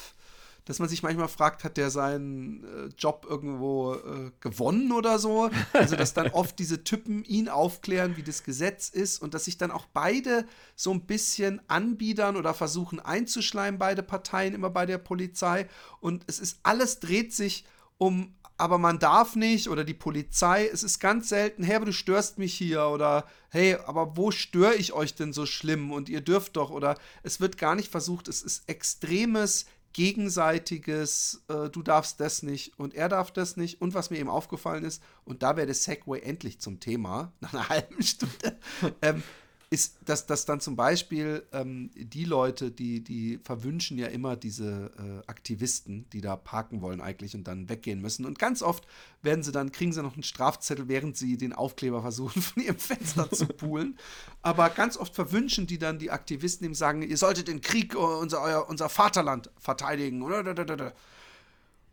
dass 0.65 0.79
man 0.79 0.89
sich 0.89 1.03
manchmal 1.03 1.27
fragt, 1.27 1.63
hat 1.63 1.77
der 1.77 1.89
seinen 1.89 2.63
äh, 2.63 2.89
Job 2.97 3.25
irgendwo 3.27 3.93
äh, 3.93 4.31
gewonnen 4.39 4.91
oder 4.91 5.17
so? 5.17 5.49
Also, 5.73 5.95
dass 5.95 6.13
dann 6.13 6.27
oft 6.31 6.59
diese 6.59 6.83
Typen 6.83 7.23
ihn 7.23 7.49
aufklären, 7.49 8.17
wie 8.17 8.23
das 8.23 8.43
Gesetz 8.43 8.89
ist 8.89 9.19
und 9.19 9.33
dass 9.33 9.45
sich 9.45 9.57
dann 9.57 9.71
auch 9.71 9.85
beide 9.93 10.45
so 10.75 10.91
ein 10.91 11.01
bisschen 11.01 11.59
anbiedern 11.67 12.35
oder 12.35 12.53
versuchen 12.53 12.99
einzuschleimen, 12.99 13.79
beide 13.79 14.03
Parteien 14.03 14.53
immer 14.53 14.69
bei 14.69 14.85
der 14.85 14.99
Polizei. 14.99 15.67
Und 16.01 16.23
es 16.27 16.39
ist, 16.39 16.59
alles 16.63 16.99
dreht 16.99 17.33
sich 17.33 17.65
um, 17.97 18.35
aber 18.57 18.77
man 18.77 18.99
darf 18.99 19.35
nicht 19.35 19.69
oder 19.69 19.83
die 19.83 19.93
Polizei. 19.93 20.67
Es 20.67 20.83
ist 20.83 20.99
ganz 20.99 21.29
selten, 21.29 21.63
hey, 21.63 21.75
aber 21.75 21.85
du 21.85 21.93
störst 21.93 22.37
mich 22.37 22.53
hier 22.53 22.87
oder 22.87 23.25
hey, 23.49 23.75
aber 23.85 24.15
wo 24.15 24.31
störe 24.31 24.75
ich 24.75 24.93
euch 24.93 25.15
denn 25.15 25.33
so 25.33 25.45
schlimm 25.45 25.91
und 25.91 26.07
ihr 26.09 26.21
dürft 26.21 26.55
doch 26.55 26.69
oder 26.69 26.97
es 27.23 27.39
wird 27.39 27.57
gar 27.57 27.75
nicht 27.75 27.91
versucht. 27.91 28.27
Es 28.27 28.41
ist 28.41 28.67
extremes 28.69 29.65
gegenseitiges, 29.95 31.45
äh, 31.47 31.69
du 31.69 31.81
darfst 31.81 32.19
das 32.19 32.43
nicht 32.43 32.77
und 32.77 32.93
er 32.93 33.07
darf 33.07 33.31
das 33.31 33.55
nicht. 33.55 33.81
Und 33.81 33.93
was 33.93 34.09
mir 34.09 34.19
eben 34.19 34.29
aufgefallen 34.29 34.83
ist, 34.83 35.01
und 35.23 35.41
da 35.41 35.55
wäre 35.55 35.67
der 35.67 35.75
Segway 35.75 36.19
endlich 36.19 36.59
zum 36.59 36.81
Thema, 36.81 37.31
nach 37.39 37.53
einer 37.53 37.69
halben 37.69 38.03
Stunde, 38.03 38.59
ähm, 39.01 39.23
ist, 39.69 39.97
dass, 40.05 40.25
dass 40.25 40.45
dann 40.45 40.59
zum 40.59 40.75
Beispiel 40.75 41.43
ähm, 41.51 41.91
die 41.95 42.25
Leute, 42.25 42.71
die, 42.71 43.03
die 43.03 43.39
verwünschen 43.43 43.97
ja 43.97 44.07
immer 44.07 44.35
diese 44.35 44.91
äh, 44.97 45.27
Aktivisten, 45.27 46.07
die 46.11 46.21
da 46.21 46.35
parken 46.35 46.81
wollen 46.81 47.01
eigentlich 47.01 47.35
und 47.35 47.45
dann 47.47 47.67
weggehen 47.69 48.01
müssen. 48.01 48.25
Und 48.25 48.39
ganz 48.39 48.61
oft 48.61 48.85
werden 49.21 49.43
sie 49.43 49.51
dann, 49.51 49.71
kriegen 49.71 49.91
sie 49.91 50.03
noch 50.03 50.13
einen 50.13 50.23
Strafzettel, 50.23 50.87
während 50.87 51.17
sie 51.17 51.37
den 51.37 51.53
Aufkleber 51.53 52.01
versuchen, 52.01 52.41
von 52.41 52.63
ihrem 52.63 52.77
Fenster 52.77 53.29
zu 53.31 53.47
poolen. 53.47 53.97
Aber 54.41 54.69
ganz 54.69 54.97
oft 54.97 55.15
verwünschen 55.15 55.67
die 55.67 55.79
dann 55.79 55.99
die 55.99 56.11
Aktivisten, 56.11 56.67
die 56.67 56.75
sagen, 56.75 57.01
ihr 57.01 57.17
solltet 57.17 57.47
den 57.47 57.61
Krieg, 57.61 57.95
unser, 57.95 58.41
euer, 58.41 58.69
unser 58.69 58.89
Vaterland 58.89 59.49
verteidigen. 59.59 60.21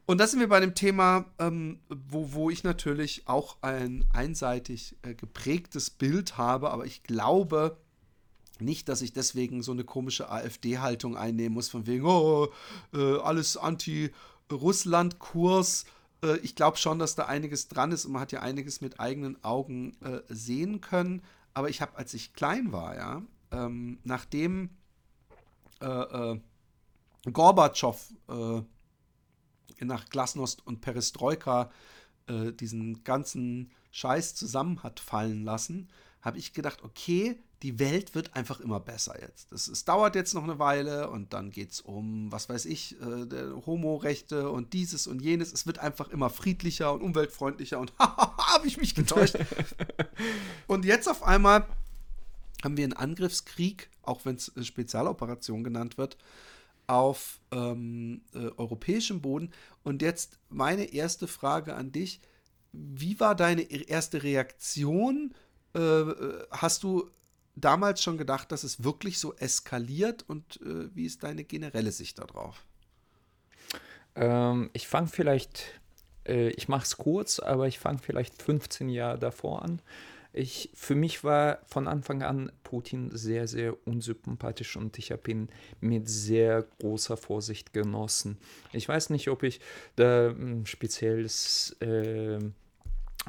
Und 0.05 0.19
da 0.19 0.27
sind 0.27 0.41
wir 0.41 0.49
bei 0.49 0.59
dem 0.61 0.75
Thema, 0.75 1.27
ähm, 1.39 1.79
wo, 1.89 2.33
wo 2.33 2.51
ich 2.51 2.65
natürlich 2.65 3.29
auch 3.29 3.59
ein 3.63 4.05
einseitig 4.13 4.97
äh, 5.03 5.15
geprägtes 5.15 5.91
Bild 5.91 6.37
habe, 6.37 6.71
aber 6.71 6.87
ich 6.87 7.05
glaube 7.05 7.77
nicht, 8.59 8.89
dass 8.89 9.01
ich 9.03 9.13
deswegen 9.13 9.63
so 9.63 9.71
eine 9.73 9.85
komische 9.85 10.31
AfD-Haltung 10.31 11.17
einnehmen 11.17 11.55
muss, 11.55 11.69
von 11.69 11.87
wegen, 11.87 12.05
oh, 12.05 12.49
äh, 12.93 13.19
alles 13.19 13.57
Anti-Russland-Kurs. 13.57 15.85
Äh, 16.23 16.39
ich 16.39 16.57
glaube 16.57 16.79
schon, 16.79 16.99
dass 16.99 17.15
da 17.15 17.27
einiges 17.27 17.69
dran 17.69 17.93
ist 17.93 18.05
und 18.05 18.11
man 18.13 18.23
hat 18.23 18.33
ja 18.33 18.41
einiges 18.41 18.81
mit 18.81 18.99
eigenen 19.01 19.45
Augen 19.45 19.97
äh, 20.03 20.23
sehen 20.29 20.81
können. 20.81 21.23
Aber 21.55 21.71
ich 21.71 21.81
habe, 21.81 21.97
als 21.97 22.13
ich 22.15 22.35
klein 22.35 22.73
war, 22.73 22.97
ja, 22.97 23.23
ähm, 23.51 23.99
nachdem 24.05 24.71
äh, 25.81 25.87
äh, 25.87 26.41
Gorbatschow 27.31 28.13
nach 29.85 30.09
Glasnost 30.09 30.67
und 30.67 30.81
Perestroika 30.81 31.71
äh, 32.27 32.53
diesen 32.53 33.05
ganzen 33.05 33.71
Scheiß 33.91 34.35
zusammen 34.35 34.83
hat 34.83 35.01
fallen 35.01 35.45
lassen, 35.45 35.89
habe 36.21 36.39
ich 36.39 36.53
gedacht, 36.53 36.83
okay, 36.83 37.39
die 37.63 37.79
Welt 37.79 38.15
wird 38.15 38.35
einfach 38.35 38.59
immer 38.61 38.81
besser 38.81 39.21
jetzt. 39.21 39.53
Es 39.53 39.85
dauert 39.85 40.17
jetzt 40.17 40.35
noch 40.35 40.43
eine 40.43 40.59
Weile 40.59 41.11
und 41.11 41.33
dann 41.33 41.51
geht 41.51 41.71
es 41.71 41.81
um, 41.81 42.31
was 42.33 42.49
weiß 42.49 42.65
ich, 42.65 43.01
äh, 43.01 43.53
Homo-Rechte 43.67 44.51
und 44.51 44.73
dieses 44.73 45.07
und 45.07 45.23
jenes. 45.23 45.53
Es 45.53 45.67
wird 45.67 45.79
einfach 45.79 46.09
immer 46.09 46.29
friedlicher 46.29 46.93
und 46.93 47.03
umweltfreundlicher 47.03 47.79
und 47.79 47.93
habe 47.99 48.67
ich 48.67 48.79
mich 48.79 48.95
getäuscht. 48.97 49.37
und 50.67 50.85
jetzt 50.85 51.09
auf 51.09 51.23
einmal 51.23 51.67
haben 52.65 52.77
wir 52.77 52.85
einen 52.85 52.95
Angriffskrieg, 52.95 53.89
auch 54.03 54.25
wenn 54.25 54.37
es 54.37 54.53
Spezialoperation 54.61 55.63
genannt 55.63 55.99
wird, 55.99 56.17
auf 56.87 57.41
ähm, 57.53 58.23
äh, 58.35 58.49
europäischem 58.57 59.21
Boden. 59.21 59.51
Und 59.83 60.03
jetzt 60.03 60.39
meine 60.49 60.93
erste 60.93 61.27
Frage 61.27 61.75
an 61.75 61.93
dich. 61.93 62.21
Wie 62.73 63.21
war 63.21 63.35
deine 63.35 63.63
erste 63.63 64.23
Reaktion? 64.23 65.35
Äh, 65.75 65.79
äh, 65.81 66.47
hast 66.51 66.83
du 66.83 67.11
damals 67.55 68.03
schon 68.03 68.19
gedacht, 68.19 68.53
dass 68.53 68.65
es 68.65 68.83
wirklich 68.83 69.19
so 69.19 69.35
eskaliert? 69.35 70.25
Und 70.29 70.61
äh, 70.63 70.95
wie 70.95 71.05
ist 71.05 71.23
deine 71.23 71.45
generelle 71.45 71.93
Sicht 71.93 72.19
darauf? 72.19 72.65
Ähm, 74.15 74.71
ich 74.73 74.89
fange 74.89 75.09
vielleicht, 75.09 75.81
äh, 76.27 76.51
ich 76.51 76.69
mache 76.69 76.85
es 76.85 76.97
kurz, 76.97 77.39
aber 77.39 77.69
ich 77.69 77.79
fange 77.79 77.99
vielleicht 77.99 78.43
15 78.43 78.89
Jahre 78.89 79.19
davor 79.19 79.63
an. 79.63 79.81
Ich, 80.33 80.71
für 80.75 80.95
mich 80.95 81.25
war 81.25 81.61
von 81.67 81.87
Anfang 81.87 82.23
an 82.23 82.51
Putin 82.65 83.11
sehr, 83.13 83.47
sehr 83.47 83.77
unsympathisch 83.87 84.77
und 84.77 84.99
ich 84.99 85.13
habe 85.13 85.31
ihn 85.31 85.49
mit 85.81 86.09
sehr 86.09 86.63
großer 86.81 87.17
Vorsicht 87.17 87.73
genossen. 87.73 88.39
Ich 88.73 88.89
weiß 88.89 89.11
nicht, 89.11 89.29
ob 89.29 89.43
ich 89.43 89.61
da 89.97 90.31
ein 90.31 90.65
spezielles 90.65 91.77
äh, 91.81 92.39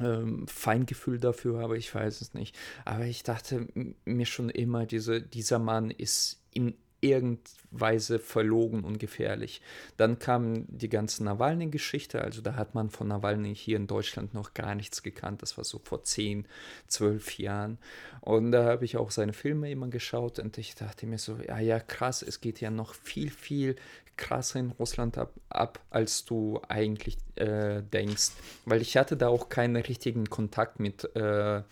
ähm, 0.00 0.48
Feingefühl 0.48 1.18
dafür 1.18 1.60
habe, 1.60 1.76
ich 1.76 1.94
weiß 1.94 2.20
es 2.20 2.34
nicht. 2.34 2.56
Aber 2.84 3.04
ich 3.04 3.22
dachte 3.22 3.68
mir 4.04 4.26
schon 4.26 4.48
immer, 4.48 4.86
diese, 4.86 5.20
dieser 5.20 5.58
Mann 5.58 5.90
ist 5.90 6.40
in 6.52 6.74
irgendweise 7.04 8.18
verlogen 8.18 8.82
und 8.82 8.98
gefährlich. 8.98 9.60
Dann 9.96 10.18
kam 10.18 10.64
die 10.68 10.88
ganze 10.88 11.22
Nawalny-Geschichte, 11.22 12.22
also 12.22 12.40
da 12.40 12.54
hat 12.54 12.74
man 12.74 12.88
von 12.88 13.08
Nawalny 13.08 13.54
hier 13.54 13.76
in 13.76 13.86
Deutschland 13.86 14.32
noch 14.32 14.54
gar 14.54 14.74
nichts 14.74 15.02
gekannt. 15.02 15.42
Das 15.42 15.58
war 15.58 15.64
so 15.64 15.78
vor 15.84 16.02
10, 16.02 16.46
12 16.88 17.38
Jahren. 17.38 17.78
Und 18.22 18.52
da 18.52 18.64
habe 18.64 18.86
ich 18.86 18.96
auch 18.96 19.10
seine 19.10 19.34
Filme 19.34 19.70
immer 19.70 19.88
geschaut 19.88 20.38
und 20.38 20.56
ich 20.56 20.74
dachte 20.74 21.06
mir 21.06 21.18
so, 21.18 21.36
ja, 21.46 21.58
ja, 21.58 21.78
krass, 21.78 22.22
es 22.22 22.40
geht 22.40 22.60
ja 22.60 22.70
noch 22.70 22.94
viel, 22.94 23.30
viel 23.30 23.76
krasser 24.16 24.60
in 24.60 24.70
Russland 24.70 25.18
ab, 25.18 25.34
ab 25.50 25.80
als 25.90 26.24
du 26.24 26.60
eigentlich 26.68 27.18
äh, 27.36 27.82
denkst. 27.82 28.30
Weil 28.64 28.80
ich 28.80 28.96
hatte 28.96 29.16
da 29.16 29.28
auch 29.28 29.48
keinen 29.50 29.76
richtigen 29.76 30.30
Kontakt 30.30 30.80
mit 30.80 31.04
äh, 31.16 31.62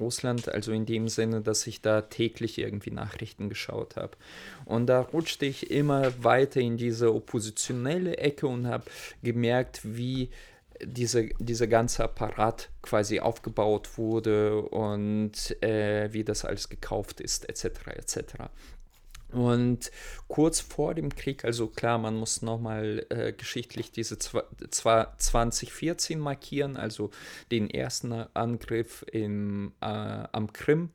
Russland, 0.00 0.48
also 0.48 0.72
in 0.72 0.86
dem 0.86 1.08
Sinne, 1.08 1.40
dass 1.40 1.66
ich 1.66 1.80
da 1.82 2.02
täglich 2.02 2.58
irgendwie 2.58 2.90
Nachrichten 2.90 3.48
geschaut 3.48 3.96
habe. 3.96 4.16
Und 4.64 4.86
da 4.86 5.00
rutschte 5.00 5.46
ich 5.46 5.70
immer 5.70 6.12
weiter 6.22 6.60
in 6.60 6.76
diese 6.76 7.14
oppositionelle 7.14 8.18
Ecke 8.18 8.46
und 8.46 8.66
habe 8.66 8.84
gemerkt, 9.22 9.80
wie 9.84 10.30
diese, 10.84 11.28
dieser 11.38 11.66
ganze 11.66 12.04
Apparat 12.04 12.70
quasi 12.82 13.20
aufgebaut 13.20 13.96
wurde 13.98 14.62
und 14.62 15.62
äh, 15.62 16.12
wie 16.12 16.24
das 16.24 16.44
alles 16.44 16.68
gekauft 16.68 17.20
ist, 17.20 17.48
etc. 17.48 17.86
etc. 17.94 18.16
Und 19.32 19.90
kurz 20.28 20.60
vor 20.60 20.94
dem 20.94 21.14
Krieg, 21.14 21.44
also 21.44 21.66
klar, 21.68 21.98
man 21.98 22.14
muss 22.16 22.42
nochmal 22.42 23.06
äh, 23.08 23.32
geschichtlich 23.32 23.90
diese 23.90 24.18
zwei, 24.18 24.42
zwei 24.70 25.06
2014 25.16 26.18
markieren, 26.18 26.76
also 26.76 27.10
den 27.50 27.70
ersten 27.70 28.12
Angriff 28.12 29.04
im, 29.10 29.72
äh, 29.80 29.86
am 29.86 30.52
Krim. 30.52 30.90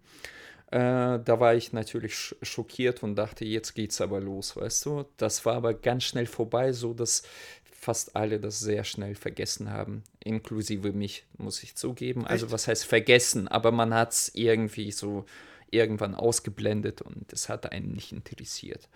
Äh, 0.69 1.19
da 1.19 1.39
war 1.39 1.55
ich 1.55 1.71
natürlich 1.71 2.35
schockiert 2.41 3.01
und 3.01 3.15
dachte, 3.15 3.45
jetzt 3.45 3.73
geht's 3.73 4.01
aber 4.01 4.19
los, 4.19 4.55
weißt 4.55 4.85
du. 4.85 5.05
Das 5.15 5.45
war 5.45 5.55
aber 5.55 5.73
ganz 5.73 6.03
schnell 6.03 6.25
vorbei, 6.25 6.73
so 6.73 6.93
dass 6.93 7.23
fast 7.71 8.15
alle 8.15 8.39
das 8.39 8.59
sehr 8.59 8.83
schnell 8.83 9.15
vergessen 9.15 9.71
haben, 9.71 10.03
inklusive 10.19 10.91
mich, 10.91 11.25
muss 11.37 11.63
ich 11.63 11.75
zugeben. 11.75 12.21
Also 12.21 12.33
Echt? 12.33 12.43
Also 12.43 12.51
was 12.51 12.67
heißt 12.67 12.85
vergessen, 12.85 13.47
aber 13.47 13.71
man 13.71 13.93
hat 13.93 14.11
es 14.11 14.31
irgendwie 14.33 14.91
so 14.91 15.25
irgendwann 15.71 16.15
ausgeblendet 16.15 17.01
und 17.01 17.31
es 17.31 17.49
hat 17.49 17.71
einen 17.71 17.93
nicht 17.93 18.11
interessiert. 18.11 18.89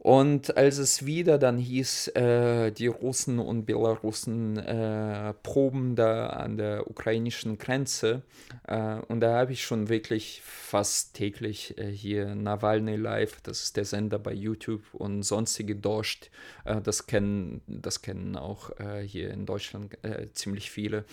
Und 0.00 0.56
als 0.56 0.78
es 0.78 1.04
wieder 1.04 1.36
dann 1.36 1.58
hieß, 1.58 2.08
äh, 2.16 2.72
die 2.72 2.86
Russen 2.86 3.38
und 3.38 3.66
Belarussen 3.66 4.56
äh, 4.56 5.34
proben 5.42 5.94
da 5.94 6.28
an 6.28 6.56
der 6.56 6.88
ukrainischen 6.88 7.58
Grenze, 7.58 8.22
äh, 8.66 8.94
und 9.08 9.20
da 9.20 9.36
habe 9.36 9.52
ich 9.52 9.62
schon 9.62 9.90
wirklich 9.90 10.40
fast 10.42 11.12
täglich 11.12 11.76
äh, 11.76 11.92
hier 11.92 12.34
Nawalny 12.34 12.96
Live, 12.96 13.42
das 13.42 13.62
ist 13.62 13.76
der 13.76 13.84
Sender 13.84 14.18
bei 14.18 14.32
YouTube 14.32 14.82
und 14.94 15.22
sonstige 15.22 15.76
Dorscht, 15.76 16.30
äh, 16.64 16.80
das, 16.80 17.06
kennen, 17.06 17.60
das 17.66 18.00
kennen 18.00 18.36
auch 18.36 18.70
äh, 18.80 19.02
hier 19.02 19.30
in 19.30 19.44
Deutschland 19.44 19.98
ziemlich 20.32 20.70
viele 20.70 21.04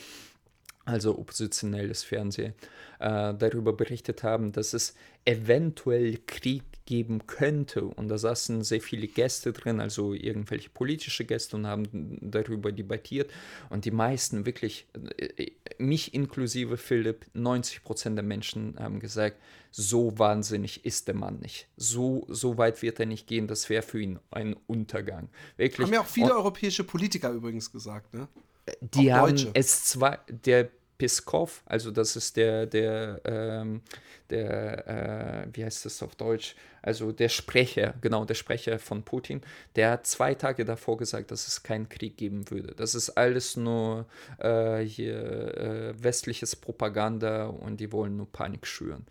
also 0.88 1.17
oppositionelles 1.17 2.04
Fernsehen, 2.04 2.54
äh, 3.00 3.34
darüber 3.34 3.73
berichtet 3.73 4.23
haben, 4.23 4.54
dass 4.54 4.73
es 4.73 4.95
eventuell 5.26 6.17
Krieg 6.26 6.63
geben 6.86 7.28
könnte. 7.28 7.84
Und 7.84 8.08
da 8.08 8.17
saßen 8.17 8.63
sehr 8.63 8.80
viele 8.80 9.08
Gäste 9.08 9.52
drin, 9.52 9.82
also 9.82 10.13
irgendwelche 10.13 10.69
politische 10.69 11.26
Gäste 11.26 11.58
und 11.58 11.67
haben 11.67 12.17
darüber 12.21 12.71
debattiert. 12.71 13.30
Und 13.69 13.84
die 13.84 13.91
meisten 13.91 14.45
wirklich, 14.45 14.88
äh, 15.17 15.52
mich 15.78 16.13
inklusive 16.13 16.78
Philipp, 16.78 17.26
90 17.34 17.84
Prozent 17.84 18.17
der 18.17 18.23
Menschen 18.23 18.76
haben 18.80 19.02
gesagt, 19.02 19.38
so 19.71 20.17
wahnsinnig 20.17 20.86
ist 20.86 21.10
der 21.10 21.15
Mann 21.15 21.39
nicht. 21.39 21.67
So, 21.76 22.26
so 22.30 22.58
weit 22.58 22.82
wird 22.82 23.02
er 23.02 23.06
nicht 23.06 23.28
gehen, 23.28 23.47
das 23.47 23.69
wäre 23.69 23.84
für 23.84 24.02
ihn 24.02 24.19
ein 24.32 24.56
Untergang. 24.65 25.28
Wirklich. 25.58 25.86
Haben 25.86 25.93
ja 25.93 26.02
auch 26.02 26.06
viele 26.06 26.28
und, 26.28 26.39
europäische 26.39 26.86
Politiker 26.86 27.32
übrigens 27.32 27.69
gesagt, 27.69 28.13
ne? 28.13 28.30
Die 28.82 29.14
haben 29.14 29.36
es 29.54 29.86
zwar, 29.86 30.20
der 30.28 30.70
Piskov, 30.98 31.62
also 31.66 31.92
das 31.92 32.16
ist 32.16 32.38
der, 32.38 32.66
der, 32.66 33.22
ähm, 33.26 33.82
der, 34.30 34.88
äh, 34.88 35.48
wie 35.54 35.64
heißt 35.64 35.86
das 35.86 36.02
auf 36.02 36.16
Deutsch? 36.16 36.56
Also 36.82 37.12
der 37.12 37.30
Sprecher, 37.30 37.94
genau, 38.02 38.26
der 38.26 38.34
Sprecher 38.34 38.80
von 38.80 39.04
Putin, 39.04 39.42
der 39.76 39.92
hat 39.92 40.08
zwei 40.08 40.34
Tage 40.34 40.66
davor 40.66 40.98
gesagt, 40.98 41.32
dass 41.32 41.48
es 41.48 41.62
keinen 41.62 41.88
Krieg 41.88 42.18
geben 42.18 42.50
würde. 42.50 42.74
Das 42.76 42.96
ist 42.96 43.12
alles 43.12 43.58
nur 43.58 44.08
äh, 44.40 44.80
hier 44.80 45.58
äh, 45.58 46.04
westliches 46.04 46.56
Propaganda 46.56 47.46
und 47.48 47.80
die 47.80 47.92
wollen 47.92 48.18
nur 48.18 48.32
Panik 48.32 48.66
schüren. 48.66 49.06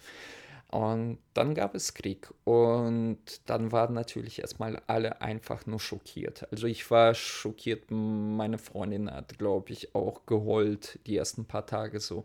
Und 0.71 1.19
dann 1.33 1.55
gab 1.55 1.77
es 1.77 1.95
Krieg 1.95 2.29
und 2.45 3.19
dann 3.47 3.71
waren 3.71 3.95
natürlich 3.95 4.41
erstmal 4.41 4.83
alle 4.89 5.21
einfach 5.21 5.65
nur 5.67 5.79
schockiert. 5.79 6.47
Also 6.51 6.67
ich 6.67 6.91
war 6.91 7.15
schockiert, 7.15 7.91
meine 7.91 8.59
Freundin 8.59 9.09
hat, 9.11 9.39
glaube 9.39 9.73
ich, 9.73 9.95
auch 9.95 10.27
geheult 10.27 10.99
die 11.07 11.17
ersten 11.17 11.45
paar 11.45 11.67
Tage 11.67 12.01
so. 12.01 12.25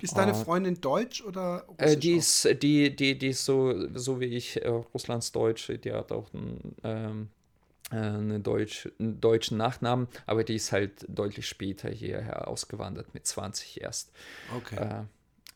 Ist 0.00 0.16
deine 0.16 0.34
Freundin 0.34 0.80
deutsch 0.80 1.22
oder 1.22 1.64
äh, 1.78 1.96
die 1.96 2.12
ist 2.12 2.46
die, 2.62 2.94
die, 2.94 3.16
die 3.16 3.28
ist 3.28 3.44
so, 3.44 3.88
so 3.94 4.20
wie 4.20 4.26
ich, 4.26 4.62
äh, 4.62 4.68
Russlands 4.68 5.32
Deutsche, 5.32 5.78
die 5.78 5.92
hat 5.92 6.12
auch 6.12 6.32
einen, 6.34 6.76
ähm, 6.84 7.28
äh, 7.90 7.96
eine 7.96 8.40
Deutsch, 8.40 8.88
einen 8.98 9.20
deutschen 9.20 9.56
Nachnamen, 9.56 10.08
aber 10.26 10.44
die 10.44 10.56
ist 10.56 10.72
halt 10.72 11.06
deutlich 11.08 11.48
später 11.48 11.88
hierher 11.88 12.48
ausgewandert, 12.48 13.14
mit 13.14 13.26
20 13.26 13.80
erst. 13.80 14.12
Okay. 14.54 14.76
Äh, 14.76 15.04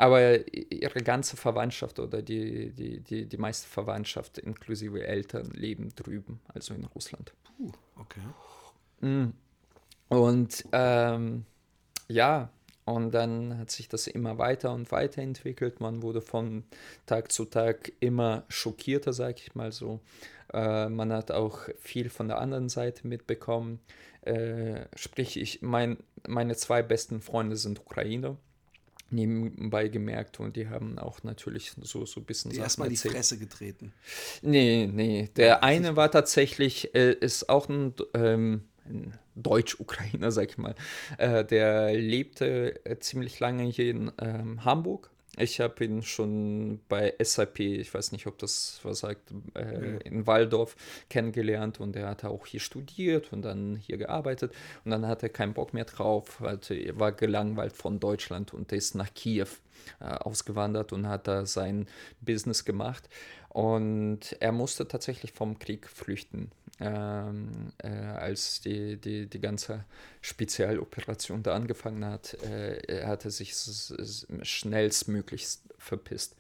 aber 0.01 0.51
ihre 0.55 1.03
ganze 1.03 1.37
Verwandtschaft 1.37 1.99
oder 1.99 2.23
die, 2.23 2.71
die, 2.71 3.01
die, 3.01 3.27
die 3.27 3.37
meiste 3.37 3.69
Verwandtschaft 3.69 4.39
inklusive 4.39 5.07
Eltern 5.07 5.51
leben 5.51 5.91
drüben, 5.95 6.41
also 6.49 6.73
in 6.73 6.87
Russland. 6.87 7.35
Puh, 7.45 7.71
okay. 7.97 8.21
Mm. 9.07 9.35
Und 10.09 10.65
ähm, 10.73 11.45
ja, 12.09 12.51
und 12.87 13.13
dann 13.13 13.59
hat 13.59 13.71
sich 13.71 13.89
das 13.89 14.07
immer 14.07 14.39
weiter 14.39 14.73
und 14.73 14.91
weiter 14.91 15.21
entwickelt. 15.21 15.81
Man 15.81 16.01
wurde 16.03 16.23
von 16.23 16.65
Tag 17.05 17.31
zu 17.31 17.45
Tag 17.45 17.93
immer 18.01 18.45
schockierter, 18.49 19.13
sag 19.13 19.39
ich 19.39 19.55
mal 19.55 19.71
so. 19.71 20.01
Äh, 20.55 20.89
man 20.89 21.13
hat 21.13 21.31
auch 21.31 21.69
viel 21.79 22.09
von 22.09 22.27
der 22.27 22.39
anderen 22.39 22.71
Seite 22.71 23.07
mitbekommen. 23.07 23.81
Äh, 24.23 24.87
sprich, 24.97 25.39
ich, 25.39 25.61
mein, 25.61 25.99
meine 26.27 26.57
zwei 26.57 26.83
besten 26.83 27.21
Freunde 27.21 27.57
sind 27.57 27.81
Ukrainer 27.81 28.39
nebenbei 29.13 29.89
gemerkt 29.89 30.41
und 30.41 30.57
die 30.57 30.69
haben 30.69 30.99
auch 30.99 31.23
natürlich 31.23 31.73
so, 31.81 32.07
so 32.07 32.21
ein 32.21 32.25
bisschen. 32.25 32.51
Die 32.51 32.59
erstmal 32.59 32.89
die 32.89 32.97
Fresse 32.97 33.39
getreten. 33.39 33.93
Nee, 34.43 34.89
nee. 34.93 35.29
Der 35.37 35.63
eine 35.65 35.97
war 35.97 36.11
tatsächlich, 36.11 36.95
äh, 36.95 37.13
ist 37.13 37.49
auch 37.49 37.69
ein, 37.69 37.95
ähm, 38.15 38.65
ein 38.87 39.19
Deutsch-Ukrainer, 39.35 40.31
sag 40.33 40.51
ich 40.51 40.59
mal. 40.59 40.75
Äh, 41.19 41.45
der 41.45 41.95
lebte 41.95 42.85
äh, 42.85 42.99
ziemlich 42.99 43.41
lange 43.41 43.65
hier 43.65 43.91
in 43.91 44.13
ähm, 44.21 44.65
Hamburg 44.65 45.11
ich 45.41 45.61
habe 45.61 45.85
ihn 45.85 46.03
schon 46.03 46.81
bei 46.89 47.15
SAP, 47.21 47.61
ich 47.61 47.93
weiß 47.93 48.13
nicht, 48.13 48.27
ob 48.27 48.39
das 48.39 48.81
was 48.83 49.01
sagt, 49.01 49.33
äh, 49.55 49.99
in 50.05 50.27
Waldorf 50.27 50.77
kennengelernt 51.09 51.81
und 51.81 51.97
er 51.97 52.09
hat 52.09 52.25
auch 52.25 52.47
hier 52.47 52.61
studiert 52.61 53.33
und 53.33 53.43
dann 53.43 53.77
hier 53.77 53.97
gearbeitet 53.97 54.53
und 54.85 54.91
dann 54.91 55.07
hat 55.07 55.23
er 55.23 55.29
keinen 55.29 55.55
Bock 55.55 55.75
mehr 55.75 55.85
drauf, 55.85 56.43
also 56.43 56.75
er 56.75 56.99
war 56.99 57.13
gelangweilt 57.13 57.73
von 57.73 58.01
Deutschland 58.01 58.55
und 58.55 58.73
ist 58.73 58.95
nach 58.95 59.13
Kiew 59.15 59.49
ausgewandert 59.99 60.93
und 60.93 61.09
hat 61.09 61.29
da 61.29 61.47
sein 61.47 61.87
Business 62.21 62.65
gemacht 62.65 63.09
und 63.49 64.37
er 64.41 64.53
musste 64.53 64.87
tatsächlich 64.87 65.33
vom 65.33 65.59
Krieg 65.59 65.89
flüchten 65.89 66.51
ähm, 66.81 67.73
äh, 67.79 67.89
als 67.89 68.63
die, 68.63 68.97
die, 68.97 69.27
die 69.27 69.41
ganze 69.41 69.85
Spezialoperation 70.23 71.43
da 71.43 71.55
angefangen 71.55 72.05
hat, 72.05 72.35
äh, 72.43 72.79
er 72.87 73.09
hatte 73.09 73.31
sich 73.31 73.55
schnellstmöglichst 74.43 75.63
verpisst. 75.79 76.37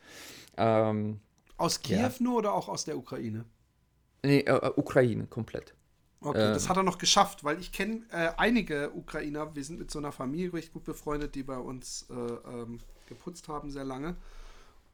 Ähm, 0.57 1.21
aus 1.59 1.83
Kiew 1.83 1.97
ja. 1.97 2.13
nur 2.21 2.39
oder 2.39 2.55
auch 2.55 2.69
aus 2.69 2.87
der 2.87 2.97
Ukraine? 2.97 3.45
Nee, 4.25 4.41
äh, 4.41 4.53
äh 4.53 4.73
Ukraine 4.77 5.27
komplett. 5.27 5.75
Okay, 6.23 6.53
das 6.53 6.69
hat 6.69 6.77
er 6.77 6.83
noch 6.83 6.99
geschafft, 6.99 7.45
weil 7.45 7.59
ich 7.61 7.73
kenne 7.73 8.03
äh, 8.11 8.31
einige 8.37 8.93
Ukrainer. 8.95 9.55
Wir 9.55 9.65
sind 9.65 9.79
mit 9.79 9.91
so 9.91 9.99
einer 9.99 10.13
Familie 10.13 10.53
recht 10.53 10.73
gut 10.73 10.85
befreundet, 10.85 11.35
die 11.35 11.43
bei 11.43 11.57
uns 11.57 12.07
äh, 12.11 12.15
ähm, 12.15 12.79
geputzt 13.07 13.49
haben 13.49 13.71
sehr 13.71 13.85
lange. 13.85 14.17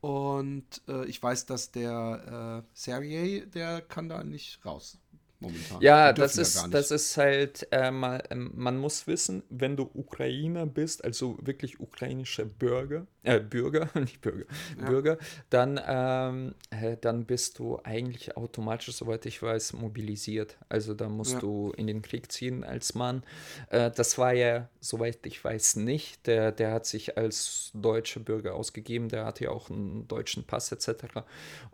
Und 0.01 0.83
äh, 0.87 1.05
ich 1.07 1.21
weiß, 1.21 1.47
dass 1.47 1.73
der 1.73 2.63
äh, 2.65 2.69
Sergej, 2.75 3.47
der 3.47 3.81
kann 3.81 4.09
da 4.09 4.23
nicht 4.23 4.65
raus 4.65 4.99
momentan. 5.41 5.81
Ja, 5.81 6.13
das 6.13 6.37
ist, 6.37 6.57
ja 6.57 6.69
das 6.69 6.91
ist 6.91 7.17
halt, 7.17 7.67
äh, 7.71 7.91
mal, 7.91 8.23
ähm, 8.31 8.53
man 8.55 8.79
muss 8.79 9.07
wissen, 9.07 9.43
wenn 9.49 9.77
du 9.77 9.91
Ukrainer 9.95 10.67
bist, 10.67 11.05
also 11.05 11.39
wirklich 11.41 11.81
ukrainischer 11.81 12.45
Bürger, 12.45 13.07
äh, 13.23 13.41
Bürger, 13.41 13.89
nicht 14.01 14.21
Bürger, 14.21 14.45
ja. 14.79 14.87
Bürger, 14.87 15.19
dann, 15.51 15.81
ähm, 15.87 16.55
äh, 16.71 16.97
dann 17.01 17.27
bist 17.27 17.59
du 17.59 17.79
eigentlich 17.83 18.37
automatisch, 18.37 18.95
soweit 18.95 19.27
ich 19.27 19.43
weiß, 19.43 19.75
mobilisiert. 19.75 20.57
Also 20.69 20.95
da 20.95 21.09
musst 21.09 21.35
ja. 21.35 21.41
du 21.41 21.73
in 21.77 21.87
den 21.87 22.03
Krieg 22.03 22.31
ziehen 22.31 22.65
als 22.65 22.95
Mann. 22.95 23.23
Äh, 23.71 23.91
das 23.91 24.19
war 24.19 24.33
ja, 24.33 24.69
soweit 24.81 25.25
ich 25.27 25.43
weiß, 25.43 25.77
nicht. 25.77 26.27
Der, 26.27 26.53
der 26.53 26.73
hat 26.73 26.87
sich 26.87 27.17
als 27.19 27.71
deutscher 27.75 28.21
Bürger 28.21 28.55
ausgegeben, 28.55 29.09
der 29.09 29.25
hatte 29.25 29.45
ja 29.45 29.51
auch 29.51 29.71
einen 29.71 30.07
deutschen 30.09 30.45
Pass 30.45 30.73
etc. 30.73 30.89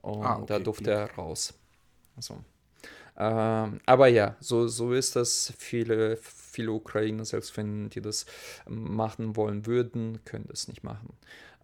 Und 0.00 0.24
ah, 0.24 0.36
okay. 0.36 0.44
da 0.46 0.58
durfte 0.58 0.90
er 0.90 1.10
raus. 1.14 1.54
Also. 2.16 2.38
Ähm, 3.22 3.80
aber 3.86 4.08
ja, 4.08 4.36
so, 4.40 4.66
so 4.66 4.92
ist 4.92 5.14
das. 5.14 5.52
Viele, 5.56 6.16
viele 6.16 6.72
Ukrainer, 6.72 7.24
selbst 7.24 7.56
wenn 7.56 7.88
die 7.88 8.00
das 8.00 8.26
machen 8.66 9.36
wollen 9.36 9.64
würden, 9.66 10.24
können 10.24 10.46
das 10.48 10.66
nicht 10.66 10.82
machen. 10.82 11.12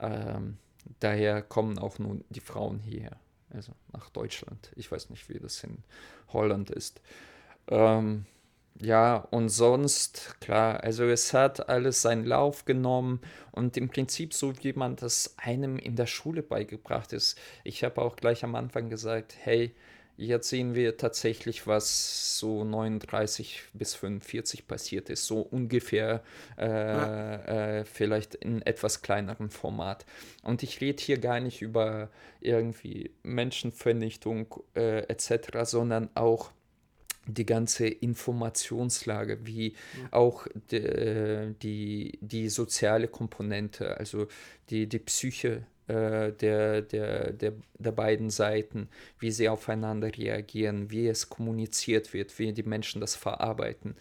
Ähm, 0.01 0.59
daher 1.01 1.43
kommen 1.43 1.79
auch 1.79 1.99
nun 1.99 2.25
die 2.29 2.41
Frauen 2.41 2.79
hierher, 2.79 3.17
also 3.51 3.73
nach 3.93 4.09
Deutschland. 4.11 4.71
Ich 4.77 4.93
weiß 4.93 5.11
nicht, 5.11 5.29
wie 5.29 5.41
das 5.41 5.65
in 5.65 5.83
Holland 6.29 6.71
ist. 6.71 7.01
Ähm, 7.67 8.27
ja, 8.81 9.17
und 9.33 9.49
sonst, 9.49 10.41
klar, 10.41 10.85
also 10.85 11.03
es 11.05 11.35
hat 11.35 11.69
alles 11.69 12.03
seinen 12.03 12.25
Lauf 12.25 12.65
genommen 12.67 13.21
und 13.51 13.77
im 13.77 13.89
Prinzip 13.89 14.33
so, 14.33 14.53
wie 14.63 14.75
man 14.75 14.95
das 14.95 15.35
einem 15.39 15.77
in 15.79 15.97
der 15.97 16.07
Schule 16.07 16.45
beigebracht 16.45 17.13
ist. 17.13 17.37
Ich 17.65 17.83
habe 17.83 18.01
auch 18.01 18.15
gleich 18.15 18.45
am 18.45 18.55
Anfang 18.55 18.89
gesagt, 18.89 19.35
hey, 19.41 19.75
Jetzt 20.21 20.49
sehen 20.49 20.75
wir 20.75 20.97
tatsächlich, 20.97 21.69
was 21.69 22.41
so 22.41 22.65
39 22.65 23.63
bis 23.73 23.95
45 23.95 24.67
passiert 24.67 25.11
ist, 25.11 25.29
so 25.29 25.41
ungefähr 25.41 26.25
äh, 26.57 26.67
ja. 26.67 27.35
äh, 27.45 27.85
vielleicht 27.85 28.35
in 28.35 28.61
etwas 28.63 29.03
kleinerem 29.03 29.49
Format. 29.49 30.05
Und 30.43 30.65
ich 30.65 30.81
rede 30.81 31.01
hier 31.01 31.19
gar 31.19 31.39
nicht 31.39 31.63
über 31.63 32.11
irgendwie 32.41 33.13
Menschenvernichtung 33.23 34.57
äh, 34.75 35.05
etc., 35.07 35.61
sondern 35.63 36.11
auch 36.17 36.51
die 37.29 37.47
ganze 37.47 37.87
Informationslage, 37.87 39.47
wie 39.47 39.69
ja. 39.69 40.09
auch 40.11 40.49
die, 40.73 41.55
die, 41.63 42.19
die 42.21 42.49
soziale 42.49 43.07
Komponente, 43.07 43.97
also 43.97 44.27
die, 44.69 44.89
die 44.89 44.99
Psyche 44.99 45.65
äh, 45.89 46.33
der, 46.33 46.83
der, 46.83 47.33
der, 47.33 47.53
der 47.79 47.93
beiden 47.93 48.31
Seiten, 48.31 48.89
wie 49.19 49.31
sie 49.31 49.49
aufeinander 49.49 50.11
reagieren, 50.17 50.91
wie 50.91 51.09
es 51.09 51.29
kommuniziert 51.29 52.13
wird, 52.13 52.39
wie 52.39 52.53
die 52.53 52.63
Menschen 52.63 53.01
das 53.01 53.17
verarbeiten. 53.17 53.97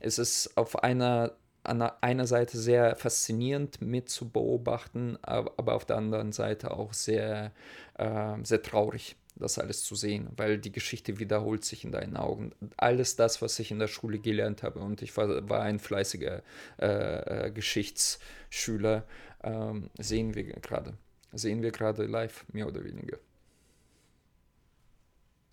Es 0.00 0.18
ist 0.18 0.56
auf 0.56 0.82
einer, 0.82 1.34
einer 1.62 2.26
Seite 2.26 2.56
sehr 2.56 2.96
faszinierend 2.96 3.82
mit 3.82 4.08
zu 4.08 4.30
beobachten, 4.30 5.18
aber 5.22 5.74
auf 5.74 5.84
der 5.84 5.96
anderen 5.96 6.32
Seite 6.32 6.70
auch 6.70 6.92
sehr, 6.92 7.52
äh, 7.98 8.34
sehr 8.42 8.62
traurig 8.62 9.16
das 9.36 9.58
alles 9.58 9.84
zu 9.84 9.94
sehen, 9.94 10.28
weil 10.36 10.58
die 10.58 10.72
Geschichte 10.72 11.18
wiederholt 11.18 11.64
sich 11.64 11.84
in 11.84 11.92
deinen 11.92 12.16
Augen. 12.16 12.52
Alles 12.76 13.14
das, 13.16 13.40
was 13.40 13.58
ich 13.58 13.70
in 13.70 13.78
der 13.78 13.86
Schule 13.86 14.18
gelernt 14.18 14.62
habe, 14.62 14.80
und 14.80 15.00
ich 15.02 15.16
war, 15.16 15.48
war 15.48 15.62
ein 15.62 15.78
fleißiger 15.78 16.42
äh, 16.80 17.46
äh 17.46 17.50
Geschichtsschüler, 17.52 19.04
ähm, 19.44 19.90
sehen 19.98 20.34
wir 20.34 20.44
gerade 20.44 20.94
sehen 21.32 21.62
wir 21.62 21.70
gerade 21.70 22.06
live, 22.06 22.44
mehr 22.52 22.66
oder 22.66 22.84
weniger. 22.84 23.18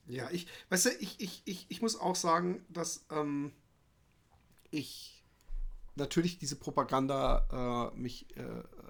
Ja, 0.08 0.30
ich, 0.32 0.48
weißt 0.70 0.86
du, 0.86 0.90
ich, 1.00 1.20
ich, 1.20 1.42
ich, 1.46 1.66
ich 1.70 1.82
muss 1.82 2.00
auch 2.00 2.16
sagen, 2.16 2.64
dass 2.70 3.06
ähm, 3.10 3.52
ich 4.70 5.24
natürlich 5.96 6.38
diese 6.38 6.56
Propaganda 6.56 7.92
äh, 7.94 7.98
mich 7.98 8.28
äh, 8.38 8.44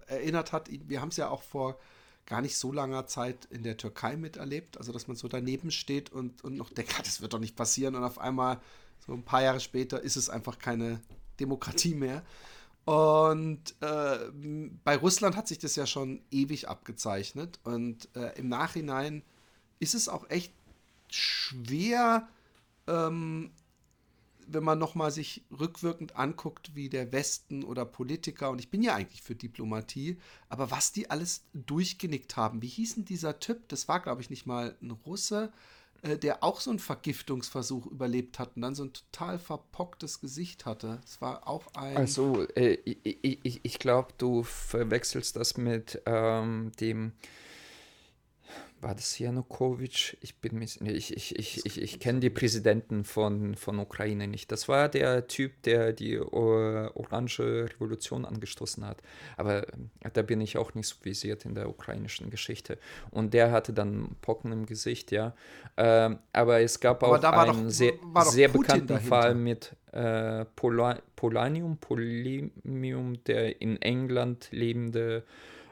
erinnert 0.08 0.52
hat. 0.52 0.70
Wir 0.70 1.02
haben 1.02 1.10
es 1.10 1.18
ja 1.18 1.30
auch 1.30 1.44
vor 1.44 1.80
gar 2.26 2.42
nicht 2.42 2.58
so 2.58 2.72
langer 2.72 3.06
Zeit 3.06 3.46
in 3.46 3.64
der 3.64 3.78
Türkei 3.78 4.18
miterlebt, 4.18 4.78
also 4.78 4.92
dass 4.92 5.08
man 5.08 5.16
so 5.16 5.28
daneben 5.28 5.72
steht 5.72 6.12
und, 6.12 6.44
und 6.44 6.58
noch 6.58 6.70
denkt, 6.72 7.00
das 7.00 7.22
wird 7.22 7.34
doch 7.34 7.40
nicht 7.40 7.56
passieren 7.56 7.96
und 7.96 8.04
auf 8.04 8.18
einmal 8.18 8.60
so 9.06 9.14
ein 9.14 9.24
paar 9.24 9.44
Jahre 9.44 9.60
später 9.60 10.02
ist 10.02 10.16
es 10.16 10.30
einfach 10.30 10.58
keine 10.58 11.00
Demokratie 11.40 11.94
mehr. 11.94 12.24
Und 12.86 13.76
äh, 13.82 14.32
bei 14.84 14.96
Russland 14.96 15.36
hat 15.36 15.48
sich 15.48 15.58
das 15.58 15.76
ja 15.76 15.88
schon 15.88 16.22
ewig 16.30 16.70
abgezeichnet. 16.70 17.60
Und 17.64 18.10
äh, 18.16 18.38
im 18.38 18.48
Nachhinein 18.48 19.24
ist 19.80 19.96
es 19.96 20.08
auch 20.08 20.30
echt 20.30 20.54
schwer, 21.10 22.28
ähm, 22.88 23.52
wenn 24.48 24.64
man 24.64 24.78
nochmal 24.78 25.10
sich 25.10 25.44
rückwirkend 25.60 26.16
anguckt, 26.16 26.76
wie 26.76 26.90
der 26.90 27.12
Westen 27.12 27.64
oder 27.64 27.84
Politiker, 27.86 28.52
und 28.52 28.60
ich 28.60 28.70
bin 28.70 28.84
ja 28.84 28.94
eigentlich 28.94 29.24
für 29.24 29.34
Diplomatie, 29.34 30.20
aber 30.50 30.70
was 30.70 30.92
die 30.92 31.10
alles 31.10 31.44
durchgenickt 31.54 32.38
haben. 32.38 32.62
Wie 32.62 32.68
hieß 32.68 32.96
denn 32.96 33.06
dieser 33.06 33.40
Typ? 33.40 33.68
Das 33.70 33.88
war, 33.88 34.00
glaube 34.00 34.22
ich, 34.22 34.30
nicht 34.30 34.46
mal 34.46 34.78
ein 34.84 34.92
Russe. 34.92 35.52
Äh, 36.06 36.18
der 36.18 36.44
auch 36.44 36.62
so 36.62 36.70
einen 36.70 36.80
Vergiftungsversuch 36.80 37.88
überlebt 37.88 38.38
hat 38.38 38.56
und 38.56 38.62
dann 38.62 38.76
so 38.76 38.84
ein 38.84 38.94
total 38.94 39.40
verpocktes 39.40 40.22
Gesicht 40.22 40.66
hatte. 40.66 41.00
Es 41.04 41.20
war 41.20 41.48
auch 41.48 41.64
ein. 41.74 41.98
Also, 41.98 42.48
äh, 42.56 42.78
ich, 42.86 43.40
ich, 43.44 43.60
ich 43.64 43.80
glaube, 43.80 44.10
du 44.18 44.44
verwechselst 44.44 45.36
das 45.36 45.58
mit 45.58 46.02
ähm, 46.06 46.72
dem 46.80 47.14
war 48.86 48.94
das 48.94 49.18
Janukowitsch? 49.18 50.16
Ich 50.22 50.36
bin 50.36 50.62
ich, 50.62 50.80
ich, 50.80 51.40
ich, 51.40 51.66
ich, 51.66 51.82
ich 51.82 52.00
kenne 52.00 52.20
die 52.20 52.30
Präsidenten 52.30 53.04
von, 53.04 53.56
von 53.56 53.80
Ukraine 53.80 54.28
nicht. 54.28 54.52
Das 54.52 54.68
war 54.68 54.90
der 54.90 55.26
Typ, 55.26 55.64
der 55.64 55.92
die 55.92 56.20
uh, 56.20 56.90
Orange 56.94 57.40
Revolution 57.40 58.26
angestoßen 58.26 58.86
hat. 58.86 59.02
Aber 59.38 59.68
äh, 59.68 60.12
da 60.14 60.22
bin 60.22 60.40
ich 60.40 60.60
auch 60.60 60.76
nicht 60.76 60.88
so 60.88 60.98
visiert 61.02 61.46
in 61.46 61.56
der 61.56 61.68
ukrainischen 61.68 62.30
Geschichte. 62.30 62.78
Und 63.10 63.34
der 63.34 63.52
hatte 63.52 63.74
dann 63.74 64.16
Pocken 64.22 64.52
im 64.52 64.68
Gesicht, 64.68 65.12
ja. 65.12 65.34
Ähm, 65.78 66.20
aber 66.32 66.62
es 66.62 66.80
gab 66.80 67.02
auch 67.02 67.24
einen 67.24 67.64
doch, 67.64 67.70
sehr, 67.72 67.94
sehr 68.26 68.50
bekannten 68.50 68.86
dahinter. 68.86 69.08
Fall 69.08 69.34
mit 69.34 69.76
äh, 69.94 70.46
Pola 70.56 71.00
Polanium, 71.16 71.78
Polemium, 71.78 73.24
der 73.24 73.60
in 73.62 73.82
England 73.82 74.50
lebende 74.52 75.24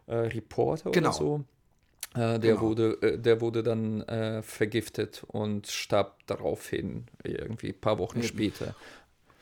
äh, 0.08 0.16
Reporter 0.16 0.90
Genau. 0.90 1.10
oder 1.10 1.18
so. 1.18 1.44
Äh, 2.14 2.40
der, 2.40 2.56
Genau. 2.56 2.62
wurde, 2.62 3.02
äh, 3.02 3.18
der 3.20 3.42
wurde 3.42 3.64
dann 3.64 4.02
äh, 4.02 4.44
vergiftet 4.44 5.24
und 5.28 5.68
starb 5.68 6.26
daraufhin 6.28 7.08
irgendwie 7.24 7.70
ein 7.70 7.80
paar 7.82 7.98
Wochen 8.00 8.20
Eben. 8.20 8.28
später. 8.28 8.76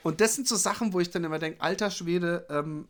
Und 0.03 0.21
das 0.21 0.35
sind 0.35 0.47
so 0.47 0.55
Sachen, 0.55 0.93
wo 0.93 0.99
ich 0.99 1.09
dann 1.09 1.23
immer 1.23 1.39
denke, 1.39 1.61
alter 1.61 1.91
Schwede, 1.91 2.45
ähm, 2.49 2.87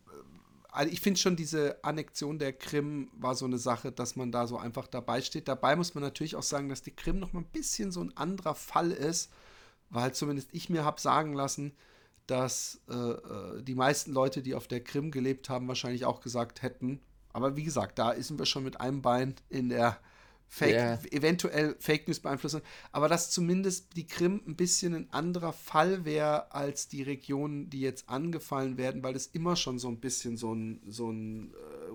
also 0.72 0.92
ich 0.92 1.02
finde 1.02 1.20
schon 1.20 1.36
diese 1.36 1.84
Annexion 1.84 2.40
der 2.40 2.54
Krim 2.54 3.10
war 3.14 3.36
so 3.36 3.46
eine 3.46 3.58
Sache, 3.58 3.92
dass 3.92 4.16
man 4.16 4.32
da 4.32 4.48
so 4.48 4.58
einfach 4.58 4.88
dabei 4.88 5.22
steht. 5.22 5.48
Dabei 5.50 5.76
muss 5.76 5.94
man 5.96 6.04
natürlich 6.04 6.36
auch 6.38 6.44
sagen, 6.44 6.70
dass 6.70 6.82
die 6.82 6.96
Krim 6.96 7.20
noch 7.20 7.34
mal 7.34 7.42
ein 7.42 7.52
bisschen 7.52 7.92
so 7.92 8.02
ein 8.02 8.16
anderer 8.16 8.56
Fall 8.56 8.92
ist, 8.92 9.32
weil 9.90 10.14
zumindest 10.14 10.50
ich 10.54 10.70
mir 10.70 10.86
habe 10.86 11.02
sagen 11.02 11.34
lassen, 11.34 11.74
dass 12.28 12.80
äh, 12.90 12.94
äh, 12.96 13.62
die 13.64 13.76
meisten 13.76 14.14
Leute, 14.14 14.42
die 14.42 14.56
auf 14.56 14.68
der 14.68 14.82
Krim 14.82 15.12
gelebt 15.12 15.50
haben, 15.50 15.68
wahrscheinlich 15.68 16.06
auch 16.06 16.22
gesagt 16.22 16.62
hätten, 16.62 17.02
aber 17.34 17.56
wie 17.56 17.64
gesagt, 17.64 17.98
da 18.00 18.14
sind 18.22 18.40
wir 18.40 18.46
schon 18.46 18.64
mit 18.64 18.80
einem 18.82 19.02
Bein 19.02 19.36
in 19.50 19.70
der 19.70 19.98
Fake, 20.54 20.76
Ja. 20.76 21.00
eventuell 21.12 21.78
Fake 21.80 22.08
News 22.10 22.20
beeinflussen, 22.20 22.62
aber 22.92 23.08
dass 23.08 23.32
zumindest 23.32 23.96
die 23.96 24.06
Krim 24.06 24.42
ein 24.46 24.58
bisschen 24.58 24.94
ein 24.94 25.10
anderer 25.14 25.54
Fall 25.54 26.04
wäre 26.04 26.52
als 26.54 26.90
die 26.90 27.04
Regionen, 27.04 27.70
die 27.70 27.80
jetzt 27.80 28.10
angefallen 28.10 28.76
werden, 28.78 29.02
weil 29.02 29.16
es 29.16 29.28
immer 29.28 29.56
schon 29.56 29.80
so 29.80 29.88
ein 29.88 30.02
bisschen 30.02 30.36
so 30.36 30.54
ein, 30.54 30.82
so 30.88 31.10
ein 31.10 31.54
äh, 31.54 31.90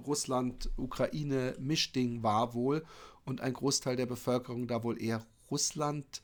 Russland-Ukraine-Mischding 1.07 2.23
war 2.23 2.55
wohl 2.55 2.85
und 3.25 3.41
ein 3.41 3.53
Großteil 3.53 3.97
der 3.97 4.07
Bevölkerung 4.07 4.67
da 4.67 4.83
wohl 4.83 5.01
eher 5.03 5.25
Russland 5.51 6.23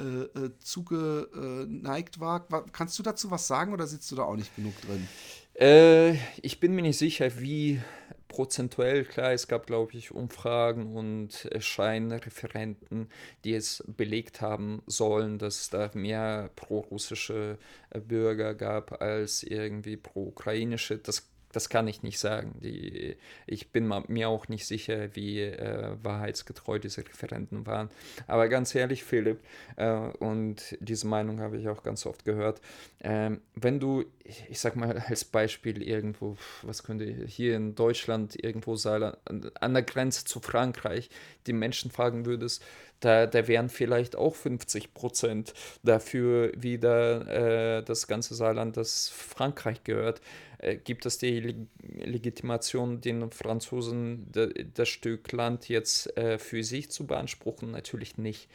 äh, 0.00 0.04
äh, 0.04 0.50
zugeneigt 0.58 2.20
war. 2.20 2.44
Wa- 2.50 2.64
Kannst 2.72 2.98
du 2.98 3.02
dazu 3.02 3.30
was 3.30 3.46
sagen 3.46 3.72
oder 3.72 3.86
sitzt 3.86 4.10
du 4.10 4.16
da 4.16 4.24
auch 4.24 4.36
nicht 4.36 4.54
genug 4.56 4.78
drin? 4.82 5.06
Äh, 5.54 6.14
ich 6.42 6.58
bin 6.60 6.74
mir 6.74 6.82
nicht 6.82 6.98
sicher, 6.98 7.40
wie 7.40 7.80
prozentuell. 8.28 9.04
Klar, 9.04 9.32
es 9.32 9.46
gab, 9.46 9.66
glaube 9.66 9.96
ich, 9.96 10.10
Umfragen 10.10 10.96
und 10.96 11.44
äh, 11.52 11.60
Scheinreferenten, 11.60 13.08
die 13.44 13.54
es 13.54 13.84
belegt 13.86 14.40
haben 14.40 14.82
sollen, 14.86 15.38
dass 15.38 15.60
es 15.60 15.70
da 15.70 15.90
mehr 15.94 16.50
pro-russische 16.56 17.58
äh, 17.90 18.00
Bürger 18.00 18.54
gab 18.54 19.00
als 19.00 19.44
irgendwie 19.44 19.96
pro-ukrainische. 19.96 20.98
Das, 20.98 21.28
das 21.54 21.68
kann 21.68 21.86
ich 21.86 22.02
nicht 22.02 22.18
sagen. 22.18 22.54
Die, 22.62 23.16
ich 23.46 23.70
bin 23.70 23.92
mir 24.08 24.28
auch 24.28 24.48
nicht 24.48 24.66
sicher, 24.66 25.14
wie 25.14 25.40
äh, 25.40 25.96
wahrheitsgetreu 26.02 26.78
diese 26.78 27.02
Referenten 27.02 27.66
waren. 27.66 27.90
Aber 28.26 28.48
ganz 28.48 28.74
ehrlich, 28.74 29.04
Philipp, 29.04 29.40
äh, 29.76 29.90
und 29.90 30.76
diese 30.80 31.06
Meinung 31.06 31.40
habe 31.40 31.56
ich 31.56 31.68
auch 31.68 31.82
ganz 31.82 32.06
oft 32.06 32.24
gehört, 32.24 32.60
ähm, 33.00 33.40
wenn 33.54 33.78
du, 33.78 34.04
ich 34.24 34.58
sag 34.58 34.76
mal 34.76 34.98
als 35.08 35.24
Beispiel 35.24 35.82
irgendwo, 35.82 36.36
was 36.62 36.82
könnte 36.82 37.04
hier 37.26 37.56
in 37.56 37.74
Deutschland 37.74 38.42
irgendwo 38.42 38.76
sein, 38.76 39.02
an, 39.24 39.50
an 39.60 39.74
der 39.74 39.82
Grenze 39.82 40.24
zu 40.24 40.40
Frankreich, 40.40 41.08
die 41.46 41.52
Menschen 41.52 41.90
fragen 41.90 42.26
würdest, 42.26 42.64
da, 43.04 43.26
da 43.26 43.46
wären 43.46 43.68
vielleicht 43.68 44.16
auch 44.16 44.34
50 44.34 44.94
Prozent 44.94 45.52
dafür 45.82 46.52
wieder 46.56 47.78
äh, 47.78 47.82
das 47.82 48.06
ganze 48.06 48.34
Saarland, 48.34 48.76
das 48.76 49.08
Frankreich 49.10 49.84
gehört. 49.84 50.20
Äh, 50.64 50.76
gibt 50.76 51.06
es 51.06 51.18
die 51.18 51.40
Leg 51.40 51.56
Legitimation, 51.80 53.00
den 53.00 53.30
Franzosen 53.30 54.26
das 54.74 54.88
Stück 54.88 55.30
Land 55.32 55.68
jetzt 55.68 56.16
äh, 56.16 56.38
für 56.38 56.62
sich 56.64 56.90
zu 56.90 57.06
beanspruchen? 57.06 57.70
Natürlich 57.70 58.16
nicht. 58.18 58.48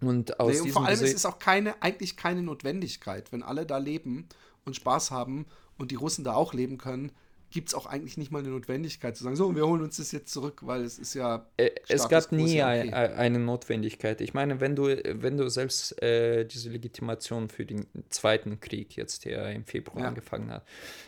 Und 0.00 0.38
aus 0.40 0.54
Nee, 0.54 0.60
und 0.60 0.70
vor 0.70 0.84
allem 0.86 0.98
Gese- 0.98 1.04
ist 1.04 1.14
es 1.14 1.26
auch 1.26 1.38
keine, 1.38 1.80
eigentlich 1.82 2.16
keine 2.16 2.42
Notwendigkeit. 2.42 3.32
Wenn 3.32 3.42
alle 3.42 3.64
da 3.64 3.78
leben 3.78 4.28
und 4.64 4.76
Spaß 4.76 5.10
haben 5.10 5.46
und 5.78 5.90
die 5.90 5.94
Russen 5.94 6.24
da 6.24 6.34
auch 6.34 6.52
leben 6.52 6.78
können, 6.78 7.12
gibt 7.56 7.68
es 7.68 7.74
auch 7.74 7.86
eigentlich 7.86 8.18
nicht 8.18 8.30
mal 8.30 8.40
eine 8.40 8.50
Notwendigkeit 8.50 9.16
zu 9.16 9.24
sagen, 9.24 9.34
so, 9.34 9.56
wir 9.56 9.66
holen 9.66 9.80
uns 9.80 9.96
das 9.96 10.12
jetzt 10.12 10.30
zurück, 10.30 10.60
weil 10.66 10.82
es 10.82 10.98
ist 10.98 11.14
ja. 11.14 11.46
Äh, 11.56 11.70
Es 11.88 12.06
gab 12.06 12.30
nie 12.30 12.56
ja 12.56 12.68
okay. 12.68 12.92
eine 12.92 13.38
Notwendigkeit. 13.38 14.20
Ich 14.20 14.34
meine, 14.34 14.60
wenn 14.60 14.76
du, 14.76 14.88
wenn 14.88 15.38
du 15.38 15.48
selbst 15.48 16.02
äh, 16.02 16.44
diese 16.44 16.68
Legitimation 16.68 17.48
für 17.48 17.64
den 17.64 17.86
Zweiten 18.10 18.60
Krieg 18.60 18.94
jetzt, 18.94 19.24
der 19.24 19.52
im 19.52 19.64
Februar 19.64 20.02
Ja. 20.02 20.08
angefangen 20.08 20.50
hat, 20.50 20.66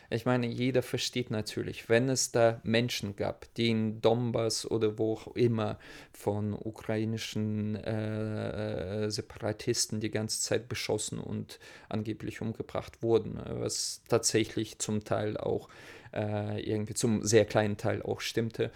ich 0.09 0.24
meine, 0.24 0.46
jeder 0.46 0.80
versteht 0.80 1.30
natürlich, 1.30 1.90
wenn 1.90 2.09
es 2.09 2.32
da 2.32 2.62
Menschen 2.62 3.14
gab, 3.14 3.53
die 3.57 3.68
in 3.68 4.01
Donbass 4.01 4.64
oder 4.64 4.99
wo 4.99 5.12
auch 5.12 5.36
immer 5.36 5.78
von 6.12 6.55
ukrainischen 6.55 7.76
äh, 7.76 9.05
äh, 9.05 9.11
Separatisten 9.11 10.01
die 10.01 10.11
ganze 10.11 10.40
Zeit 10.40 10.66
beschossen 10.70 11.18
und 11.18 11.59
angeblich 11.90 12.40
umgebracht 12.40 13.03
wurden, 13.03 13.38
was 13.46 14.01
tatsächlich 14.09 14.78
zum 14.78 15.05
Teil 15.05 15.36
auch 15.36 15.68
äh, 16.13 16.61
irgendwie 16.61 16.95
zum 16.95 17.25
sehr 17.25 17.45
kleinen 17.45 17.77
Teil 17.77 18.03
auch 18.03 18.21
stimmte, 18.21 18.71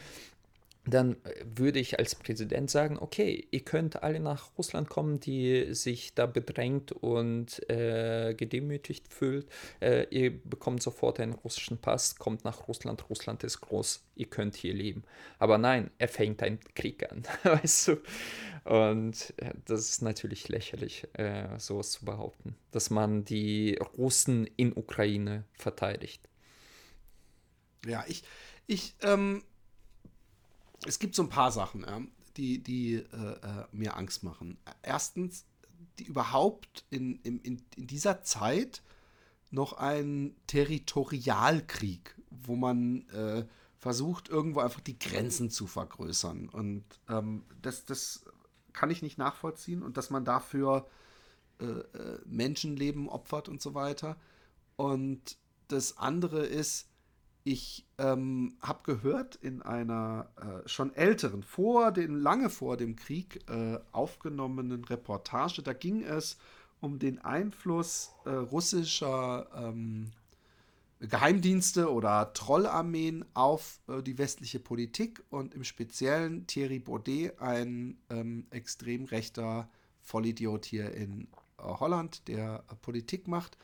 dann 0.84 1.16
würde 1.44 1.78
ich 1.78 1.98
als 1.98 2.16
Präsident 2.16 2.68
sagen, 2.68 2.98
okay, 2.98 3.46
ihr 3.52 3.60
könnt 3.60 4.02
alle 4.02 4.18
nach 4.18 4.50
Russland 4.58 4.88
kommen, 4.88 5.20
die 5.20 5.74
sich 5.74 6.14
da 6.14 6.26
bedrängt 6.26 6.90
und 6.90 7.68
äh, 7.70 8.34
gedemütigt 8.34 9.06
fühlt. 9.12 9.46
Äh, 9.80 10.06
ihr 10.10 10.32
bekommt 10.42 10.82
sofort 10.82 11.20
einen 11.20 11.34
russischen 11.34 11.78
Pass, 11.78 12.16
kommt 12.16 12.44
nach 12.44 12.66
Russland, 12.66 13.08
Russland 13.08 13.44
ist 13.44 13.60
groß, 13.60 14.02
ihr 14.16 14.26
könnt 14.26 14.56
hier 14.56 14.74
leben. 14.74 15.04
Aber 15.38 15.56
nein, 15.56 15.90
er 15.98 16.08
fängt 16.08 16.42
einen 16.42 16.58
Krieg 16.74 17.08
an, 17.10 17.22
weißt 17.44 17.88
du? 17.88 17.96
Und 18.64 19.34
äh, 19.36 19.54
das 19.66 19.88
ist 19.88 20.02
natürlich 20.02 20.48
lächerlich, 20.48 21.06
äh, 21.14 21.58
sowas 21.58 21.92
zu 21.92 22.04
behaupten, 22.04 22.56
dass 22.72 22.90
man 22.90 23.24
die 23.24 23.78
Russen 23.96 24.48
in 24.56 24.72
Ukraine 24.72 25.44
verteidigt. 25.52 26.28
Ja, 27.86 28.04
ich, 28.06 28.22
ich, 28.66 28.94
ähm, 29.02 29.42
es 30.86 30.98
gibt 30.98 31.14
so 31.14 31.22
ein 31.22 31.28
paar 31.28 31.52
Sachen, 31.52 31.82
ja, 31.82 32.00
die, 32.36 32.62
die 32.62 32.94
äh, 32.94 33.02
äh, 33.02 33.66
mir 33.72 33.96
Angst 33.96 34.22
machen. 34.22 34.58
Erstens, 34.82 35.44
die 35.98 36.04
überhaupt 36.04 36.84
in, 36.90 37.20
in, 37.22 37.40
in, 37.40 37.62
in 37.76 37.86
dieser 37.86 38.22
Zeit 38.22 38.82
noch 39.50 39.74
ein 39.74 40.34
Territorialkrieg, 40.46 42.14
wo 42.30 42.56
man 42.56 43.06
äh, 43.10 43.44
versucht, 43.78 44.28
irgendwo 44.28 44.60
einfach 44.60 44.80
die 44.80 44.98
Grenzen 44.98 45.50
zu 45.50 45.66
vergrößern. 45.66 46.48
Und 46.48 46.84
ähm, 47.08 47.44
das, 47.60 47.84
das 47.84 48.24
kann 48.72 48.90
ich 48.90 49.02
nicht 49.02 49.18
nachvollziehen 49.18 49.82
und 49.82 49.96
dass 49.96 50.08
man 50.08 50.24
dafür 50.24 50.86
äh, 51.60 51.64
äh, 51.64 52.20
Menschenleben 52.24 53.08
opfert 53.08 53.48
und 53.48 53.60
so 53.60 53.74
weiter. 53.74 54.16
Und 54.76 55.36
das 55.68 55.98
andere 55.98 56.46
ist, 56.46 56.88
ich 57.44 57.86
ähm, 57.98 58.56
habe 58.60 58.80
gehört 58.84 59.36
in 59.36 59.62
einer 59.62 60.28
äh, 60.36 60.68
schon 60.68 60.94
älteren, 60.94 61.42
vor 61.42 61.90
den, 61.90 62.14
lange 62.16 62.50
vor 62.50 62.76
dem 62.76 62.96
Krieg 62.96 63.40
äh, 63.48 63.78
aufgenommenen 63.90 64.84
Reportage, 64.84 65.62
da 65.62 65.72
ging 65.72 66.02
es 66.04 66.38
um 66.80 66.98
den 66.98 67.18
Einfluss 67.18 68.10
äh, 68.24 68.30
russischer 68.30 69.48
ähm, 69.54 70.10
Geheimdienste 71.00 71.92
oder 71.92 72.32
Trollarmeen 72.32 73.24
auf 73.34 73.80
äh, 73.88 74.02
die 74.02 74.18
westliche 74.18 74.60
Politik 74.60 75.22
und 75.30 75.54
im 75.54 75.64
Speziellen 75.64 76.46
Thierry 76.46 76.78
Baudet, 76.78 77.40
ein 77.40 77.98
ähm, 78.08 78.46
extrem 78.50 79.04
rechter 79.06 79.68
Vollidiot 80.00 80.64
hier 80.64 80.92
in 80.92 81.28
äh, 81.58 81.62
Holland, 81.62 82.28
der 82.28 82.64
äh, 82.70 82.74
Politik 82.76 83.26
macht 83.26 83.56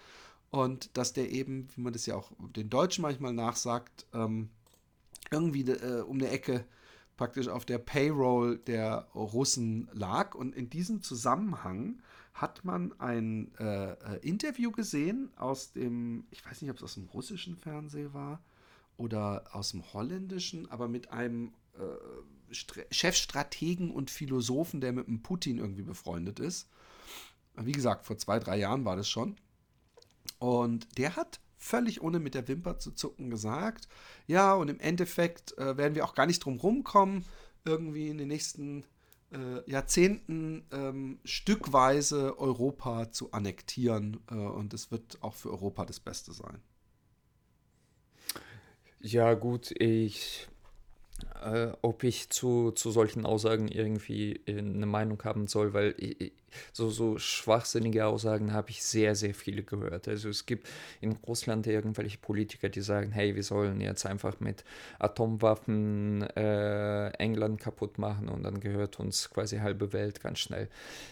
und 0.51 0.97
dass 0.97 1.13
der 1.13 1.31
eben, 1.31 1.69
wie 1.75 1.81
man 1.83 1.93
das 1.93 2.07
ja 2.07 2.17
auch 2.17 2.33
den 2.57 2.71
Deutschen 2.71 3.03
manchmal 3.03 3.33
nachsagt, 3.33 4.07
ähm, 4.15 4.49
irgendwie 5.31 5.63
äh, 5.63 6.01
um 6.03 6.17
eine 6.17 6.31
Ecke 6.31 6.65
praktisch 7.17 7.49
auf 7.49 7.65
der 7.65 7.79
Payroll 7.79 8.59
der 8.59 9.09
Russen 9.15 9.91
lag. 9.93 10.35
Und 10.35 10.55
in 10.55 10.71
diesem 10.71 11.03
Zusammenhang 11.03 12.01
hat 12.33 12.65
man 12.65 12.99
ein 13.01 13.53
äh, 13.59 13.93
äh, 13.93 14.19
Interview 14.23 14.71
gesehen 14.71 15.31
aus 15.37 15.73
dem, 15.73 16.27
ich 16.31 16.47
weiß 16.47 16.63
nicht, 16.63 16.71
ob 16.71 16.77
es 16.77 16.83
aus 16.83 16.95
dem 16.95 17.09
russischen 17.09 17.57
Fernsehen 17.57 18.15
war 18.15 18.41
oder 18.97 19.45
aus 19.53 19.73
dem 19.73 19.93
holländischen, 19.93 20.71
aber 20.71 20.89
mit 20.89 21.11
einem 21.11 21.53
äh, 21.75 22.55
Chefstrategen 22.91 23.91
und 23.91 24.11
Philosophen, 24.11 24.81
der 24.81 24.93
mit 24.93 25.09
dem 25.09 25.23
Putin 25.23 25.59
irgendwie 25.59 25.83
befreundet 25.83 26.41
ist. 26.41 26.69
Wie 27.57 27.73
gesagt, 27.73 28.07
vor 28.07 28.17
zwei, 28.17 28.39
drei 28.39 28.57
Jahren 28.57 28.85
war 28.85 28.97
das 28.97 29.11
schon. 29.11 29.37
Und 30.39 30.99
der 30.99 31.17
hat 31.17 31.41
völlig 31.57 32.03
ohne 32.03 32.21
mit 32.21 32.35
der 32.35 32.47
Wimper 32.49 32.79
zu 32.79 32.93
zucken 32.93 33.31
gesagt, 33.31 33.89
ja, 34.27 34.55
und 34.55 34.69
im 34.69 34.81
Endeffekt 34.81 35.57
äh, 35.59 35.77
werden 35.77 35.95
wir 35.95 36.05
auch 36.05 36.15
gar 36.15 36.27
nicht 36.27 36.45
drum 36.45 36.57
rumkommen, 36.57 37.25
irgendwie 37.65 38.09
in 38.09 38.19
den 38.19 38.29
nächsten 38.29 38.85
äh, 39.33 39.71
Jahrzehnten 39.71 40.65
ähm, 40.73 41.19
stückweise 41.25 42.39
Europa 42.39 43.11
zu 43.11 43.33
annektieren. 43.33 44.21
Äh, 44.31 44.35
und 44.35 44.73
es 44.73 44.91
wird 44.91 45.19
auch 45.23 45.35
für 45.35 45.51
Europa 45.51 45.85
das 45.85 46.01
Beste 46.01 46.33
sein. 46.33 46.63
Ja, 49.01 49.35
gut, 49.35 49.73
ich, 49.79 50.49
äh, 51.43 51.69
ob 51.83 52.03
ich 52.05 52.31
zu, 52.31 52.73
zu 52.73 52.91
solchen 52.91 53.27
Aussagen 53.27 53.69
irgendwie 53.69 54.41
äh, 54.47 54.59
eine 54.59 54.87
Meinung 54.87 55.23
haben 55.25 55.47
soll, 55.47 55.73
weil 55.73 55.95
ich, 55.99 56.33
so, 56.73 56.91
so 56.91 57.19
schwachsinnige 57.19 58.07
Aussagen 58.07 58.53
habe 58.53 58.71
ich 58.71 58.83
sehr, 58.83 59.15
sehr 59.15 59.35
viele 59.35 59.63
gehört. 59.63 60.09
Also 60.09 60.29
es 60.29 60.47
gibt 60.47 60.69
in 61.01 61.13
Russland 61.27 61.67
irgendwelche 61.67 62.19
Politiker, 62.19 62.69
die 62.69 62.81
sagen, 62.81 63.13
hey, 63.13 63.35
wir 63.35 63.43
sollen 63.43 63.81
jetzt 63.81 64.07
einfach 64.07 64.41
mit 64.41 64.65
Atomwaffen 64.99 66.23
äh, 66.37 67.09
England 67.19 67.61
kaputt 67.61 67.99
machen 67.99 68.29
und 68.29 68.43
dann 68.43 68.61
gehört 68.61 68.99
uns 69.01 69.31
quasi 69.31 69.59
halbe 69.59 69.93
Welt 69.93 70.21
ganz 70.21 70.39
schnell. 70.39 70.69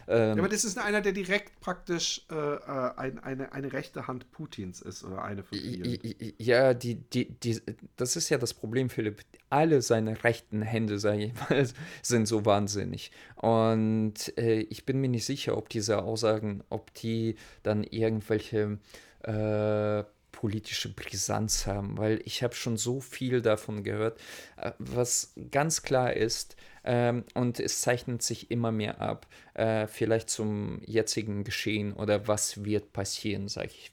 Ähm, 0.08 0.36
ja, 0.36 0.38
aber 0.38 0.48
das 0.48 0.64
ist 0.64 0.78
einer, 0.78 1.00
der 1.00 1.12
direkt 1.12 1.60
praktisch 1.60 2.26
äh, 2.30 2.34
äh 2.34 2.86
ein, 2.96 3.18
eine, 3.18 3.52
eine 3.52 3.72
rechte 3.72 4.06
Hand 4.06 4.30
Putins 4.32 4.80
ist 4.80 5.04
oder 5.04 5.22
eine 5.22 5.42
von 5.42 5.58
vielen. 5.58 5.98
Ja, 6.38 6.74
die, 6.74 6.94
die, 6.94 7.30
die, 7.30 7.60
das 7.96 8.16
ist 8.16 8.28
ja 8.28 8.38
das 8.38 8.54
Problem, 8.54 8.90
Philipp. 8.90 9.22
Alle 9.50 9.82
seine 9.82 10.24
rechten 10.24 10.62
Hände, 10.62 10.98
sage 10.98 11.26
ich 11.26 11.34
mal, 11.34 11.68
sind 12.02 12.26
so 12.26 12.44
wahnsinnig. 12.44 13.10
Und 13.36 14.36
äh, 14.38 14.60
ich 14.60 14.86
bin 14.86 15.00
mir 15.00 15.08
nicht 15.08 15.25
sicher, 15.26 15.56
ob 15.56 15.68
diese 15.68 16.02
Aussagen, 16.02 16.62
ob 16.70 16.94
die 16.94 17.36
dann 17.62 17.84
irgendwelche 17.84 18.78
äh, 19.22 20.04
politische 20.32 20.90
Brisanz 20.90 21.66
haben, 21.66 21.96
weil 21.96 22.20
ich 22.24 22.42
habe 22.42 22.54
schon 22.54 22.76
so 22.76 23.00
viel 23.00 23.40
davon 23.40 23.82
gehört. 23.82 24.20
Äh, 24.56 24.72
was 24.78 25.32
ganz 25.50 25.82
klar 25.82 26.12
ist, 26.12 26.56
ähm, 26.88 27.24
und 27.34 27.58
es 27.58 27.80
zeichnet 27.80 28.22
sich 28.22 28.50
immer 28.50 28.70
mehr 28.70 29.00
ab, 29.00 29.26
äh, 29.54 29.88
vielleicht 29.88 30.30
zum 30.30 30.80
jetzigen 30.84 31.42
Geschehen 31.42 31.92
oder 31.92 32.28
was 32.28 32.64
wird 32.64 32.92
passieren, 32.92 33.48
sage 33.48 33.70
ich. 33.72 33.90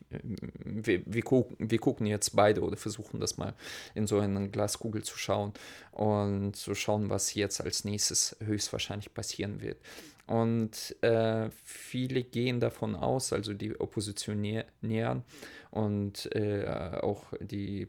Wir, 0.63 1.01
wir, 1.05 1.23
gucken, 1.23 1.55
wir 1.59 1.79
gucken 1.79 2.05
jetzt 2.05 2.35
beide 2.35 2.61
oder 2.61 2.77
versuchen 2.77 3.19
das 3.19 3.37
mal 3.37 3.55
in 3.95 4.05
so 4.05 4.19
eine 4.19 4.47
Glaskugel 4.49 5.01
zu 5.01 5.17
schauen 5.17 5.53
und 5.91 6.55
zu 6.55 6.75
schauen, 6.75 7.09
was 7.09 7.33
jetzt 7.33 7.61
als 7.61 7.83
nächstes 7.83 8.35
höchstwahrscheinlich 8.43 9.11
passieren 9.13 9.61
wird. 9.61 9.77
Und 10.25 10.95
äh, 11.01 11.49
viele 11.63 12.23
gehen 12.23 12.59
davon 12.61 12.95
aus, 12.95 13.33
also 13.33 13.53
die 13.53 13.77
Oppositionären 13.77 15.23
und 15.69 16.33
äh, 16.33 16.65
auch 17.01 17.33
die 17.41 17.87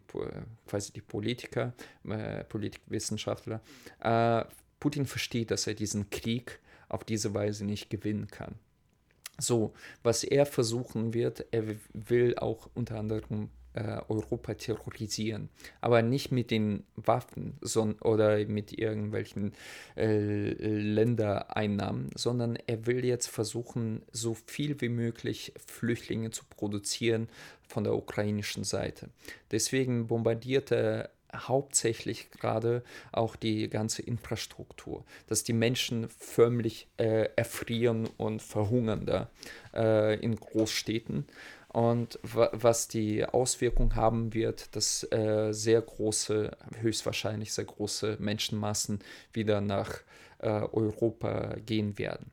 quasi 0.66 0.92
die 0.92 1.00
Politiker, 1.00 1.74
äh, 2.08 2.42
Politikwissenschaftler, 2.44 3.60
äh, 4.00 4.44
Putin 4.80 5.06
versteht, 5.06 5.52
dass 5.52 5.66
er 5.66 5.74
diesen 5.74 6.10
Krieg 6.10 6.58
auf 6.88 7.04
diese 7.04 7.34
Weise 7.34 7.64
nicht 7.64 7.88
gewinnen 7.88 8.26
kann. 8.26 8.56
So, 9.38 9.72
was 10.02 10.24
er 10.24 10.46
versuchen 10.46 11.14
wird, 11.14 11.46
er 11.52 11.64
will 11.92 12.36
auch 12.36 12.68
unter 12.74 12.98
anderem 12.98 13.50
äh, 13.74 14.00
Europa 14.08 14.54
terrorisieren. 14.54 15.48
Aber 15.80 16.02
nicht 16.02 16.32
mit 16.32 16.50
den 16.50 16.84
Waffen 16.96 17.56
son 17.60 17.94
oder 18.00 18.44
mit 18.46 18.72
irgendwelchen 18.78 19.52
äh, 19.96 20.50
Ländereinnahmen, 20.52 22.10
sondern 22.14 22.56
er 22.66 22.86
will 22.86 23.04
jetzt 23.04 23.28
versuchen, 23.28 24.02
so 24.12 24.34
viel 24.34 24.80
wie 24.80 24.88
möglich 24.88 25.52
Flüchtlinge 25.66 26.30
zu 26.30 26.44
produzieren 26.48 27.28
von 27.68 27.84
der 27.84 27.94
ukrainischen 27.94 28.64
Seite. 28.64 29.10
Deswegen 29.50 30.06
bombardiert 30.06 30.70
er 30.70 31.10
hauptsächlich 31.34 32.30
gerade 32.30 32.82
auch 33.12 33.36
die 33.36 33.68
ganze 33.68 34.02
Infrastruktur, 34.02 35.04
dass 35.26 35.44
die 35.44 35.52
Menschen 35.52 36.08
förmlich 36.08 36.86
äh, 36.96 37.28
erfrieren 37.36 38.08
und 38.16 38.42
verhungern 38.42 39.06
da 39.06 39.30
äh, 39.74 40.18
in 40.20 40.36
Großstädten 40.36 41.26
und 41.74 42.20
was 42.22 42.86
die 42.86 43.24
Auswirkung 43.24 43.96
haben 43.96 44.32
wird, 44.32 44.76
dass 44.76 45.02
äh, 45.10 45.52
sehr 45.52 45.82
große, 45.82 46.56
höchstwahrscheinlich 46.80 47.52
sehr 47.52 47.64
große 47.64 48.16
Menschenmassen 48.20 49.00
wieder 49.32 49.60
nach 49.60 49.98
äh, 50.38 50.48
Europa 50.48 51.56
gehen 51.66 51.98
werden. 51.98 52.30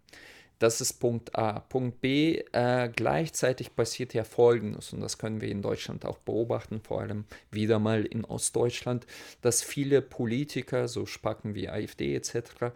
Das 0.59 0.79
ist 0.79 0.93
Punkt 0.99 1.35
A. 1.35 1.59
Punkt 1.59 2.01
B, 2.01 2.43
äh, 2.51 2.89
gleichzeitig 2.95 3.75
passiert 3.75 4.13
ja 4.13 4.23
Folgendes, 4.23 4.93
und 4.93 5.01
das 5.01 5.17
können 5.17 5.41
wir 5.41 5.49
in 5.49 5.63
Deutschland 5.63 6.05
auch 6.05 6.19
beobachten, 6.19 6.79
vor 6.79 7.01
allem 7.01 7.25
wieder 7.49 7.79
mal 7.79 8.05
in 8.05 8.25
Ostdeutschland, 8.25 9.07
dass 9.41 9.63
viele 9.63 10.03
Politiker, 10.03 10.87
so 10.87 11.07
Spacken 11.07 11.55
wie 11.55 11.67
AfD 11.67 12.15
etc., 12.15 12.73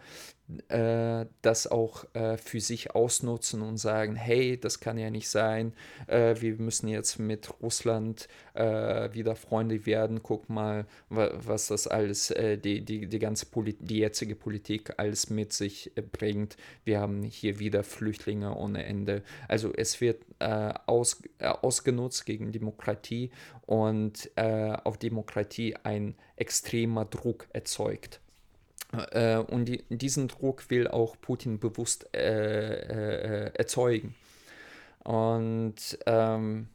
äh, 0.68 1.26
das 1.42 1.66
auch 1.66 2.04
äh, 2.14 2.36
für 2.36 2.60
sich 2.60 2.94
ausnutzen 2.94 3.62
und 3.62 3.78
sagen, 3.78 4.14
hey, 4.14 4.58
das 4.58 4.78
kann 4.78 4.96
ja 4.96 5.10
nicht 5.10 5.28
sein, 5.28 5.72
äh, 6.06 6.36
wir 6.40 6.54
müssen 6.56 6.88
jetzt 6.88 7.18
mit 7.18 7.60
Russland 7.60 8.28
äh, 8.54 9.12
wieder 9.12 9.34
Freunde 9.34 9.86
werden, 9.86 10.22
guck 10.22 10.48
mal, 10.48 10.86
wa 11.08 11.30
was 11.34 11.66
das 11.66 11.88
alles, 11.88 12.30
äh, 12.30 12.58
die, 12.58 12.84
die, 12.84 13.08
die 13.08 13.18
ganze 13.18 13.46
Polit 13.46 13.78
die 13.80 13.98
jetzige 13.98 14.36
Politik 14.36 14.94
alles 14.98 15.30
mit 15.30 15.52
sich 15.52 15.92
bringt. 16.12 16.56
Wir 16.84 17.00
haben 17.00 17.22
hier 17.24 17.58
wieder 17.58 17.82
Flüchtlinge 17.82 18.54
ohne 18.56 18.84
Ende. 18.84 19.22
Also 19.48 19.72
es 19.74 20.00
wird 20.00 20.22
aus, 20.38 21.22
ausgenutzt 21.40 22.26
gegen 22.26 22.52
Demokratie 22.52 23.30
und 23.66 24.30
auf 24.36 24.98
Demokratie 24.98 25.74
ein 25.82 26.14
extremer 26.36 27.04
Druck 27.04 27.48
erzeugt. 27.52 28.20
Äh, 29.10 29.38
und 29.38 29.66
die, 29.66 29.84
diesen 29.88 30.28
Druck 30.28 30.70
will 30.70 30.88
auch 30.88 31.16
Putin 31.20 31.58
bewusst 31.58 32.08
äh, 32.14 33.46
äh, 33.46 33.50
erzeugen. 33.54 34.14
Und, 35.04 35.98
ähm, 36.06 36.68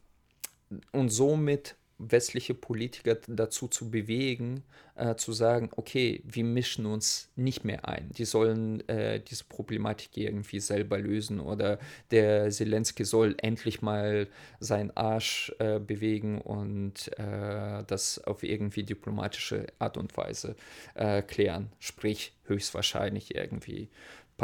und 0.92 1.08
somit 1.10 1.76
westliche 1.98 2.54
Politiker 2.54 3.16
dazu 3.26 3.68
zu 3.68 3.90
bewegen, 3.90 4.62
äh, 4.94 5.14
zu 5.16 5.32
sagen, 5.32 5.70
okay, 5.76 6.22
wir 6.24 6.44
mischen 6.44 6.86
uns 6.86 7.30
nicht 7.36 7.64
mehr 7.64 7.88
ein. 7.88 8.10
Die 8.16 8.24
sollen 8.24 8.86
äh, 8.88 9.20
diese 9.20 9.44
Problematik 9.44 10.16
irgendwie 10.16 10.60
selber 10.60 10.98
lösen 10.98 11.40
oder 11.40 11.78
der 12.10 12.50
Zelensky 12.50 13.04
soll 13.04 13.34
endlich 13.38 13.82
mal 13.82 14.28
seinen 14.60 14.90
Arsch 14.96 15.52
äh, 15.58 15.78
bewegen 15.78 16.40
und 16.40 17.08
äh, 17.18 17.84
das 17.86 18.22
auf 18.24 18.42
irgendwie 18.42 18.82
diplomatische 18.82 19.66
Art 19.78 19.96
und 19.96 20.16
Weise 20.16 20.56
äh, 20.94 21.22
klären. 21.22 21.70
Sprich, 21.78 22.32
höchstwahrscheinlich 22.44 23.34
irgendwie 23.34 23.88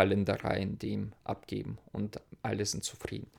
Ländereien 0.04 0.78
dem 0.78 1.12
abgeben 1.24 1.78
und 1.92 2.20
alle 2.42 2.64
sind 2.64 2.84
zufrieden. 2.84 3.30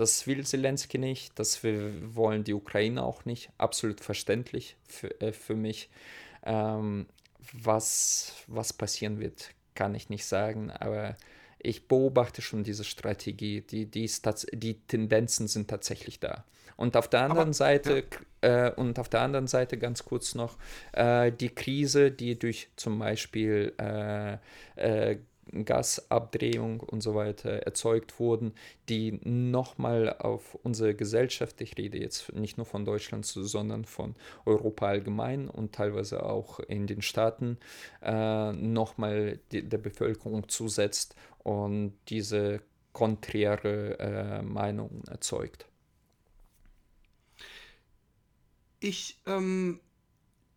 Das 0.00 0.26
will 0.26 0.46
Zelensky 0.46 0.96
nicht, 0.96 1.38
das 1.38 1.62
will, 1.62 1.92
wollen 2.14 2.42
die 2.42 2.54
Ukraine 2.54 3.02
auch 3.02 3.26
nicht. 3.26 3.50
Absolut 3.58 4.00
verständlich 4.00 4.78
für, 4.88 5.20
äh, 5.20 5.32
für 5.32 5.54
mich. 5.54 5.90
Ähm, 6.42 7.06
was, 7.52 8.32
was 8.46 8.72
passieren 8.72 9.20
wird, 9.20 9.50
kann 9.74 9.94
ich 9.94 10.08
nicht 10.08 10.24
sagen, 10.24 10.70
aber 10.70 11.18
ich 11.58 11.86
beobachte 11.86 12.40
schon 12.40 12.64
diese 12.64 12.84
Strategie. 12.84 13.60
Die, 13.60 13.84
die, 13.84 14.10
die 14.54 14.80
Tendenzen 14.86 15.48
sind 15.48 15.68
tatsächlich 15.68 16.18
da. 16.18 16.44
Und 16.78 16.96
auf 16.96 17.08
der 17.08 17.20
anderen 17.20 17.48
aber, 17.48 17.52
Seite, 17.52 18.04
ja. 18.42 18.68
äh, 18.68 18.72
und 18.74 18.98
auf 18.98 19.10
der 19.10 19.20
anderen 19.20 19.48
Seite 19.48 19.76
ganz 19.76 20.06
kurz 20.06 20.34
noch, 20.34 20.56
äh, 20.92 21.30
die 21.30 21.50
Krise, 21.50 22.10
die 22.10 22.38
durch 22.38 22.70
zum 22.76 23.00
Beispiel 23.00 23.74
äh, 23.78 24.38
äh 24.76 25.18
Gasabdrehung 25.52 26.80
und 26.80 27.00
so 27.00 27.14
weiter 27.14 27.50
erzeugt 27.50 28.18
wurden, 28.18 28.52
die 28.88 29.20
nochmal 29.24 30.16
auf 30.18 30.54
unsere 30.62 30.94
Gesellschaft, 30.94 31.60
ich 31.60 31.76
rede 31.76 31.98
jetzt 31.98 32.32
nicht 32.32 32.56
nur 32.56 32.66
von 32.66 32.84
Deutschland, 32.84 33.26
sondern 33.26 33.84
von 33.84 34.14
Europa 34.46 34.86
allgemein 34.86 35.48
und 35.48 35.74
teilweise 35.74 36.24
auch 36.24 36.60
in 36.60 36.86
den 36.86 37.02
Staaten, 37.02 37.58
äh, 38.02 38.52
nochmal 38.52 39.40
der 39.52 39.78
Bevölkerung 39.78 40.48
zusetzt 40.48 41.14
und 41.42 41.94
diese 42.08 42.60
konträre 42.92 43.98
äh, 43.98 44.42
Meinung 44.42 45.02
erzeugt. 45.08 45.66
Ich 48.80 49.20
ähm, 49.26 49.80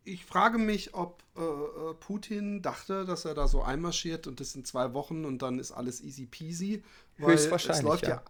ich 0.03 0.25
frage 0.25 0.57
mich, 0.57 0.93
ob 0.93 1.23
äh, 1.35 1.41
äh, 1.41 1.93
Putin 1.95 2.61
dachte, 2.61 3.05
dass 3.05 3.25
er 3.25 3.33
da 3.33 3.47
so 3.47 3.63
einmarschiert 3.63 4.27
und 4.27 4.39
das 4.39 4.51
sind 4.51 4.67
zwei 4.67 4.93
Wochen 4.93 5.25
und 5.25 5.41
dann 5.41 5.59
ist 5.59 5.71
alles 5.71 6.01
easy 6.01 6.25
peasy. 6.25 6.83
Weil 7.17 7.33
Höchstwahrscheinlich, 7.33 7.79
es 7.79 7.83
läuft 7.83 8.03
ja. 8.03 8.09
ja. 8.09 8.23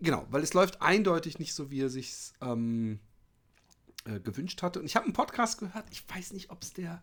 Genau, 0.00 0.26
weil 0.30 0.42
es 0.42 0.54
läuft 0.54 0.82
eindeutig 0.82 1.38
nicht 1.38 1.54
so, 1.54 1.70
wie 1.70 1.80
er 1.80 1.90
sich 1.90 2.32
ähm, 2.40 2.98
äh, 4.04 4.18
gewünscht 4.18 4.62
hatte. 4.62 4.80
Und 4.80 4.86
ich 4.86 4.96
habe 4.96 5.04
einen 5.04 5.12
Podcast 5.12 5.58
gehört, 5.58 5.84
ich 5.90 6.02
weiß 6.08 6.32
nicht, 6.32 6.50
ob 6.50 6.62
es 6.62 6.72
der 6.72 7.02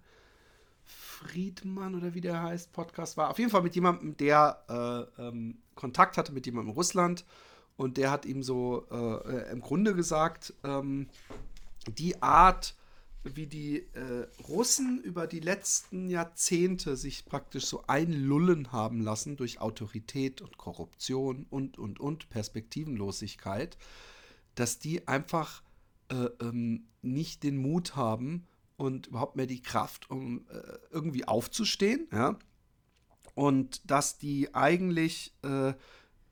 Friedmann 0.84 1.96
oder 1.96 2.14
wie 2.14 2.22
der 2.22 2.42
heißt, 2.42 2.74
Podcast 2.74 3.16
war. 3.16 3.30
Auf 3.30 3.40
jeden 3.40 3.52
Fall 3.52 3.62
mit 3.62 3.76
jemandem, 3.76 4.18
der 4.18 5.10
äh, 5.18 5.22
ähm, 5.22 5.60
Kontakt 5.76 6.18
hatte 6.18 6.32
mit 6.32 6.46
jemandem 6.46 6.72
in 6.72 6.76
Russland. 6.76 7.26
Und 7.78 7.96
der 7.96 8.12
hat 8.12 8.26
ihm 8.26 8.44
so 8.44 8.86
äh, 8.92 8.96
äh, 8.96 9.52
im 9.52 9.62
Grunde 9.62 9.96
gesagt, 9.96 10.54
ähm, 10.66 11.08
die 11.88 12.22
Art, 12.22 12.76
wie 13.24 13.48
die 13.48 13.80
äh, 13.94 14.28
Russen 14.48 15.02
über 15.02 15.28
die 15.28 15.42
letzten 15.42 16.10
Jahrzehnte 16.10 16.96
sich 16.96 17.26
praktisch 17.26 17.66
so 17.66 17.84
einlullen 17.88 18.72
haben 18.72 19.02
lassen 19.02 19.36
durch 19.36 19.60
Autorität 19.60 20.42
und 20.42 20.58
Korruption 20.58 21.46
und, 21.50 21.78
und, 21.78 22.00
und 22.00 22.30
Perspektivenlosigkeit, 22.30 23.78
dass 24.56 24.80
die 24.80 25.08
einfach 25.08 25.64
äh, 26.10 26.30
ähm, 26.42 26.88
nicht 27.02 27.44
den 27.44 27.58
Mut 27.58 27.96
haben 27.96 28.48
und 28.78 29.08
überhaupt 29.08 29.36
mehr 29.36 29.48
die 29.48 29.62
Kraft, 29.62 30.10
um 30.10 30.48
äh, 30.50 30.78
irgendwie 30.92 31.28
aufzustehen, 31.28 32.08
ja. 32.12 32.38
Und 33.36 33.90
dass 33.90 34.18
die 34.18 34.54
eigentlich 34.54 35.34
äh, 35.44 35.74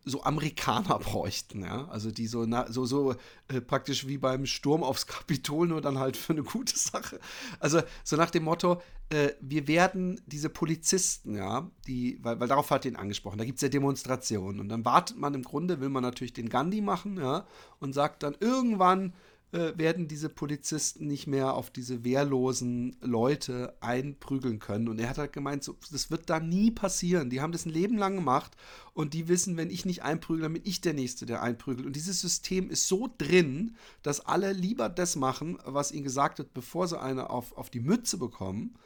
so 0.05 0.23
Amerikaner 0.23 0.99
bräuchten, 0.99 1.63
ja. 1.63 1.87
Also 1.89 2.11
die 2.11 2.27
so, 2.27 2.45
na, 2.45 2.71
so, 2.71 2.85
so 2.85 3.15
äh, 3.47 3.61
praktisch 3.61 4.07
wie 4.07 4.17
beim 4.17 4.45
Sturm 4.45 4.83
aufs 4.83 5.07
Kapitol, 5.07 5.67
nur 5.67 5.81
dann 5.81 5.99
halt 5.99 6.17
für 6.17 6.33
eine 6.33 6.43
gute 6.43 6.77
Sache. 6.77 7.19
Also 7.59 7.81
so 8.03 8.15
nach 8.15 8.31
dem 8.31 8.43
Motto, 8.43 8.81
äh, 9.09 9.31
wir 9.39 9.67
werden 9.67 10.21
diese 10.25 10.49
Polizisten, 10.49 11.35
ja, 11.35 11.69
die, 11.87 12.19
weil, 12.21 12.39
weil 12.39 12.47
darauf 12.47 12.71
hat 12.71 12.85
ihn 12.85 12.95
angesprochen, 12.95 13.37
da 13.37 13.45
gibt 13.45 13.57
es 13.57 13.61
ja 13.61 13.69
Demonstrationen 13.69 14.59
und 14.59 14.69
dann 14.69 14.85
wartet 14.85 15.17
man 15.17 15.33
im 15.33 15.43
Grunde, 15.43 15.79
will 15.79 15.89
man 15.89 16.03
natürlich 16.03 16.33
den 16.33 16.49
Gandhi 16.49 16.81
machen, 16.81 17.17
ja, 17.17 17.45
und 17.79 17.93
sagt 17.93 18.23
dann 18.23 18.35
irgendwann, 18.39 19.13
äh, 19.53 19.77
werden 19.77 20.07
diese 20.07 20.27
Polizisten 20.27 21.07
nicht 21.07 21.25
mehr 21.25 21.53
auf 21.53 21.69
diese 21.69 22.03
wehrlosen 22.03 22.97
Leute 23.01 23.77
einprügeln 23.79 24.59
können. 24.59 24.89
Und 24.89 24.99
er 24.99 25.09
hat 25.09 25.17
halt 25.17 25.33
gemeint, 25.33 25.63
so, 25.63 25.77
das 25.91 26.11
wird 26.11 26.29
da 26.29 26.39
nie 26.39 26.71
passieren. 26.71 27.29
Die 27.29 27.39
haben 27.39 27.53
das 27.53 27.65
ein 27.65 27.71
Leben 27.71 27.97
lang 27.97 28.15
gemacht 28.15 28.57
und 28.93 29.13
die 29.13 29.27
wissen, 29.27 29.55
wenn 29.55 29.69
ich 29.69 29.85
nicht 29.85 30.03
einprügle, 30.03 30.43
dann 30.43 30.53
bin 30.53 30.63
ich 30.65 30.81
der 30.81 30.93
Nächste, 30.93 31.25
der 31.25 31.41
einprügelt. 31.41 31.85
Und 31.87 31.95
dieses 31.95 32.19
System 32.19 32.69
ist 32.69 32.87
so 32.87 33.13
drin, 33.17 33.77
dass 34.03 34.19
alle 34.19 34.51
lieber 34.51 34.89
das 34.89 35.15
machen, 35.15 35.57
was 35.63 35.93
ihnen 35.93 36.03
gesagt 36.03 36.39
wird, 36.39 36.53
bevor 36.53 36.87
sie 36.87 36.99
eine 36.99 37.29
auf, 37.29 37.55
auf 37.57 37.69
die 37.69 37.79
Mütze 37.79 38.17
bekommen. 38.17 38.77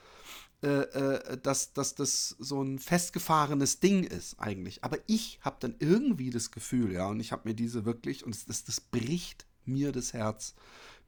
Äh, 0.64 0.68
äh, 0.68 1.38
dass, 1.42 1.74
dass 1.74 1.96
das 1.96 2.36
so 2.38 2.62
ein 2.62 2.78
festgefahrenes 2.78 3.80
Ding 3.80 4.04
ist 4.04 4.40
eigentlich. 4.40 4.84
Aber 4.84 5.00
ich 5.08 5.40
habe 5.42 5.58
dann 5.60 5.74
irgendwie 5.80 6.30
das 6.30 6.52
Gefühl, 6.52 6.92
ja, 6.94 7.08
und 7.08 7.20
ich 7.20 7.32
habe 7.32 7.50
mir 7.50 7.56
diese 7.56 7.84
wirklich, 7.84 8.24
und 8.24 8.48
das, 8.48 8.64
das 8.64 8.80
bricht 8.80 9.48
mir 9.66 9.92
das 9.92 10.14
Herz, 10.14 10.56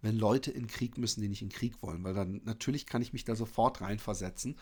wenn 0.02 0.18
Leute 0.18 0.52
in 0.52 0.68
Krieg 0.68 0.98
müssen, 0.98 1.22
die 1.22 1.30
nicht 1.30 1.42
in 1.42 1.50
Krieg 1.50 1.82
wollen, 1.82 2.04
weil 2.04 2.14
dann 2.14 2.42
natürlich 2.44 2.86
kann 2.86 3.02
ich 3.02 3.14
mich 3.14 3.26
da 3.26 3.36
sofort 3.36 3.82
reinversetzen. 3.82 4.58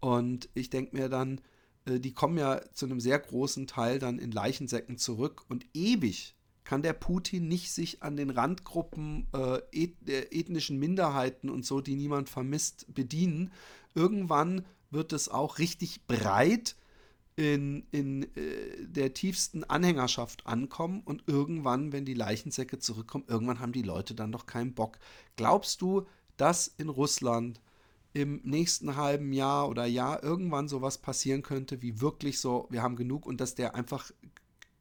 Und 0.00 0.48
ich 0.54 0.70
denke 0.70 0.96
mir 0.96 1.08
dann, 1.08 1.40
äh, 1.86 2.00
die 2.00 2.12
kommen 2.12 2.38
ja 2.38 2.60
zu 2.74 2.86
einem 2.86 3.00
sehr 3.00 3.18
großen 3.18 3.66
Teil 3.66 3.98
dann 3.98 4.18
in 4.18 4.32
Leichensäcken 4.32 4.98
zurück 4.98 5.44
und 5.48 5.66
ewig 5.74 6.34
kann 6.64 6.82
der 6.82 6.92
Putin 6.92 7.48
nicht 7.48 7.72
sich 7.72 8.02
an 8.02 8.16
den 8.16 8.30
Randgruppen 8.30 9.26
äh, 9.32 9.60
ethnischen 9.72 10.78
Minderheiten 10.78 11.50
und 11.50 11.64
so, 11.64 11.80
die 11.80 11.96
niemand 11.96 12.28
vermisst, 12.28 12.86
bedienen. 12.94 13.52
Irgendwann 13.94 14.64
wird 14.90 15.12
es 15.12 15.28
auch 15.28 15.58
richtig 15.58 16.06
breit 16.06 16.76
in, 17.40 17.86
in 17.90 18.24
äh, 18.36 18.84
der 18.86 19.14
tiefsten 19.14 19.64
Anhängerschaft 19.64 20.46
ankommen 20.46 21.00
und 21.02 21.22
irgendwann, 21.26 21.90
wenn 21.90 22.04
die 22.04 22.12
Leichensäcke 22.12 22.78
zurückkommen, 22.78 23.24
irgendwann 23.28 23.60
haben 23.60 23.72
die 23.72 23.80
Leute 23.80 24.14
dann 24.14 24.30
doch 24.30 24.44
keinen 24.44 24.74
Bock. 24.74 24.98
Glaubst 25.36 25.80
du, 25.80 26.06
dass 26.36 26.66
in 26.68 26.90
Russland 26.90 27.62
im 28.12 28.42
nächsten 28.44 28.96
halben 28.96 29.32
Jahr 29.32 29.70
oder 29.70 29.86
Jahr 29.86 30.22
irgendwann 30.22 30.68
sowas 30.68 30.98
passieren 30.98 31.40
könnte, 31.40 31.80
wie 31.80 32.02
wirklich 32.02 32.40
so, 32.40 32.66
wir 32.68 32.82
haben 32.82 32.96
genug 32.96 33.24
und 33.24 33.40
dass 33.40 33.54
der 33.54 33.74
einfach 33.74 34.10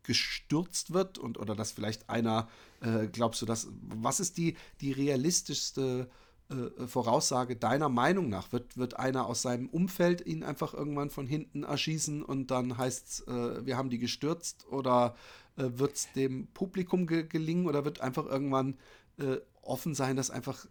gestürzt 0.03 0.91
wird 0.91 1.17
und 1.17 1.37
oder 1.39 1.55
dass 1.55 1.71
vielleicht 1.71 2.09
einer, 2.09 2.49
äh, 2.81 3.07
glaubst 3.07 3.41
du, 3.41 3.45
dass, 3.45 3.69
was 3.83 4.19
ist 4.19 4.37
die, 4.37 4.57
die 4.81 4.91
realistischste 4.91 6.09
äh, 6.49 6.87
Voraussage 6.87 7.55
deiner 7.55 7.89
Meinung 7.89 8.29
nach? 8.29 8.51
Wird, 8.51 8.77
wird 8.77 8.97
einer 8.97 9.25
aus 9.25 9.41
seinem 9.41 9.69
Umfeld 9.69 10.25
ihn 10.25 10.43
einfach 10.43 10.73
irgendwann 10.73 11.09
von 11.09 11.27
hinten 11.27 11.63
erschießen 11.63 12.23
und 12.23 12.51
dann 12.51 12.77
heißt 12.77 13.07
es, 13.07 13.27
äh, 13.27 13.65
wir 13.65 13.77
haben 13.77 13.89
die 13.89 13.99
gestürzt? 13.99 14.67
Oder 14.69 15.15
äh, 15.57 15.65
wird 15.73 15.95
es 15.95 16.11
dem 16.13 16.47
Publikum 16.47 17.07
ge 17.07 17.23
gelingen 17.23 17.67
oder 17.67 17.85
wird 17.85 18.01
einfach 18.01 18.25
irgendwann 18.25 18.77
äh, 19.17 19.37
offen 19.61 19.93
sein, 19.95 20.15
dass 20.15 20.31
einfach 20.31 20.65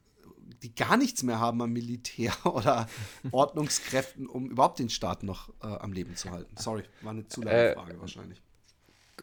die 0.62 0.74
gar 0.74 0.96
nichts 0.96 1.22
mehr 1.22 1.40
haben 1.40 1.60
am 1.62 1.72
Militär 1.72 2.32
oder 2.44 2.88
Ordnungskräften, 3.30 4.26
um 4.26 4.50
überhaupt 4.50 4.78
den 4.78 4.90
Staat 4.90 5.22
noch 5.22 5.50
äh, 5.62 5.66
am 5.66 5.92
Leben 5.92 6.16
zu 6.16 6.30
halten? 6.30 6.56
Sorry, 6.56 6.84
war 7.02 7.12
eine 7.12 7.26
zu 7.28 7.42
lange 7.42 7.70
äh, 7.70 7.74
Frage 7.74 8.00
wahrscheinlich 8.00 8.42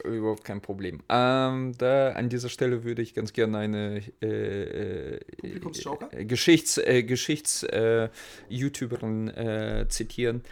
überhaupt 0.04 0.44
kein 0.44 0.62
Problem. 0.62 1.02
Ähm, 1.10 1.74
da 1.78 2.12
an 2.12 2.30
dieser 2.30 2.50
Stelle 2.50 2.84
würde 2.84 3.02
ich 3.02 3.14
ganz 3.14 3.34
gerne 3.34 3.58
eine 3.58 4.02
äh, 4.22 5.16
äh, 5.16 6.26
Geschichts, 6.26 6.78
äh, 6.78 7.04
Geschichts 7.04 7.64
äh, 7.64 8.10
YouTuberin 8.50 9.30
äh, 9.30 9.86
zitieren, 9.90 10.44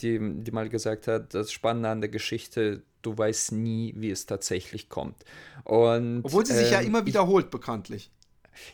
die, 0.00 0.18
die 0.20 0.50
mal 0.50 0.68
gesagt 0.68 1.06
hat, 1.06 1.34
das 1.34 1.52
Spannende 1.52 1.88
an 1.88 2.00
der 2.00 2.10
Geschichte, 2.10 2.82
du 3.02 3.16
weißt 3.16 3.52
nie, 3.52 3.94
wie 3.96 4.10
es 4.10 4.26
tatsächlich 4.26 4.88
kommt. 4.88 5.24
Und, 5.64 6.22
Obwohl 6.24 6.46
sie 6.46 6.54
sich 6.54 6.70
ja 6.70 6.80
ähm, 6.80 6.88
immer 6.88 7.06
wiederholt, 7.06 7.46
ich, 7.46 7.50
bekanntlich. 7.50 8.10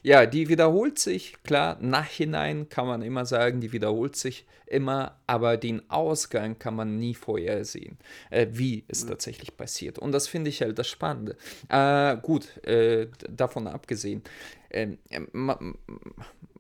Ja, 0.02 0.26
die 0.26 0.48
wiederholt 0.48 0.98
sich, 0.98 1.34
klar, 1.42 1.78
nachhinein 1.80 2.68
kann 2.68 2.86
man 2.86 3.02
immer 3.02 3.26
sagen, 3.26 3.60
die 3.60 3.72
wiederholt 3.72 4.16
sich 4.16 4.46
immer, 4.66 5.20
aber 5.26 5.56
den 5.56 5.88
Ausgang 5.90 6.58
kann 6.58 6.74
man 6.74 6.98
nie 6.98 7.14
vorhersehen, 7.14 7.98
äh, 8.30 8.46
wie 8.50 8.84
es 8.88 9.04
mhm. 9.04 9.08
tatsächlich 9.10 9.56
passiert. 9.56 9.98
Und 9.98 10.12
das 10.12 10.28
finde 10.28 10.50
ich 10.50 10.62
halt 10.62 10.78
das 10.78 10.88
Spannende. 10.88 11.36
Äh, 11.68 12.16
gut, 12.18 12.56
äh, 12.64 13.08
davon 13.30 13.66
abgesehen, 13.66 14.22
ähm, 14.70 14.98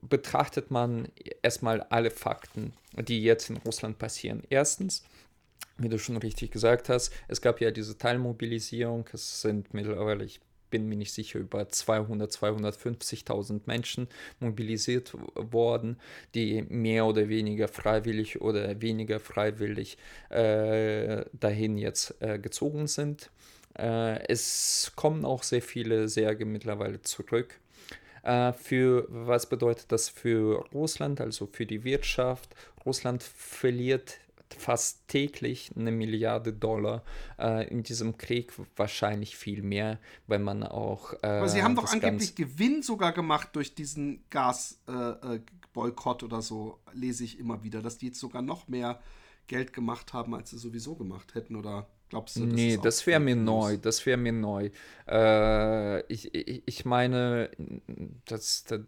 betrachtet 0.02 0.70
man 0.70 1.08
erstmal 1.42 1.82
alle 1.82 2.10
Fakten, 2.10 2.72
die 2.96 3.22
jetzt 3.22 3.50
in 3.50 3.56
Russland 3.58 3.98
passieren. 3.98 4.42
Erstens, 4.48 5.02
wie 5.78 5.88
du 5.88 5.98
schon 5.98 6.16
richtig 6.16 6.52
gesagt 6.52 6.88
hast, 6.88 7.12
es 7.28 7.40
gab 7.40 7.60
ja 7.60 7.70
diese 7.70 7.98
Teilmobilisierung, 7.98 9.06
es 9.12 9.42
sind 9.42 9.74
mittlerweile, 9.74 10.24
ich 10.24 10.40
bin 10.70 10.88
mir 10.88 10.96
nicht 10.96 11.12
sicher, 11.12 11.38
über 11.38 11.68
200, 11.68 12.30
250.000 12.30 13.62
Menschen 13.66 14.08
mobilisiert 14.40 15.14
worden, 15.34 15.98
die 16.34 16.62
mehr 16.62 17.06
oder 17.06 17.28
weniger 17.28 17.68
freiwillig 17.68 18.40
oder 18.40 18.80
weniger 18.80 19.20
freiwillig 19.20 19.98
äh, 20.30 21.24
dahin 21.32 21.78
jetzt 21.78 22.14
äh, 22.20 22.38
gezogen 22.38 22.86
sind. 22.86 23.30
Äh, 23.78 24.26
es 24.28 24.92
kommen 24.96 25.24
auch 25.24 25.42
sehr 25.42 25.62
viele 25.62 26.08
Särge 26.08 26.44
mittlerweile 26.44 27.02
zurück. 27.02 27.60
Äh, 28.22 28.52
für 28.54 29.06
was 29.08 29.48
bedeutet 29.48 29.92
das 29.92 30.08
für 30.08 30.64
Russland, 30.74 31.20
also 31.20 31.46
für 31.46 31.66
die 31.66 31.84
Wirtschaft? 31.84 32.54
Russland 32.84 33.22
verliert 33.22 34.18
fast 34.54 35.08
täglich 35.08 35.72
eine 35.76 35.90
Milliarde 35.90 36.52
Dollar 36.52 37.02
äh, 37.38 37.68
in 37.68 37.82
diesem 37.82 38.16
Krieg, 38.16 38.52
wahrscheinlich 38.76 39.36
viel 39.36 39.62
mehr, 39.62 39.98
wenn 40.26 40.42
man 40.42 40.62
auch. 40.62 41.12
Äh, 41.22 41.26
Aber 41.26 41.48
sie 41.48 41.62
haben 41.62 41.76
doch 41.76 41.92
angeblich 41.92 42.34
Gewinn 42.34 42.82
sogar 42.82 43.12
gemacht 43.12 43.50
durch 43.54 43.74
diesen 43.74 44.24
Gasboykott 44.30 46.22
äh, 46.22 46.24
äh 46.24 46.26
oder 46.26 46.42
so, 46.42 46.78
lese 46.92 47.24
ich 47.24 47.38
immer 47.38 47.62
wieder, 47.62 47.82
dass 47.82 47.98
die 47.98 48.06
jetzt 48.06 48.20
sogar 48.20 48.42
noch 48.42 48.68
mehr 48.68 49.00
Geld 49.46 49.72
gemacht 49.72 50.12
haben, 50.12 50.34
als 50.34 50.50
sie 50.50 50.58
sowieso 50.58 50.96
gemacht 50.96 51.34
hätten 51.34 51.56
oder 51.56 51.88
Glaubst 52.08 52.36
du, 52.36 52.46
das 52.46 52.54
Nee, 52.54 52.78
das 52.80 53.06
wäre 53.06 53.18
mir 53.18 53.34
neu. 53.34 53.78
Das 53.78 54.06
wäre 54.06 54.16
mir 54.16 54.32
neu. 54.32 54.70
Äh, 55.08 56.00
ich, 56.12 56.34
ich, 56.34 56.62
ich 56.64 56.84
meine, 56.84 57.50
das, 58.24 58.64
das, 58.64 58.80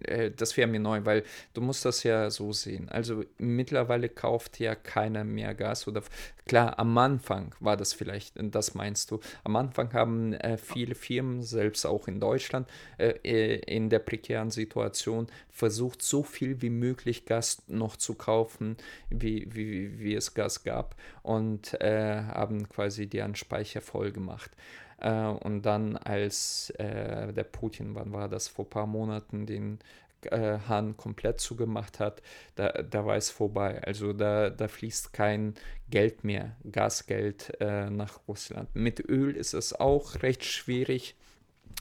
äh, 0.00 0.30
das 0.30 0.56
wäre 0.56 0.68
mir 0.68 0.80
neu, 0.80 1.04
weil 1.04 1.24
du 1.52 1.60
musst 1.60 1.84
das 1.84 2.02
ja 2.02 2.30
so 2.30 2.52
sehen. 2.52 2.88
Also 2.88 3.24
mittlerweile 3.38 4.08
kauft 4.08 4.60
ja 4.60 4.74
keiner 4.74 5.24
mehr 5.24 5.54
Gas 5.54 5.86
oder 5.88 6.02
klar, 6.46 6.78
am 6.78 6.96
Anfang 6.98 7.54
war 7.60 7.76
das 7.76 7.92
vielleicht, 7.92 8.34
das 8.36 8.74
meinst 8.74 9.10
du. 9.10 9.20
Am 9.44 9.56
Anfang 9.56 9.92
haben 9.92 10.34
äh, 10.34 10.58
viele 10.58 10.94
Firmen, 10.94 11.42
selbst 11.42 11.86
auch 11.86 12.08
in 12.08 12.20
Deutschland, 12.20 12.68
äh, 12.98 13.14
äh, 13.24 13.56
in 13.60 13.88
der 13.88 14.00
prekären 14.00 14.50
Situation 14.50 15.28
versucht, 15.50 16.02
so 16.02 16.22
viel 16.22 16.60
wie 16.60 16.70
möglich 16.70 17.24
Gas 17.24 17.62
noch 17.68 17.96
zu 17.96 18.14
kaufen, 18.14 18.76
wie, 19.08 19.48
wie, 19.54 19.98
wie 19.98 20.14
es 20.14 20.34
Gas 20.34 20.64
gab 20.64 20.96
und 21.22 21.80
äh, 21.80 22.22
haben 22.22 22.53
haben 22.54 22.68
quasi 22.68 23.06
deren 23.06 23.34
Speicher 23.34 23.80
voll 23.80 24.12
gemacht. 24.12 24.50
Äh, 24.98 25.26
und 25.26 25.62
dann, 25.62 25.96
als 25.96 26.70
äh, 26.78 27.32
der 27.32 27.44
Putin, 27.44 27.94
wann 27.94 28.12
war 28.12 28.28
das, 28.28 28.48
vor 28.48 28.66
ein 28.66 28.70
paar 28.70 28.86
Monaten 28.86 29.46
den 29.46 29.78
äh, 30.22 30.58
Hahn 30.68 30.96
komplett 30.96 31.40
zugemacht 31.40 32.00
hat, 32.00 32.22
da, 32.54 32.70
da 32.70 33.04
war 33.04 33.16
es 33.16 33.30
vorbei. 33.30 33.82
Also 33.84 34.12
da, 34.12 34.50
da 34.50 34.68
fließt 34.68 35.12
kein 35.12 35.54
Geld 35.90 36.24
mehr, 36.24 36.56
Gasgeld 36.70 37.52
äh, 37.60 37.90
nach 37.90 38.20
Russland. 38.28 38.74
Mit 38.74 39.00
Öl 39.08 39.36
ist 39.36 39.54
es 39.54 39.72
auch 39.74 40.22
recht 40.22 40.44
schwierig. 40.44 41.16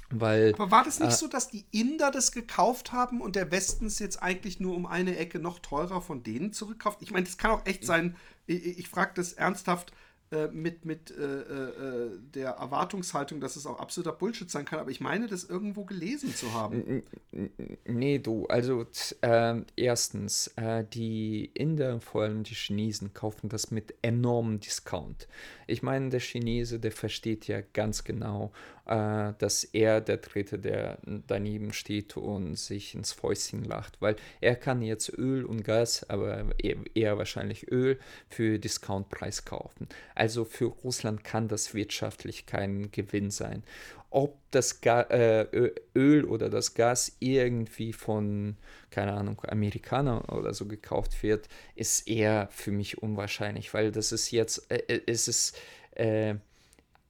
Weil, 0.10 0.54
Aber 0.54 0.70
war 0.70 0.84
das 0.84 1.00
nicht 1.00 1.14
äh, 1.14 1.16
so, 1.16 1.28
dass 1.28 1.50
die 1.50 1.66
Inder 1.72 2.12
das 2.12 2.32
gekauft 2.32 2.92
haben 2.92 3.20
und 3.20 3.36
der 3.36 3.52
Westen 3.52 3.88
es 3.88 3.98
jetzt 3.98 4.22
eigentlich 4.22 4.60
nur 4.60 4.76
um 4.76 4.86
eine 4.86 5.18
Ecke 5.18 5.40
noch 5.40 5.60
teurer 5.60 6.02
von 6.02 6.22
denen 6.22 6.54
zurückkauft? 6.54 7.02
Ich 7.02 7.12
meine, 7.12 7.26
das 7.26 7.38
kann 7.38 7.52
auch 7.52 7.66
echt 7.66 7.84
sein. 7.84 8.16
Ich, 8.46 8.80
ich 8.80 8.90
frage 8.90 9.14
das 9.16 9.34
ernsthaft. 9.34 9.92
Äh, 10.34 10.48
mit, 10.52 10.84
mit 10.84 11.12
äh, 11.12 11.24
äh, 11.24 12.10
der 12.34 12.52
Erwartungshaltung, 12.52 13.40
dass 13.40 13.56
es 13.56 13.68
auch 13.68 13.80
absoluter 13.80 14.14
Bullshit 14.14 14.50
sein 14.50 14.66
kann, 14.66 14.80
aber 14.80 14.90
ich 14.90 15.00
meine, 15.00 15.28
das 15.28 15.44
irgendwo 15.44 15.86
gelesen 15.86 16.34
zu 16.34 16.54
haben. 16.54 17.04
Nee, 17.86 18.18
du, 18.18 18.48
also 18.48 18.86
äh, 19.22 19.62
erstens, 19.76 20.48
äh, 20.56 20.86
die 20.92 21.52
Inder, 21.54 22.00
vor 22.02 22.24
allem 22.24 22.44
die 22.44 22.56
Chinesen, 22.56 23.14
kaufen 23.14 23.50
das 23.50 23.70
mit 23.70 23.94
enormem 24.02 24.60
Discount. 24.60 25.28
Ich 25.68 25.84
meine, 25.84 26.10
der 26.10 26.20
Chinese, 26.20 26.80
der 26.80 26.92
versteht 26.92 27.48
ja 27.48 27.62
ganz 27.74 28.04
genau, 28.04 28.52
äh, 28.86 29.34
dass 29.38 29.64
er 29.64 30.02
der 30.02 30.18
Dritte, 30.18 30.60
der 30.60 30.98
daneben 31.28 31.74
steht 31.74 32.18
und 32.18 32.56
sich 32.56 32.96
ins 32.96 33.14
Fäustchen 33.14 33.64
lacht, 33.64 34.02
weil 34.02 34.16
er 34.42 34.56
kann 34.56 34.82
jetzt 34.82 35.10
Öl 35.18 35.46
und 35.46 35.64
Gas, 35.64 36.10
aber 36.10 36.46
eher, 36.58 37.18
wahrscheinlich 37.18 37.72
Öl 37.72 38.00
für 38.30 38.60
Discountpreis 38.60 39.46
kaufen. 39.46 39.88
Also 40.16 40.44
für 40.44 40.66
Russland 40.66 41.24
kann 41.24 41.48
das 41.48 41.74
wirtschaftlich 41.74 42.46
kein 42.46 42.92
Gewinn 42.92 43.32
sein. 43.32 43.64
Ob 44.10 44.38
das 44.52 44.82
Ga 44.82 45.02
äh, 45.04 45.72
Öl 45.96 46.26
oder 46.26 46.50
das 46.50 46.76
Gas 46.76 47.16
irgendwie 47.20 47.94
von, 47.94 48.58
keine 48.92 49.14
Ahnung, 49.14 49.42
Amerikanern 49.48 50.26
oder 50.26 50.54
so 50.54 50.68
gekauft 50.68 51.24
wird, 51.24 51.48
ist 51.76 52.08
eher 52.08 52.48
für 52.52 52.72
mich 52.72 53.02
unwahrscheinlich, 53.02 53.74
weil 53.74 53.92
das 53.92 54.12
ist 54.12 54.30
jetzt, 54.32 54.70
äh, 54.70 54.84
äh 54.88 55.02
es 55.08 55.28
ist, 55.28 55.58
äh, 55.96 56.36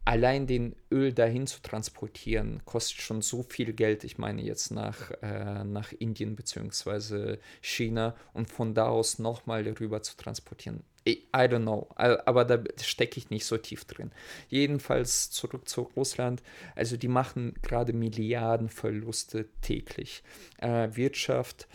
allein 0.05 0.47
den 0.47 0.75
Öl 0.91 1.13
dahin 1.13 1.47
zu 1.47 1.61
transportieren, 1.61 2.61
kostet 2.65 3.01
schon 3.01 3.21
so 3.21 3.43
viel 3.43 3.73
Geld. 3.73 4.03
Ich 4.03 4.17
meine 4.17 4.41
jetzt 4.41 4.71
nach, 4.71 5.11
äh, 5.21 5.63
nach 5.63 5.91
Indien 5.93 6.35
bzw. 6.35 7.37
China 7.61 8.15
und 8.33 8.49
von 8.49 8.73
da 8.73 8.87
aus 8.87 9.19
nochmal 9.19 9.67
rüber 9.67 10.01
zu 10.01 10.17
transportieren. 10.17 10.83
I, 11.07 11.27
I 11.35 11.47
don't 11.49 11.63
know, 11.63 11.89
aber 11.95 12.45
da 12.45 12.63
stecke 12.81 13.17
ich 13.17 13.29
nicht 13.29 13.45
so 13.45 13.57
tief 13.57 13.83
drin. 13.85 14.11
Jedenfalls 14.47 15.31
zurück 15.31 15.67
zu 15.67 15.81
Russland. 15.97 16.41
Also 16.75 16.95
die 16.95 17.09
machen 17.09 17.55
gerade 17.61 17.91
Milliarden 17.91 18.69
Verluste 18.69 19.49
täglich. 19.61 20.23
Äh, 20.59 20.89
Wirtschaft 20.95 21.67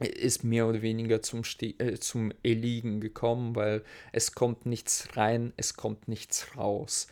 ist 0.00 0.42
mehr 0.44 0.66
oder 0.66 0.82
weniger 0.82 1.22
zum, 1.22 1.44
Ste 1.44 1.66
äh, 1.78 1.98
zum 1.98 2.32
Erliegen 2.42 3.00
gekommen, 3.00 3.54
weil 3.54 3.84
es 4.12 4.34
kommt 4.34 4.66
nichts 4.66 5.08
rein, 5.16 5.52
es 5.56 5.74
kommt 5.74 6.08
nichts 6.08 6.56
raus. 6.56 7.06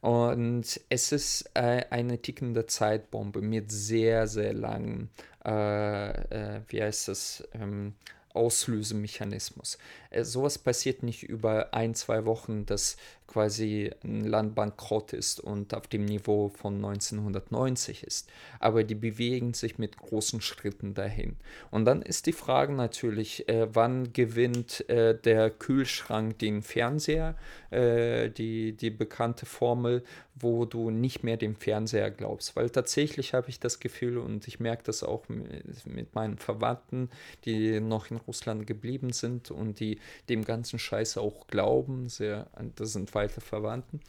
Und 0.00 0.80
es 0.88 1.12
ist 1.12 1.50
äh, 1.54 1.84
eine 1.90 2.22
tickende 2.22 2.66
Zeitbombe 2.66 3.40
mit 3.40 3.72
sehr, 3.72 4.28
sehr 4.28 4.52
langen, 4.52 5.10
äh, 5.44 6.10
äh 6.10 6.60
wie 6.68 6.82
heißt 6.82 7.08
das, 7.08 7.48
ähm, 7.54 7.94
Auslösemechanismus. 8.34 9.78
Äh, 10.10 10.24
sowas 10.24 10.58
passiert 10.58 11.02
nicht 11.02 11.22
über 11.22 11.74
ein, 11.74 11.94
zwei 11.94 12.24
Wochen, 12.24 12.66
dass 12.66 12.96
quasi 13.28 13.90
ein 14.02 14.24
Land 14.24 14.54
bankrott 14.54 15.12
ist 15.12 15.38
und 15.38 15.74
auf 15.74 15.86
dem 15.86 16.06
Niveau 16.06 16.48
von 16.48 16.76
1990 16.76 18.02
ist. 18.02 18.28
Aber 18.58 18.84
die 18.84 18.94
bewegen 18.94 19.52
sich 19.54 19.78
mit 19.78 19.98
großen 19.98 20.40
Schritten 20.40 20.94
dahin. 20.94 21.36
Und 21.70 21.84
dann 21.84 22.00
ist 22.02 22.26
die 22.26 22.32
Frage 22.32 22.72
natürlich, 22.72 23.48
äh, 23.48 23.68
wann 23.72 24.12
gewinnt 24.14 24.88
äh, 24.88 25.16
der 25.16 25.50
Kühlschrank 25.50 26.38
den 26.38 26.62
Fernseher? 26.62 27.36
Äh, 27.70 28.30
die, 28.30 28.72
die 28.72 28.90
bekannte 28.90 29.44
Formel, 29.44 30.02
wo 30.34 30.64
du 30.64 30.90
nicht 30.90 31.22
mehr 31.22 31.36
dem 31.36 31.54
Fernseher 31.54 32.10
glaubst. 32.10 32.56
Weil 32.56 32.70
tatsächlich 32.70 33.34
habe 33.34 33.50
ich 33.50 33.60
das 33.60 33.78
Gefühl 33.78 34.16
und 34.16 34.48
ich 34.48 34.58
merke 34.58 34.84
das 34.84 35.02
auch 35.02 35.28
mit, 35.28 35.86
mit 35.86 36.14
meinen 36.14 36.38
Verwandten, 36.38 37.10
die 37.44 37.80
noch 37.80 38.10
in 38.10 38.16
Russland 38.16 38.66
geblieben 38.66 39.12
sind 39.12 39.50
und 39.50 39.80
die 39.80 39.97
dem 40.28 40.44
ganzen 40.44 40.78
Scheiß 40.78 41.18
auch 41.18 41.46
glauben, 41.46 42.08
sehr, 42.08 42.46
das 42.76 42.92
sind 42.92 43.14
weiter 43.14 43.40
Verwandten. 43.40 44.00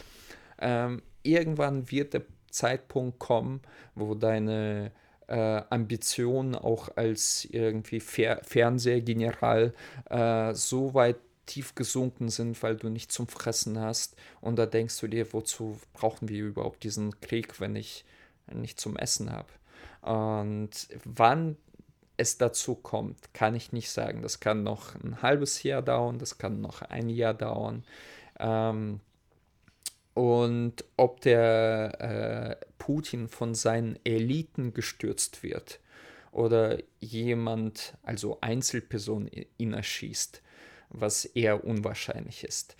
Ähm, 0.59 1.01
irgendwann 1.23 1.89
wird 1.91 2.13
der 2.13 2.23
Zeitpunkt 2.51 3.19
kommen, 3.19 3.61
wo 3.95 4.15
deine 4.15 4.91
äh, 5.27 5.61
Ambitionen 5.69 6.55
auch 6.55 6.89
als 6.95 7.45
irgendwie 7.45 7.99
Fer 7.99 8.41
Fernsehgeneral 8.43 9.73
äh, 10.09 10.53
so 10.53 10.93
weit 10.93 11.17
tief 11.45 11.73
gesunken 11.75 12.29
sind, 12.29 12.61
weil 12.61 12.75
du 12.75 12.89
nicht 12.89 13.11
zum 13.11 13.27
Fressen 13.27 13.79
hast. 13.79 14.15
Und 14.41 14.57
da 14.57 14.65
denkst 14.65 14.99
du 14.99 15.07
dir, 15.07 15.31
wozu 15.33 15.79
brauchen 15.93 16.29
wir 16.29 16.43
überhaupt 16.43 16.83
diesen 16.83 17.19
Krieg, 17.21 17.59
wenn 17.59 17.75
ich 17.75 18.05
nicht 18.51 18.79
zum 18.79 18.95
Essen 18.97 19.31
habe? 19.31 19.49
Und 20.01 20.87
wann 21.03 21.57
es 22.19 22.37
dazu 22.37 22.75
kommt, 22.75 23.33
kann 23.33 23.55
ich 23.55 23.71
nicht 23.71 23.89
sagen. 23.89 24.21
Das 24.21 24.39
kann 24.39 24.61
noch 24.61 24.93
ein 24.95 25.21
halbes 25.21 25.63
Jahr 25.63 25.81
dauern, 25.81 26.19
das 26.19 26.37
kann 26.37 26.59
noch 26.59 26.81
ein 26.81 27.09
Jahr 27.09 27.33
dauern. 27.33 27.83
Ähm, 28.39 28.99
und 30.13 30.83
ob 30.97 31.21
der 31.21 32.59
äh, 32.59 32.65
Putin 32.77 33.29
von 33.29 33.55
seinen 33.55 33.97
Eliten 34.03 34.73
gestürzt 34.73 35.43
wird 35.43 35.79
oder 36.31 36.77
jemand, 36.99 37.93
also 38.03 38.39
Einzelperson, 38.41 39.29
ihn 39.57 39.73
erschießt, 39.73 40.41
was 40.89 41.23
eher 41.23 41.63
unwahrscheinlich 41.63 42.43
ist, 42.43 42.75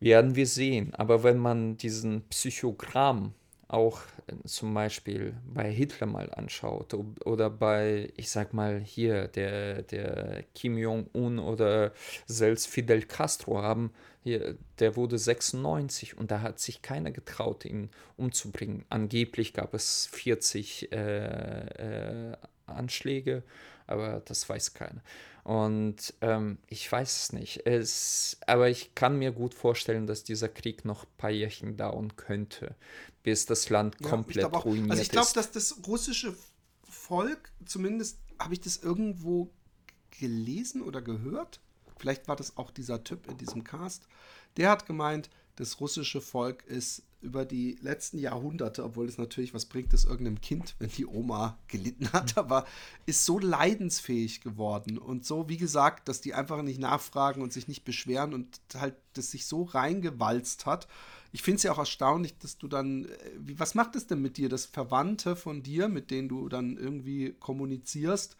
werden 0.00 0.34
wir 0.34 0.46
sehen. 0.46 0.94
Aber 0.94 1.24
wenn 1.24 1.38
man 1.38 1.76
diesen 1.76 2.26
Psychogramm 2.28 3.34
auch 3.68 4.02
äh, 4.26 4.34
zum 4.46 4.74
Beispiel 4.74 5.34
bei 5.46 5.70
Hitler 5.70 6.06
mal 6.06 6.32
anschaut 6.32 6.94
oder 7.24 7.50
bei, 7.50 8.12
ich 8.16 8.30
sag 8.30 8.52
mal 8.52 8.80
hier, 8.80 9.28
der, 9.28 9.82
der 9.82 10.44
Kim 10.54 10.78
Jong-un 10.78 11.38
oder 11.38 11.92
selbst 12.26 12.68
Fidel 12.68 13.02
Castro 13.02 13.62
haben, 13.62 13.92
hier, 14.22 14.56
der 14.78 14.96
wurde 14.96 15.18
96 15.18 16.16
und 16.16 16.30
da 16.30 16.40
hat 16.40 16.58
sich 16.58 16.80
keiner 16.80 17.10
getraut, 17.10 17.64
ihn 17.64 17.90
umzubringen. 18.16 18.84
Angeblich 18.88 19.52
gab 19.52 19.74
es 19.74 20.06
40 20.06 20.92
äh, 20.92 22.30
äh, 22.30 22.36
Anschläge, 22.66 23.42
aber 23.86 24.22
das 24.24 24.48
weiß 24.48 24.72
keiner. 24.72 25.02
Und 25.44 26.14
ähm, 26.22 26.56
ich 26.68 26.90
weiß 26.90 27.16
es 27.24 27.32
nicht. 27.34 27.66
Es, 27.66 28.38
aber 28.46 28.70
ich 28.70 28.94
kann 28.94 29.18
mir 29.18 29.30
gut 29.30 29.52
vorstellen, 29.52 30.06
dass 30.06 30.24
dieser 30.24 30.48
Krieg 30.48 30.86
noch 30.86 31.04
ein 31.04 31.16
paar 31.18 31.30
Jährchen 31.30 31.76
dauern 31.76 32.16
könnte, 32.16 32.74
bis 33.22 33.44
das 33.44 33.68
Land 33.68 33.96
ja, 34.00 34.08
komplett 34.08 34.46
auch, 34.46 34.64
ruiniert 34.64 34.90
also 34.90 35.02
ich 35.02 35.10
glaube, 35.10 35.30
dass 35.34 35.52
das 35.52 35.86
russische 35.86 36.34
Volk, 36.88 37.52
zumindest 37.66 38.18
habe 38.38 38.54
ich 38.54 38.60
das 38.60 38.78
irgendwo 38.78 39.50
gelesen 40.18 40.80
oder 40.80 41.02
gehört, 41.02 41.60
vielleicht 41.98 42.26
war 42.26 42.36
das 42.36 42.56
auch 42.56 42.70
dieser 42.70 43.04
Typ 43.04 43.28
in 43.28 43.36
diesem 43.36 43.64
Cast, 43.64 44.08
der 44.56 44.70
hat 44.70 44.86
gemeint, 44.86 45.28
das 45.56 45.80
russische 45.80 46.20
Volk 46.20 46.64
ist 46.66 47.02
über 47.24 47.44
die 47.44 47.78
letzten 47.80 48.18
Jahrhunderte, 48.18 48.84
obwohl 48.84 49.08
es 49.08 49.16
natürlich, 49.16 49.54
was 49.54 49.64
bringt 49.64 49.94
es 49.94 50.04
irgendeinem 50.04 50.40
Kind, 50.40 50.76
wenn 50.78 50.90
die 50.90 51.06
Oma 51.06 51.58
gelitten 51.68 52.12
hat, 52.12 52.36
aber 52.36 52.66
ist 53.06 53.24
so 53.24 53.38
leidensfähig 53.38 54.42
geworden 54.42 54.98
und 54.98 55.24
so, 55.24 55.48
wie 55.48 55.56
gesagt, 55.56 56.08
dass 56.08 56.20
die 56.20 56.34
einfach 56.34 56.62
nicht 56.62 56.78
nachfragen 56.78 57.42
und 57.42 57.52
sich 57.52 57.66
nicht 57.66 57.84
beschweren 57.84 58.34
und 58.34 58.60
halt 58.76 58.94
das 59.14 59.30
sich 59.30 59.46
so 59.46 59.62
reingewalzt 59.62 60.66
hat. 60.66 60.86
Ich 61.32 61.42
finde 61.42 61.56
es 61.56 61.62
ja 61.64 61.72
auch 61.72 61.78
erstaunlich, 61.78 62.38
dass 62.38 62.58
du 62.58 62.68
dann, 62.68 63.06
äh, 63.06 63.18
wie, 63.38 63.58
was 63.58 63.74
macht 63.74 63.96
es 63.96 64.06
denn 64.06 64.20
mit 64.20 64.36
dir, 64.36 64.48
dass 64.48 64.66
Verwandte 64.66 65.34
von 65.34 65.62
dir, 65.62 65.88
mit 65.88 66.10
denen 66.10 66.28
du 66.28 66.48
dann 66.48 66.76
irgendwie 66.76 67.34
kommunizierst, 67.40 68.36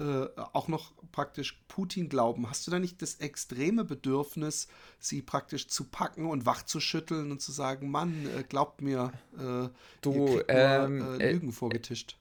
äh, 0.00 0.28
auch 0.54 0.68
noch 0.68 0.92
praktisch 1.12 1.62
Putin 1.68 2.08
glauben, 2.08 2.48
hast 2.48 2.66
du 2.66 2.70
da 2.70 2.78
nicht 2.78 3.02
das 3.02 3.16
extreme 3.16 3.84
Bedürfnis, 3.84 4.66
sie 4.98 5.20
praktisch 5.20 5.68
zu 5.68 5.84
packen 5.84 6.26
und 6.26 6.46
wachzuschütteln 6.46 7.30
und 7.30 7.42
zu 7.42 7.52
sagen, 7.52 7.90
Mann, 7.90 8.26
äh, 8.26 8.42
glaubt 8.42 8.80
mir, 8.80 9.12
äh, 9.36 9.68
du 10.00 10.40
ähm, 10.48 10.98
nur, 10.98 11.20
äh, 11.20 11.32
Lügen 11.32 11.52
vorgetischt? 11.52 12.16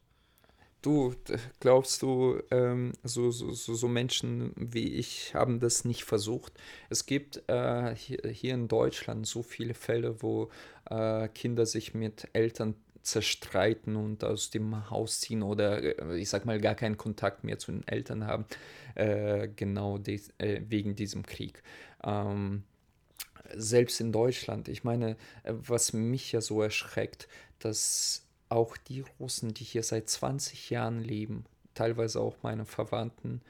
Du, 0.81 1.13
glaubst 1.59 2.01
du, 2.01 2.41
ähm, 2.51 2.93
so, 3.03 3.31
so, 3.31 3.51
so, 3.53 3.87
Menschen 3.89 4.53
wie 4.55 4.93
ich 4.95 5.35
haben 5.35 5.59
das 5.59 5.83
nicht 5.83 6.05
versucht? 6.05 6.53
Es 6.89 7.05
gibt 7.05 7.43
äh, 7.47 7.93
hier, 7.95 8.19
hier, 8.29 8.53
in 8.53 8.69
Deutschland 8.69 9.27
so 9.27 9.43
viele 9.43 9.73
Fälle, 9.73 10.21
wo 10.21 10.49
äh, 10.89 11.27
Kinder 11.29 11.65
sich 11.65 11.93
mit 11.93 12.29
Eltern 12.31 12.75
zerstreiten 13.01 13.95
und 13.95 14.23
aus 14.23 14.49
dem 14.49 14.89
Haus 14.89 15.21
ziehen 15.21 15.43
oder 15.43 15.99
äh, 15.99 16.17
ich 16.17 16.29
sag 16.29 16.45
mal 16.45 16.59
gar 16.59 16.75
keinen 16.75 16.97
Kontakt 16.97 17.43
mehr 17.43 17.59
zu 17.59 17.71
den 17.71 17.87
Eltern 17.87 18.25
haben, 18.25 18.45
äh, 18.95 19.47
genau 19.55 19.97
des, 19.97 20.31
äh, 20.37 20.61
wegen 20.67 20.95
diesem 20.95 21.23
Krieg. 21.25 21.63
Ähm, 22.03 22.63
selbst 23.55 23.99
in 23.99 24.11
Deutschland, 24.11 24.67
ich 24.67 24.83
meine, 24.83 25.11
äh, 25.43 25.53
was 25.53 25.93
mich 25.93 26.31
ja 26.31 26.41
so 26.41 26.61
erschreckt, 26.61 27.27
dass 27.59 28.25
auch 28.49 28.77
die 28.77 29.03
Russen, 29.19 29.53
die 29.53 29.63
hier 29.63 29.83
seit 29.83 30.09
20 30.09 30.69
Jahren 30.69 30.99
leben, 30.99 31.45
teilweise 31.73 32.19
auch 32.19 32.37
meine 32.41 32.65
Verwandten, 32.65 33.41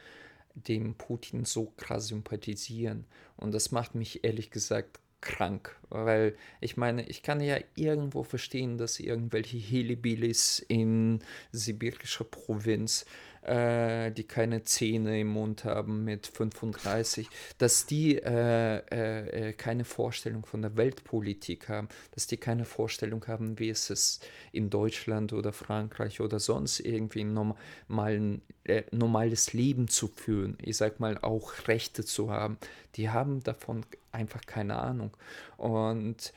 dem 0.54 0.96
Putin 0.96 1.46
so 1.46 1.74
krass 1.78 2.08
sympathisieren. 2.08 3.06
Und 3.38 3.54
das 3.54 3.72
macht 3.72 3.96
mich 3.96 4.24
ehrlich 4.24 4.52
gesagt 4.52 5.00
krank, 5.22 5.76
weil 5.90 6.36
ich 6.62 6.78
meine, 6.78 7.08
ich 7.08 7.24
kann 7.24 7.42
ja 7.42 7.58
irgendwo 7.76 8.24
verstehen, 8.24 8.78
dass 8.78 9.00
irgendwelche 9.00 9.58
Helibilis 9.58 10.60
in 10.60 11.20
sibirischer 11.52 12.24
Provinz 12.24 13.06
äh, 13.50 14.12
die 14.12 14.26
keine 14.26 14.64
Zähne 14.64 15.20
im 15.20 15.30
Mund 15.30 15.66
haben 15.66 16.04
mit 16.04 16.28
35, 16.28 17.28
dass 17.58 17.86
die 17.88 18.18
äh, 18.18 18.78
äh, 18.92 19.50
äh, 19.50 19.54
keine 19.54 19.86
Vorstellung 19.86 20.46
von 20.46 20.62
der 20.62 20.78
Weltpolitik 20.78 21.68
haben, 21.68 21.90
dass 22.12 22.28
die 22.28 22.38
keine 22.38 22.66
Vorstellung 22.66 23.26
haben, 23.28 23.58
wie 23.58 23.70
es 23.70 23.90
ist 23.90 24.26
in 24.52 24.70
Deutschland 24.70 25.34
oder 25.34 25.52
Frankreich 25.52 26.22
oder 26.22 26.40
sonst 26.40 26.80
irgendwie 26.80 27.22
ein 27.22 27.34
normalen, 27.34 28.42
äh, 28.66 28.84
normales 28.92 29.54
Leben 29.54 29.88
zu 29.88 30.08
führen, 30.08 30.58
ich 30.62 30.78
sag 30.78 31.00
mal 31.00 31.18
auch 31.18 31.68
Rechte 31.68 32.06
zu 32.06 32.30
haben. 32.30 32.58
Die 32.96 33.10
haben 33.10 33.42
davon 33.44 33.84
einfach 34.12 34.42
keine 34.46 34.78
Ahnung. 34.78 35.12
Und 35.58 36.34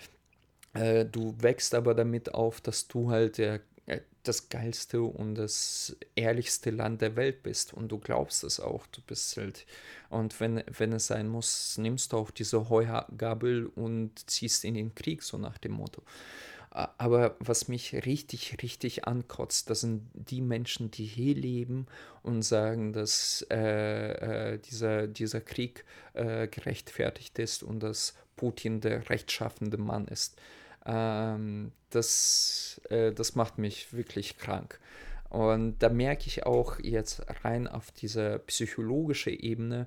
äh, 0.72 1.04
du 1.04 1.34
wächst 1.40 1.74
aber 1.74 1.94
damit 1.94 2.32
auf, 2.32 2.62
dass 2.62 2.88
du 2.88 3.10
halt 3.10 3.36
der 3.36 3.60
das 4.22 4.48
geilste 4.48 5.02
und 5.02 5.34
das 5.34 5.96
ehrlichste 6.14 6.70
Land 6.70 7.00
der 7.00 7.16
Welt 7.16 7.42
bist 7.42 7.74
und 7.74 7.88
du 7.88 7.98
glaubst 7.98 8.44
es 8.44 8.60
auch, 8.60 8.86
du 8.86 9.00
bist 9.02 9.36
halt 9.36 9.66
und 10.10 10.38
wenn, 10.40 10.62
wenn 10.66 10.92
es 10.92 11.06
sein 11.08 11.28
muss, 11.28 11.78
nimmst 11.78 12.12
du 12.12 12.18
auch 12.18 12.30
diese 12.30 12.68
Heugabel 12.68 13.66
und 13.66 14.30
ziehst 14.30 14.64
in 14.64 14.74
den 14.74 14.94
Krieg, 14.94 15.22
so 15.22 15.38
nach 15.38 15.58
dem 15.58 15.72
Motto. 15.72 16.02
Aber 16.70 17.36
was 17.38 17.68
mich 17.68 17.92
richtig, 18.06 18.62
richtig 18.62 19.06
ankotzt, 19.06 19.68
das 19.68 19.82
sind 19.82 20.08
die 20.14 20.40
Menschen, 20.40 20.90
die 20.90 21.04
hier 21.04 21.34
leben 21.34 21.86
und 22.22 22.40
sagen, 22.42 22.94
dass 22.94 23.44
äh, 23.50 24.54
äh, 24.54 24.58
dieser, 24.58 25.06
dieser 25.06 25.42
Krieg 25.42 25.84
äh, 26.14 26.48
gerechtfertigt 26.48 27.38
ist 27.38 27.62
und 27.62 27.80
dass 27.80 28.14
Putin 28.36 28.80
der 28.80 29.10
rechtschaffende 29.10 29.76
Mann 29.76 30.08
ist. 30.08 30.40
Ähm, 30.86 31.72
das, 31.90 32.80
äh, 32.90 33.12
das 33.12 33.34
macht 33.34 33.58
mich 33.58 33.92
wirklich 33.92 34.38
krank. 34.38 34.80
Und 35.28 35.78
da 35.78 35.88
merke 35.88 36.26
ich 36.26 36.44
auch 36.44 36.78
jetzt 36.80 37.22
rein 37.42 37.66
auf 37.66 37.90
dieser 37.90 38.38
psychologischen 38.40 39.32
Ebene, 39.32 39.86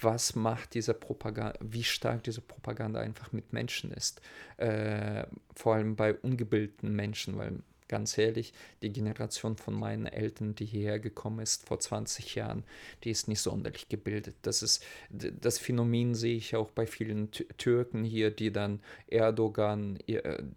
was 0.00 0.34
macht 0.34 0.74
diese 0.74 0.94
Propaganda, 0.94 1.58
wie 1.60 1.84
stark 1.84 2.24
diese 2.24 2.40
Propaganda 2.40 3.00
einfach 3.00 3.32
mit 3.32 3.52
Menschen 3.52 3.92
ist. 3.92 4.20
Äh, 4.56 5.24
vor 5.54 5.74
allem 5.74 5.96
bei 5.96 6.14
ungebildeten 6.14 6.94
Menschen, 6.94 7.38
weil 7.38 7.60
ganz 7.94 8.18
ehrlich, 8.18 8.52
die 8.82 8.92
Generation 8.92 9.56
von 9.56 9.72
meinen 9.72 10.06
Eltern, 10.06 10.56
die 10.56 10.64
hierher 10.64 10.98
gekommen 10.98 11.38
ist 11.38 11.64
vor 11.64 11.78
20 11.78 12.34
Jahren, 12.34 12.64
die 13.04 13.10
ist 13.12 13.28
nicht 13.28 13.40
sonderlich 13.40 13.88
gebildet. 13.88 14.34
Das 14.42 14.64
ist 14.64 14.82
das 15.10 15.60
Phänomen 15.60 16.16
sehe 16.16 16.36
ich 16.36 16.56
auch 16.56 16.72
bei 16.72 16.88
vielen 16.88 17.30
Türken 17.30 18.02
hier, 18.02 18.32
die 18.32 18.50
dann 18.50 18.80
Erdogan, 19.06 19.96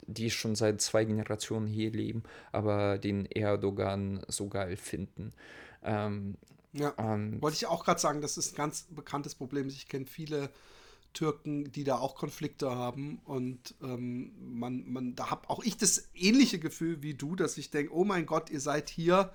die 0.08 0.32
schon 0.32 0.56
seit 0.56 0.82
zwei 0.82 1.06
Generationen 1.06 1.68
hier 1.68 1.92
leben, 1.92 2.24
aber 2.52 2.98
den 2.98 3.28
Erdogan 3.28 4.26
so 4.28 4.48
geil 4.48 4.76
finden. 4.76 5.32
Ähm, 5.84 6.38
ja, 6.74 6.92
wollte 6.98 7.58
ich 7.58 7.68
auch 7.68 7.86
gerade 7.86 8.00
sagen, 8.00 8.22
das 8.22 8.38
ist 8.38 8.54
ein 8.54 8.58
ganz 8.58 8.88
bekanntes 8.90 9.36
Problem. 9.36 9.68
Ich 9.68 9.88
kenne 9.88 10.08
viele 10.08 10.50
Türken, 11.18 11.72
die 11.72 11.84
da 11.84 11.98
auch 11.98 12.14
Konflikte 12.14 12.70
haben. 12.70 13.20
Und 13.26 13.74
ähm, 13.82 14.34
man, 14.40 14.84
man, 14.88 15.16
da 15.16 15.32
habe 15.32 15.50
auch 15.50 15.64
ich 15.64 15.76
das 15.76 16.10
ähnliche 16.14 16.60
Gefühl 16.60 17.02
wie 17.02 17.16
du, 17.16 17.36
dass 17.36 17.58
ich 17.58 17.72
denke, 17.72 17.92
oh 17.92 18.04
mein 18.04 18.28
Gott, 18.28 18.52
ihr 18.52 18.60
seid 18.60 18.90
hier 18.90 19.32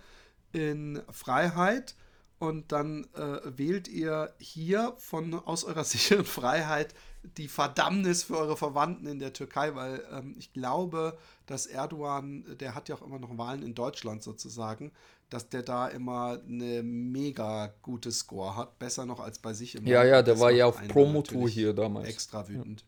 in 0.52 1.02
Freiheit. 1.10 1.96
Und 2.38 2.70
dann 2.70 3.08
äh, 3.14 3.40
wählt 3.56 3.88
ihr 3.88 4.32
hier 4.38 4.94
von 4.98 5.34
aus 5.34 5.64
eurer 5.64 5.84
sicheren 5.92 6.24
Freiheit 6.24 6.94
die 7.36 7.48
Verdammnis 7.48 8.24
für 8.24 8.38
eure 8.38 8.56
Verwandten 8.56 9.06
in 9.06 9.18
der 9.18 9.32
Türkei, 9.32 9.74
weil 9.74 10.04
ähm, 10.12 10.34
ich 10.38 10.52
glaube, 10.52 11.18
dass 11.46 11.66
Erdogan, 11.66 12.44
der 12.58 12.76
hat 12.76 12.88
ja 12.88 12.94
auch 12.94 13.02
immer 13.02 13.18
noch 13.18 13.36
Wahlen 13.38 13.62
in 13.62 13.74
Deutschland 13.74 14.22
sozusagen, 14.22 14.92
dass 15.32 15.48
der 15.48 15.62
da 15.62 15.88
immer 15.88 16.40
eine 16.46 16.82
mega 16.82 17.72
gute 17.82 18.12
Score 18.12 18.56
hat, 18.56 18.78
besser 18.78 19.06
noch 19.06 19.20
als 19.20 19.38
bei 19.38 19.52
sich 19.52 19.74
im 19.74 19.86
Ja, 19.86 20.00
Land. 20.00 20.10
ja, 20.10 20.22
der 20.22 20.40
war 20.40 20.50
ja 20.50 20.66
auf 20.66 20.86
Promotour 20.88 21.48
hier 21.48 21.72
damals. 21.72 22.08
Extra 22.08 22.48
wütend. 22.48 22.84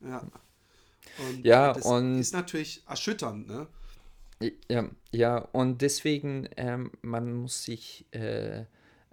Ja. 0.00 0.08
ja. 0.08 0.22
Und 1.18 1.44
ja, 1.44 1.72
das 1.72 1.84
und 1.84 2.18
ist 2.18 2.32
natürlich 2.32 2.82
erschütternd, 2.86 3.48
ne? 3.48 3.66
Ja, 4.70 4.88
ja, 5.10 5.38
und 5.52 5.82
deswegen, 5.82 6.48
ähm, 6.56 6.92
man 7.02 7.32
muss 7.32 7.64
sich 7.64 8.06
äh, 8.12 8.64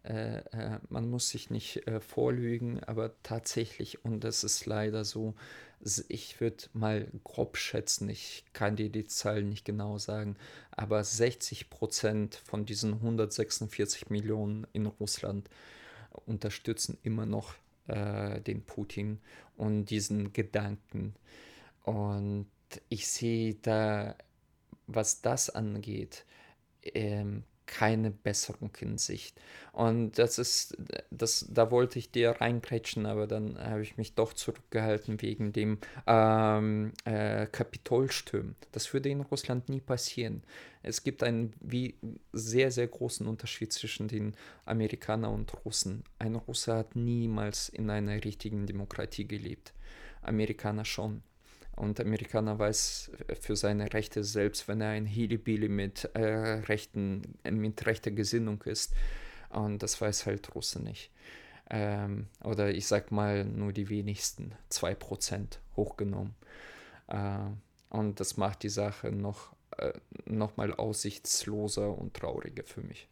äh, 0.05 0.37
äh, 0.51 0.79
man 0.89 1.09
muss 1.09 1.29
sich 1.29 1.49
nicht 1.49 1.87
äh, 1.87 1.99
vorlügen, 1.99 2.79
aber 2.83 3.11
tatsächlich, 3.23 4.05
und 4.05 4.23
das 4.23 4.43
ist 4.43 4.67
leider 4.67 5.03
so, 5.03 5.33
ich 6.07 6.39
würde 6.41 6.65
mal 6.73 7.07
grob 7.23 7.57
schätzen, 7.57 8.09
ich 8.09 8.43
kann 8.53 8.75
dir 8.75 8.89
die 8.89 9.05
Zahlen 9.05 9.49
nicht 9.49 9.65
genau 9.65 9.97
sagen, 9.97 10.35
aber 10.71 11.03
60 11.03 11.69
Prozent 11.69 12.35
von 12.45 12.65
diesen 12.65 12.93
146 12.93 14.09
Millionen 14.09 14.67
in 14.73 14.85
Russland 14.87 15.49
unterstützen 16.25 16.97
immer 17.03 17.25
noch 17.25 17.55
äh, 17.87 18.41
den 18.41 18.63
Putin 18.63 19.19
und 19.57 19.85
diesen 19.85 20.33
Gedanken. 20.33 21.15
Und 21.83 22.47
ich 22.89 23.07
sehe 23.07 23.55
da, 23.55 24.15
was 24.87 25.21
das 25.21 25.49
angeht, 25.49 26.25
ähm, 26.81 27.43
keine 27.65 28.11
Besserung 28.11 28.71
in 28.79 28.97
Sicht. 28.97 29.39
Und 29.71 30.17
das 30.17 30.37
ist, 30.37 30.77
das, 31.11 31.45
da 31.49 31.71
wollte 31.71 31.99
ich 31.99 32.11
dir 32.11 32.31
reinkrätschen, 32.31 33.05
aber 33.05 33.27
dann 33.27 33.57
habe 33.57 33.81
ich 33.81 33.97
mich 33.97 34.15
doch 34.15 34.33
zurückgehalten 34.33 35.21
wegen 35.21 35.51
dem 35.51 35.79
ähm, 36.07 36.93
äh, 37.03 37.47
Kapitolstürmen. 37.47 38.55
Das 38.71 38.93
würde 38.93 39.09
in 39.09 39.21
Russland 39.21 39.69
nie 39.69 39.81
passieren. 39.81 40.43
Es 40.83 41.03
gibt 41.03 41.23
einen 41.23 41.53
wie 41.59 41.95
sehr, 42.31 42.71
sehr 42.71 42.87
großen 42.87 43.27
Unterschied 43.27 43.73
zwischen 43.73 44.07
den 44.07 44.35
Amerikanern 44.65 45.33
und 45.33 45.65
Russen. 45.65 46.03
Ein 46.19 46.35
Russe 46.35 46.75
hat 46.75 46.95
niemals 46.95 47.69
in 47.69 47.89
einer 47.89 48.23
richtigen 48.23 48.67
Demokratie 48.67 49.27
gelebt. 49.27 49.73
Amerikaner 50.21 50.85
schon. 50.85 51.23
Und 51.75 51.99
Amerikaner 51.99 52.57
weiß 52.57 53.11
für 53.39 53.55
seine 53.55 53.91
Rechte 53.93 54.23
selbst, 54.23 54.67
wenn 54.67 54.79
er 54.81 54.89
ein 54.89 55.05
Hilibili 55.05 55.67
mit, 55.67 56.05
äh, 56.13 56.21
rechten, 56.21 57.37
mit 57.49 57.85
rechter 57.85 58.11
Gesinnung 58.11 58.61
ist. 58.63 58.93
Und 59.49 59.83
das 59.83 59.99
weiß 59.99 60.25
halt 60.25 60.55
Russe 60.55 60.81
nicht. 60.81 61.11
Ähm, 61.69 62.27
oder 62.43 62.73
ich 62.73 62.87
sag 62.87 63.11
mal 63.11 63.43
nur 63.43 63.73
die 63.73 63.89
wenigsten, 63.89 64.53
2% 64.69 65.59
hochgenommen. 65.75 66.35
Äh, 67.07 67.39
und 67.89 68.19
das 68.19 68.37
macht 68.37 68.63
die 68.63 68.69
Sache 68.69 69.11
noch, 69.11 69.53
äh, 69.77 69.93
noch 70.25 70.57
mal 70.57 70.73
aussichtsloser 70.73 71.97
und 71.97 72.13
trauriger 72.13 72.63
für 72.63 72.81
mich. 72.81 73.09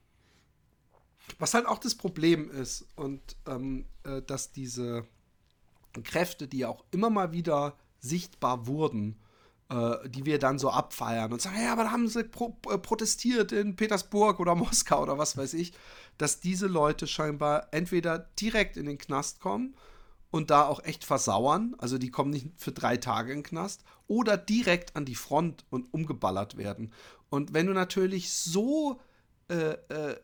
Was 1.40 1.54
halt 1.54 1.66
auch 1.66 1.80
das 1.80 1.96
Problem 1.96 2.52
ist, 2.52 2.86
und 2.96 3.22
ähm, 3.48 3.86
äh, 4.04 4.22
dass 4.22 4.52
diese 4.52 5.06
Kräfte, 6.04 6.48
die 6.48 6.66
auch 6.66 6.84
immer 6.92 7.10
mal 7.10 7.32
wieder 7.32 7.78
sichtbar 8.04 8.68
wurden, 8.68 9.18
äh, 9.70 10.10
die 10.10 10.26
wir 10.26 10.38
dann 10.38 10.60
so 10.60 10.70
abfeiern 10.70 11.32
und 11.34 11.42
sagen, 11.42 11.62
ja, 11.64 11.72
aber 11.72 11.86
da 11.86 11.92
haben 11.92 12.08
sie 12.08 12.24
pro 12.24 12.58
äh, 12.70 12.78
protestiert 12.78 13.52
in 13.52 13.76
Petersburg 13.76 14.40
oder 14.40 14.56
Moskau 14.64 15.02
oder 15.02 15.18
was 15.18 15.38
weiß 15.38 15.54
ich, 15.56 15.74
dass 16.18 16.40
diese 16.40 16.68
Leute 16.68 17.08
scheinbar 17.08 17.70
entweder 17.72 18.20
direkt 18.40 18.78
in 18.78 18.86
den 18.86 18.98
Knast 18.98 19.40
kommen 19.40 19.76
und 20.30 20.50
da 20.50 20.68
auch 20.68 20.84
echt 20.84 21.06
versauern, 21.06 21.76
also 21.78 21.98
die 21.98 22.12
kommen 22.12 22.32
nicht 22.32 22.48
für 22.58 22.72
drei 22.72 22.98
Tage 22.98 23.32
in 23.32 23.40
den 23.40 23.44
Knast, 23.44 23.84
oder 24.08 24.36
direkt 24.36 24.96
an 24.96 25.06
die 25.06 25.16
Front 25.16 25.66
und 25.70 25.94
umgeballert 25.94 26.58
werden. 26.58 26.92
Und 27.30 27.54
wenn 27.54 27.68
du 27.68 27.74
natürlich 27.74 28.32
so 28.32 29.00
äh, 29.48 29.76
äh, 29.90 30.18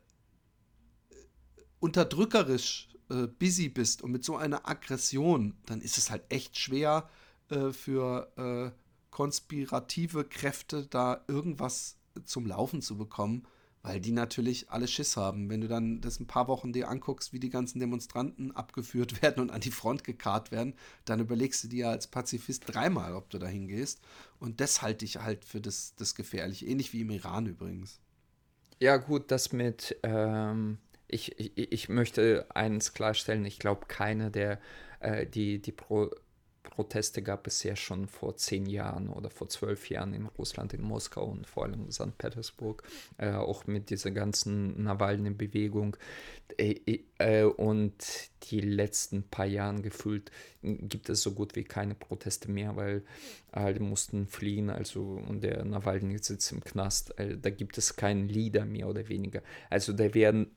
unterdrückerisch 1.80 2.90
äh, 3.10 3.28
busy 3.28 3.70
bist 3.70 4.02
und 4.02 4.12
mit 4.12 4.26
so 4.26 4.36
einer 4.36 4.68
Aggression, 4.68 5.56
dann 5.66 5.82
ist 5.82 5.98
es 5.98 6.10
halt 6.10 6.24
echt 6.30 6.58
schwer, 6.58 7.10
äh, 7.50 7.72
für 7.72 8.32
äh, 8.38 8.72
konspirative 9.12 10.24
Kräfte 10.24 10.86
da 10.88 11.24
irgendwas 11.28 11.97
zum 12.26 12.45
Laufen 12.45 12.82
zu 12.82 12.97
bekommen, 12.97 13.45
weil 13.82 14.00
die 14.00 14.12
natürlich 14.12 14.70
alle 14.70 14.88
Schiss 14.88 15.16
haben. 15.18 15.50
Wenn 15.50 15.62
du 15.62 15.68
dann 15.68 16.02
das 16.02 16.20
ein 16.20 16.28
paar 16.28 16.47
Wochen 16.47 16.74
dir 16.74 16.89
anguckst, 16.89 17.32
wie 17.34 17.39
die 17.39 17.50
ganzen 17.50 17.80
Demonstranten 17.80 18.56
abgeführt 18.56 19.22
werden 19.22 19.41
und 19.41 19.52
an 19.52 19.62
die 19.62 19.72
Front 19.72 20.04
gekarrt 20.04 20.52
werden, 20.52 20.74
dann 21.06 21.20
überlegst 21.20 21.64
du 21.64 21.68
dir 21.68 21.89
als 21.89 22.08
Pazifist 22.08 22.64
dreimal, 22.68 23.16
ob 23.16 23.30
du 23.30 23.39
da 23.39 23.47
hingehst. 23.47 24.02
Und 24.39 24.62
das 24.62 24.82
halte 24.82 25.06
ich 25.06 25.18
halt 25.18 25.45
für 25.45 25.62
das, 25.62 25.95
das 25.95 26.16
Gefährliche. 26.16 26.66
Ähnlich 26.66 26.93
wie 26.93 27.02
im 27.02 27.10
Iran 27.10 27.45
übrigens. 27.45 28.00
Ja, 28.80 28.97
gut, 28.97 29.32
das 29.32 29.52
mit, 29.52 29.97
ähm, 30.04 30.78
ich, 31.08 31.38
ich, 31.39 31.58
ich 31.58 31.89
möchte 31.89 32.47
eins 32.54 32.93
klarstellen, 32.93 33.43
ich 33.43 33.60
glaube, 33.60 33.88
keiner 33.88 34.30
der, 34.30 34.60
äh, 35.02 35.26
die, 35.26 35.62
die 35.62 35.74
pro 35.74 36.10
Proteste 36.70 37.22
gab 37.22 37.47
es 37.47 37.63
ja 37.63 37.76
schon 37.76 38.07
vor 38.07 38.38
zehn 38.38 38.65
Jahren 38.65 39.09
oder 39.09 39.30
vor 39.30 39.49
zwölf 39.49 39.89
Jahren 39.89 40.13
in 40.13 40.26
Russland, 40.26 40.74
in 40.74 40.82
Moskau 40.82 41.26
und 41.26 41.47
vor 41.47 41.63
allem 41.63 41.86
in 41.86 41.91
St. 41.91 42.17
Petersburg, 42.17 42.84
äh, 43.17 43.34
auch 43.34 43.67
mit 43.67 43.89
dieser 43.89 44.11
ganzen 44.11 44.84
Nawalny-Bewegung. 44.84 45.97
Äh, 46.57 47.01
äh, 47.17 47.43
und 47.43 47.95
die 48.43 48.61
letzten 48.61 49.24
paar 49.24 49.45
Jahren 49.45 49.82
gefühlt 49.82 50.32
gibt 50.61 51.09
es 51.09 51.22
so 51.22 51.32
gut 51.34 51.55
wie 51.55 51.63
keine 51.63 51.95
Proteste 51.95 52.49
mehr, 52.49 52.76
weil 52.76 53.03
alle 53.51 53.80
mussten 53.80 54.28
fliehen, 54.28 54.70
also 54.70 55.22
und 55.28 55.43
der 55.43 55.63
Nawalny 55.65 56.17
sitzt 56.20 56.51
im 56.51 56.63
Knast. 56.63 57.17
Äh, 57.20 57.38
da 57.38 57.49
gibt 57.49 57.78
es 57.78 57.95
keinen 57.95 58.30
Leader 58.30 58.65
mehr 58.65 58.88
oder 58.88 59.07
weniger. 59.09 59.41
Also 59.70 59.93
da 59.93 60.13
werden 60.13 60.51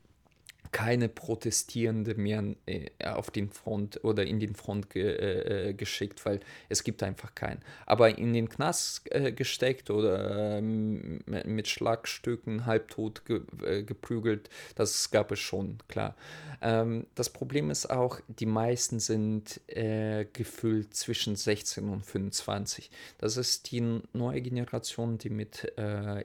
keine 0.73 1.11
Protestierende 1.11 2.15
mehr 2.15 2.43
äh, 2.67 2.89
auf 3.05 3.31
den 3.31 3.51
Front 3.51 4.03
oder 4.05 4.25
in 4.25 4.41
den 4.41 4.55
Front 4.55 4.89
ge, 4.89 5.05
äh, 5.05 5.69
äh, 5.69 5.75
geschickt, 5.75 6.25
weil 6.25 6.41
es 6.71 6.83
gibt 6.83 7.03
einfach 7.03 7.35
keinen. 7.35 7.61
Aber 7.85 8.19
in 8.19 8.33
den 8.33 8.49
Knast 8.49 9.03
äh, 9.13 9.33
gesteckt 9.33 9.91
oder 9.91 10.59
ähm, 10.59 11.21
mit 11.27 11.69
Schlagstücken 11.69 12.65
halbtot 12.65 13.27
ge, 13.27 13.43
äh, 13.63 13.83
geprügelt, 13.83 14.49
das 14.75 15.11
gab 15.11 15.31
es 15.31 15.41
schon, 15.41 15.77
klar. 15.89 16.17
Ähm, 16.63 17.07
das 17.15 17.29
Problem 17.29 17.71
ist 17.71 17.91
auch, 17.91 18.21
die 18.27 18.47
meisten 18.47 18.99
sind 18.99 19.61
äh, 19.69 20.25
gefüllt 20.33 20.95
zwischen 20.95 21.37
16 21.37 21.87
und 21.91 22.07
25. 22.07 22.91
Das 23.19 23.37
ist 23.37 23.71
die 23.71 24.01
neue 24.15 24.41
Generation, 24.41 25.19
die 25.19 25.31
mit 25.31 25.73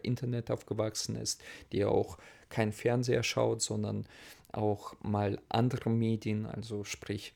Internet 0.03 0.51
aufgewachsen 0.51 1.15
ist, 1.15 1.41
die 1.71 1.83
auch 1.83 2.17
kein 2.49 2.71
Fernseher 2.71 3.23
schaut, 3.23 3.61
sondern 3.61 4.05
auch 4.51 4.95
mal 5.01 5.39
andere 5.49 5.89
Medien, 5.89 6.45
also 6.45 6.83
sprich 6.83 7.33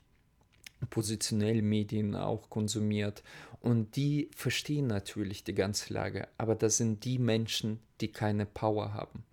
positionelle 0.90 1.62
Medien 1.62 2.14
auch 2.14 2.50
konsumiert. 2.50 3.22
Und 3.60 3.96
die 3.96 4.28
verstehen 4.34 4.88
natürlich 4.88 5.44
die 5.44 5.54
ganze 5.54 5.92
Lage, 5.94 6.28
aber 6.38 6.54
das 6.54 6.76
sind 6.76 7.04
die 7.04 7.18
Menschen, 7.18 7.78
die 8.00 8.08
keine 8.08 8.46
Power 8.46 8.92
haben. 8.94 9.24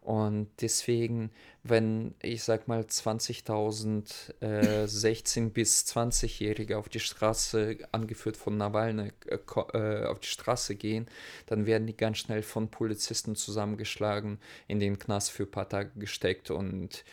Und 0.00 0.48
deswegen, 0.60 1.30
wenn 1.64 2.14
ich 2.22 2.42
sag 2.42 2.66
mal 2.66 2.80
20.000 2.80 4.42
äh, 4.42 4.86
16 4.86 5.50
bis 5.52 5.84
20-Jährige 5.84 6.78
auf 6.78 6.88
die 6.88 7.00
Straße, 7.00 7.78
angeführt 7.92 8.36
von 8.36 8.56
Nawalny, 8.56 9.12
äh, 9.26 9.36
äh, 9.74 10.06
auf 10.06 10.20
die 10.20 10.28
Straße 10.28 10.76
gehen, 10.76 11.06
dann 11.46 11.66
werden 11.66 11.86
die 11.86 11.96
ganz 11.96 12.18
schnell 12.18 12.42
von 12.42 12.70
Polizisten 12.70 13.36
zusammengeschlagen, 13.36 14.38
in 14.66 14.80
den 14.80 14.98
Knast 14.98 15.30
für 15.30 15.42
ein 15.42 15.50
paar 15.50 15.68
Tage 15.68 15.90
gesteckt 15.96 16.50
und 16.50 17.04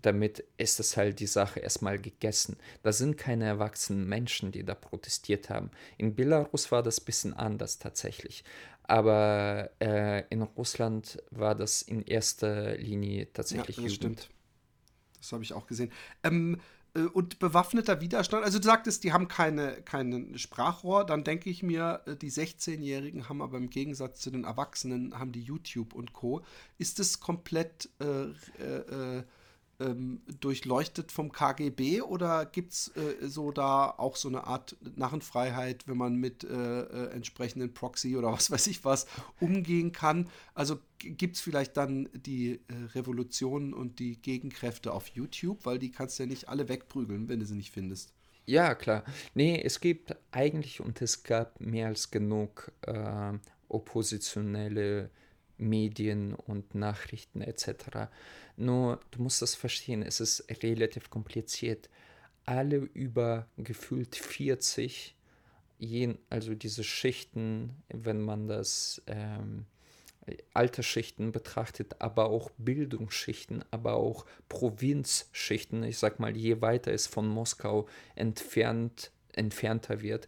damit 0.00 0.44
ist 0.56 0.80
es 0.80 0.96
halt 0.96 1.20
die 1.20 1.26
Sache 1.26 1.60
erstmal 1.60 1.98
gegessen. 1.98 2.56
Da 2.82 2.92
sind 2.92 3.18
keine 3.18 3.44
erwachsenen 3.44 4.08
Menschen, 4.08 4.52
die 4.52 4.64
da 4.64 4.74
protestiert 4.74 5.50
haben. 5.50 5.70
In 5.98 6.14
Belarus 6.14 6.72
war 6.72 6.82
das 6.82 7.00
ein 7.00 7.04
bisschen 7.04 7.34
anders 7.34 7.78
tatsächlich. 7.78 8.44
Aber 8.84 9.70
äh, 9.80 10.24
in 10.30 10.42
Russland 10.42 11.22
war 11.30 11.54
das 11.54 11.82
in 11.82 12.02
erster 12.02 12.76
Linie 12.76 13.32
tatsächlich 13.32 13.76
ja, 13.76 13.82
das 13.82 13.92
Jugend. 13.92 14.20
Stimmt. 14.20 14.30
Das 15.18 15.32
habe 15.32 15.42
ich 15.42 15.52
auch 15.52 15.66
gesehen. 15.66 15.90
Ähm, 16.22 16.60
äh, 16.94 17.02
und 17.02 17.38
bewaffneter 17.38 18.00
Widerstand, 18.00 18.44
also 18.44 18.58
du 18.58 18.64
sagtest, 18.64 19.04
die 19.04 19.12
haben 19.12 19.28
keine, 19.28 19.82
keinen 19.82 20.38
Sprachrohr, 20.38 21.04
dann 21.04 21.24
denke 21.24 21.50
ich 21.50 21.62
mir, 21.62 22.02
äh, 22.06 22.16
die 22.16 22.30
16-Jährigen 22.30 23.28
haben 23.28 23.42
aber 23.42 23.58
im 23.58 23.70
Gegensatz 23.70 24.20
zu 24.20 24.30
den 24.30 24.44
Erwachsenen, 24.44 25.18
haben 25.18 25.32
die 25.32 25.42
YouTube 25.42 25.94
und 25.94 26.12
Co. 26.12 26.42
Ist 26.78 27.00
es 27.00 27.20
komplett 27.20 27.90
äh, 28.00 28.62
äh, 28.62 29.18
äh 29.18 29.24
ähm, 29.80 30.20
durchleuchtet 30.40 31.12
vom 31.12 31.32
KGB 31.32 32.02
oder 32.02 32.46
gibt 32.46 32.72
es 32.72 32.88
äh, 32.96 33.26
so 33.28 33.50
da 33.50 33.90
auch 33.90 34.16
so 34.16 34.28
eine 34.28 34.46
Art 34.46 34.76
Narrenfreiheit, 34.96 35.86
wenn 35.86 35.96
man 35.96 36.16
mit 36.16 36.44
äh, 36.44 36.80
äh, 36.82 37.10
entsprechenden 37.10 37.74
Proxy 37.74 38.16
oder 38.16 38.32
was 38.32 38.50
weiß 38.50 38.66
ich 38.68 38.84
was 38.84 39.06
umgehen 39.40 39.92
kann? 39.92 40.28
Also 40.54 40.78
gibt 40.98 41.36
es 41.36 41.42
vielleicht 41.42 41.76
dann 41.76 42.08
die 42.14 42.60
äh, 42.68 42.74
Revolutionen 42.94 43.74
und 43.74 43.98
die 43.98 44.20
Gegenkräfte 44.20 44.92
auf 44.92 45.08
YouTube, 45.08 45.64
weil 45.64 45.78
die 45.78 45.90
kannst 45.90 46.18
du 46.18 46.22
ja 46.22 46.28
nicht 46.28 46.48
alle 46.48 46.68
wegprügeln, 46.68 47.28
wenn 47.28 47.40
du 47.40 47.46
sie 47.46 47.56
nicht 47.56 47.72
findest. 47.72 48.12
Ja, 48.46 48.74
klar. 48.76 49.04
Nee, 49.34 49.60
es 49.60 49.80
gibt 49.80 50.14
eigentlich 50.30 50.80
und 50.80 51.02
es 51.02 51.24
gab 51.24 51.60
mehr 51.60 51.88
als 51.88 52.10
genug 52.12 52.72
äh, 52.82 53.32
oppositionelle 53.68 55.10
Medien 55.58 56.34
und 56.34 56.74
Nachrichten 56.74 57.40
etc. 57.40 58.08
Nur, 58.56 59.00
du 59.10 59.22
musst 59.22 59.42
das 59.42 59.54
verstehen, 59.54 60.02
es 60.02 60.20
ist 60.20 60.46
relativ 60.62 61.10
kompliziert. 61.10 61.90
Alle 62.44 62.76
über 62.76 63.46
gefühlt 63.58 64.16
40, 64.16 65.14
also 66.30 66.54
diese 66.54 66.84
Schichten, 66.84 67.70
wenn 67.88 68.20
man 68.20 68.48
das 68.48 69.02
ähm, 69.06 69.66
Altersschichten 70.54 71.32
betrachtet, 71.32 71.96
aber 72.00 72.30
auch 72.30 72.50
Bildungsschichten, 72.56 73.64
aber 73.70 73.94
auch 73.94 74.26
Provinzschichten, 74.48 75.82
ich 75.84 75.98
sag 75.98 76.18
mal, 76.18 76.36
je 76.36 76.60
weiter 76.60 76.92
es 76.92 77.06
von 77.06 77.28
Moskau 77.28 77.86
entfernt 78.14 79.10
entfernter 79.36 80.00
wird, 80.00 80.26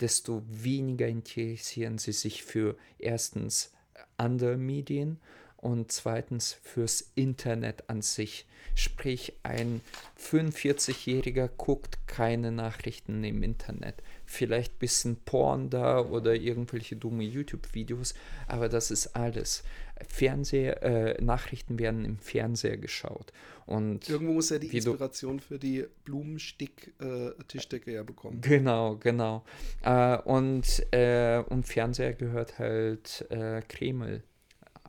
desto 0.00 0.42
weniger 0.46 1.08
interessieren 1.08 1.96
sie 1.96 2.12
sich 2.12 2.44
für 2.44 2.76
erstens 2.98 3.72
andere 4.18 4.58
Medien 4.58 5.18
und 5.60 5.92
zweitens 5.92 6.56
fürs 6.62 7.12
Internet 7.14 7.88
an 7.88 8.02
sich. 8.02 8.46
Sprich, 8.74 9.34
ein 9.42 9.80
45-Jähriger 10.18 11.48
guckt 11.48 11.98
keine 12.06 12.50
Nachrichten 12.50 13.24
im 13.24 13.42
Internet. 13.42 14.02
Vielleicht 14.24 14.74
ein 14.74 14.78
bisschen 14.78 15.16
Porn 15.16 15.70
da 15.70 16.00
oder 16.00 16.34
irgendwelche 16.34 16.96
dumme 16.96 17.24
YouTube-Videos, 17.24 18.14
aber 18.46 18.68
das 18.68 18.90
ist 18.90 19.16
alles. 19.16 19.64
Fernseher, 20.08 20.82
äh, 20.82 21.22
Nachrichten 21.22 21.78
werden 21.78 22.04
im 22.06 22.18
Fernseher 22.18 22.78
geschaut. 22.78 23.32
Und 23.66 24.08
Irgendwo 24.08 24.32
muss 24.32 24.50
er 24.50 24.60
die 24.60 24.74
Inspiration 24.74 25.40
für 25.40 25.58
die 25.58 25.84
Blumenstick-Tischdecke 26.04 27.90
äh, 27.90 27.94
ja 27.94 28.02
bekommen. 28.02 28.40
Genau, 28.40 28.96
genau. 28.96 29.44
Äh, 29.82 30.16
und, 30.18 30.86
äh, 30.92 31.42
und 31.48 31.66
Fernseher 31.66 32.14
gehört 32.14 32.58
halt 32.58 33.26
äh, 33.30 33.60
Kreml 33.68 34.22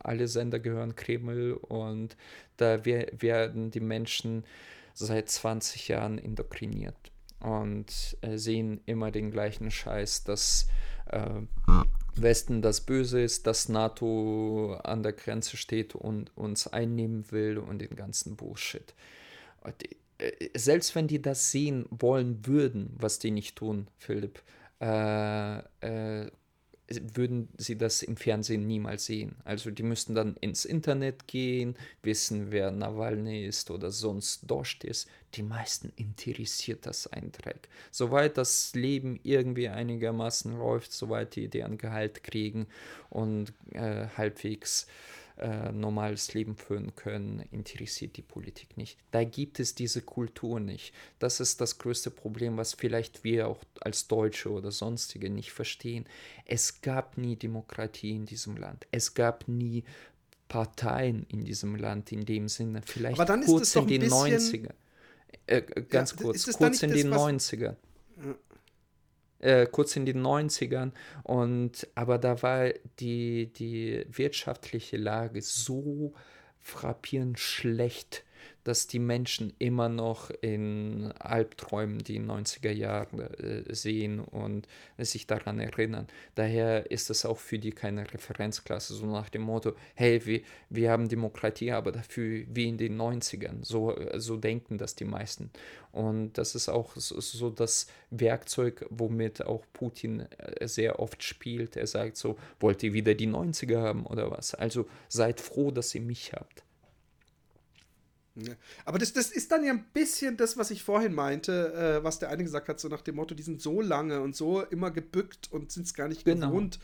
alle 0.04 0.28
Sender 0.28 0.60
gehören 0.60 0.96
Kreml 0.96 1.54
und 1.54 2.18
da 2.58 2.86
werden 2.86 3.72
die 3.72 3.80
Menschen 3.80 4.44
seit 4.94 5.30
20 5.30 5.88
Jahren 5.88 6.18
indoktriniert 6.18 7.12
und 7.40 8.18
äh, 8.22 8.38
sehen 8.38 8.82
immer 8.86 9.12
den 9.12 9.32
gleichen 9.32 9.72
Scheiß, 9.72 10.24
dass 10.24 10.68
äh, 11.08 11.42
Westen 12.16 12.62
das 12.62 12.82
Böse 12.82 13.22
ist, 13.22 13.48
dass 13.48 13.70
NATO 13.70 14.76
an 14.84 15.02
der 15.02 15.14
Grenze 15.14 15.58
steht 15.58 15.96
und 15.96 16.36
uns 16.36 16.68
einnehmen 16.68 17.32
will 17.32 17.58
und 17.58 17.80
den 17.80 17.96
ganzen 17.96 18.36
Bullshit. 18.36 18.94
Äh, 19.64 20.50
selbst 20.56 20.96
wenn 20.96 21.08
die 21.08 21.22
das 21.22 21.52
sehen 21.52 21.86
wollen 21.90 22.46
würden, 22.46 22.96
was 22.98 23.20
die 23.20 23.32
nicht 23.32 23.56
tun, 23.56 23.88
Philipp, 23.98 24.42
äh, 24.82 25.60
äh, 25.60 26.32
würden 27.16 27.50
sie 27.58 27.78
das 27.78 28.04
im 28.04 28.18
Fernsehen 28.18 28.68
niemals 28.68 29.06
sehen. 29.06 29.36
Also 29.44 29.72
die 29.72 29.84
müssten 29.84 30.16
dann 30.16 30.36
ins 30.38 30.66
Internet 30.66 31.28
gehen, 31.28 31.76
wissen, 32.04 32.52
wer 32.52 32.72
Nawalny 32.72 33.46
ist 33.46 33.72
oder 33.72 33.92
sonst 33.92 34.50
Dost 34.50 34.84
ist. 34.84 35.08
Die 35.36 35.44
meisten 35.44 35.94
interessiert 35.96 36.86
das 36.86 37.08
ein 37.08 37.32
Dreck. 37.32 37.70
Soweit 37.92 38.38
das 38.38 38.74
Leben 38.76 39.20
irgendwie 39.24 39.70
einigermaßen 39.70 40.58
läuft, 40.58 40.92
soweit 40.92 41.36
die 41.36 41.48
deren 41.48 41.78
Gehalt 41.78 42.24
kriegen 42.24 42.68
und 43.10 43.54
äh, 43.72 44.08
halbwegs 44.18 44.88
äh, 45.42 45.72
normales 45.72 46.34
Leben 46.34 46.56
führen 46.56 46.96
können, 46.96 47.44
interessiert 47.52 48.16
die 48.16 48.22
Politik 48.22 48.78
nicht. 48.78 48.98
Da 49.12 49.24
gibt 49.24 49.60
es 49.60 49.76
diese 49.76 50.02
Kultur 50.02 50.60
nicht. 50.60 50.94
Das 51.20 51.40
ist 51.40 51.60
das 51.62 51.80
größte 51.80 52.12
Problem, 52.12 52.58
was 52.58 52.74
vielleicht 52.74 53.24
wir 53.24 53.48
auch 53.48 53.64
als 53.80 54.08
Deutsche 54.08 54.52
oder 54.52 54.72
sonstige 54.72 55.30
nicht 55.30 55.52
verstehen. 55.52 56.06
Es 56.46 56.82
gab 56.82 57.18
nie 57.18 57.36
Demokratie 57.36 58.12
in 58.12 58.26
diesem 58.26 58.56
Land. 58.56 58.86
Es 58.92 59.14
gab 59.14 59.48
nie 59.48 59.84
Parteien 60.48 61.26
in 61.30 61.44
diesem 61.44 61.76
Land 61.76 62.12
in 62.12 62.26
dem 62.26 62.48
Sinne. 62.48 62.82
Vielleicht 62.86 63.18
kurz 63.46 63.76
in 63.76 63.88
den 63.88 64.10
90ern. 64.10 64.74
Äh, 65.48 65.62
ganz 65.90 66.12
ja, 66.12 66.18
kurz, 66.18 66.46
kurz 66.58 66.84
in 66.84 66.92
den 66.92 67.12
90ern 67.12 67.76
äh, 69.42 69.66
kurz 69.66 69.96
in 69.96 70.06
den 70.06 70.22
90ern. 70.22 70.92
Und, 71.24 71.88
aber 71.96 72.18
da 72.18 72.42
war 72.42 72.70
die, 73.00 73.52
die 73.54 74.06
wirtschaftliche 74.10 74.98
Lage 74.98 75.42
so 75.42 76.14
frappierend 76.60 77.40
schlecht, 77.40 78.24
dass 78.64 78.88
die 78.88 79.00
Menschen 79.00 79.54
immer 79.60 79.90
noch 79.90 80.30
in 80.42 81.12
Albträumen 81.20 82.00
die 82.00 82.20
90er 82.20 82.72
Jahre 82.72 83.38
äh, 83.40 83.74
sehen 83.74 84.20
und 84.20 84.68
sich 84.98 85.28
daran 85.28 85.60
erinnern. 85.60 86.08
Daher 86.36 86.92
ist 86.92 87.10
es 87.10 87.26
auch 87.26 87.38
für 87.38 87.60
die 87.60 87.72
keine 87.72 88.12
Referenzklasse, 88.14 88.94
so 88.94 89.06
nach 89.06 89.30
dem 89.30 89.42
Motto, 89.42 89.74
hey, 89.96 90.26
wir, 90.26 90.42
wir 90.70 90.92
haben 90.92 91.10
Demokratie, 91.10 91.72
aber 91.72 91.92
dafür 91.92 92.46
wie 92.48 92.68
in 92.68 92.78
den 92.78 93.00
90ern. 93.00 93.64
So, 93.64 93.96
so 94.16 94.38
denken 94.38 94.78
das 94.78 94.96
die 94.96 95.06
meisten. 95.06 95.50
Und 95.92 96.38
das 96.38 96.56
ist 96.56 96.70
auch 96.70 96.96
so, 96.96 97.50
das 97.50 97.88
Werkzeug, 98.12 98.86
womit 98.90 99.46
auch 99.46 99.66
Putin 99.74 100.22
äh, 100.38 100.68
sehr 100.68 101.00
oft 101.00 101.24
spielt. 101.24 101.76
Er 101.76 101.88
sagt 101.88 102.18
so, 102.18 102.38
wollt 102.60 102.82
ihr 102.84 102.94
wieder 102.94 103.14
die 103.14 103.28
90er 103.28 103.82
haben 103.82 104.06
oder 104.06 104.32
was? 104.32 104.54
Also 104.54 104.88
seid 105.10 105.42
froh, 105.42 105.72
dass 105.72 105.94
ihr 105.96 106.02
mich 106.02 106.34
habt. 106.34 106.64
Ja. 108.36 108.54
Aber 108.86 108.98
das, 108.98 109.14
das 109.14 109.30
ist 109.30 109.52
dann 109.52 109.64
ja 109.64 109.74
ein 109.74 109.86
bisschen 109.94 110.38
das, 110.38 110.58
was 110.58 110.72
ich 110.72 110.84
vorhin 110.84 111.14
meinte, 111.14 111.74
äh, 111.74 112.04
was 112.04 112.20
der 112.20 112.30
eine 112.30 112.44
gesagt 112.44 112.70
hat, 112.70 112.80
so 112.80 112.88
nach 112.88 113.02
dem 113.02 113.16
Motto, 113.16 113.36
die 113.36 113.44
sind 113.44 113.62
so 113.62 113.82
lange 113.82 114.22
und 114.22 114.36
so 114.36 114.62
immer 114.62 114.92
gebückt 114.92 115.52
und 115.52 115.72
sind 115.72 115.86
es 115.86 115.94
gar 115.94 116.08
nicht 116.08 116.24
genau. 116.24 116.48
gewohnt 116.48 116.80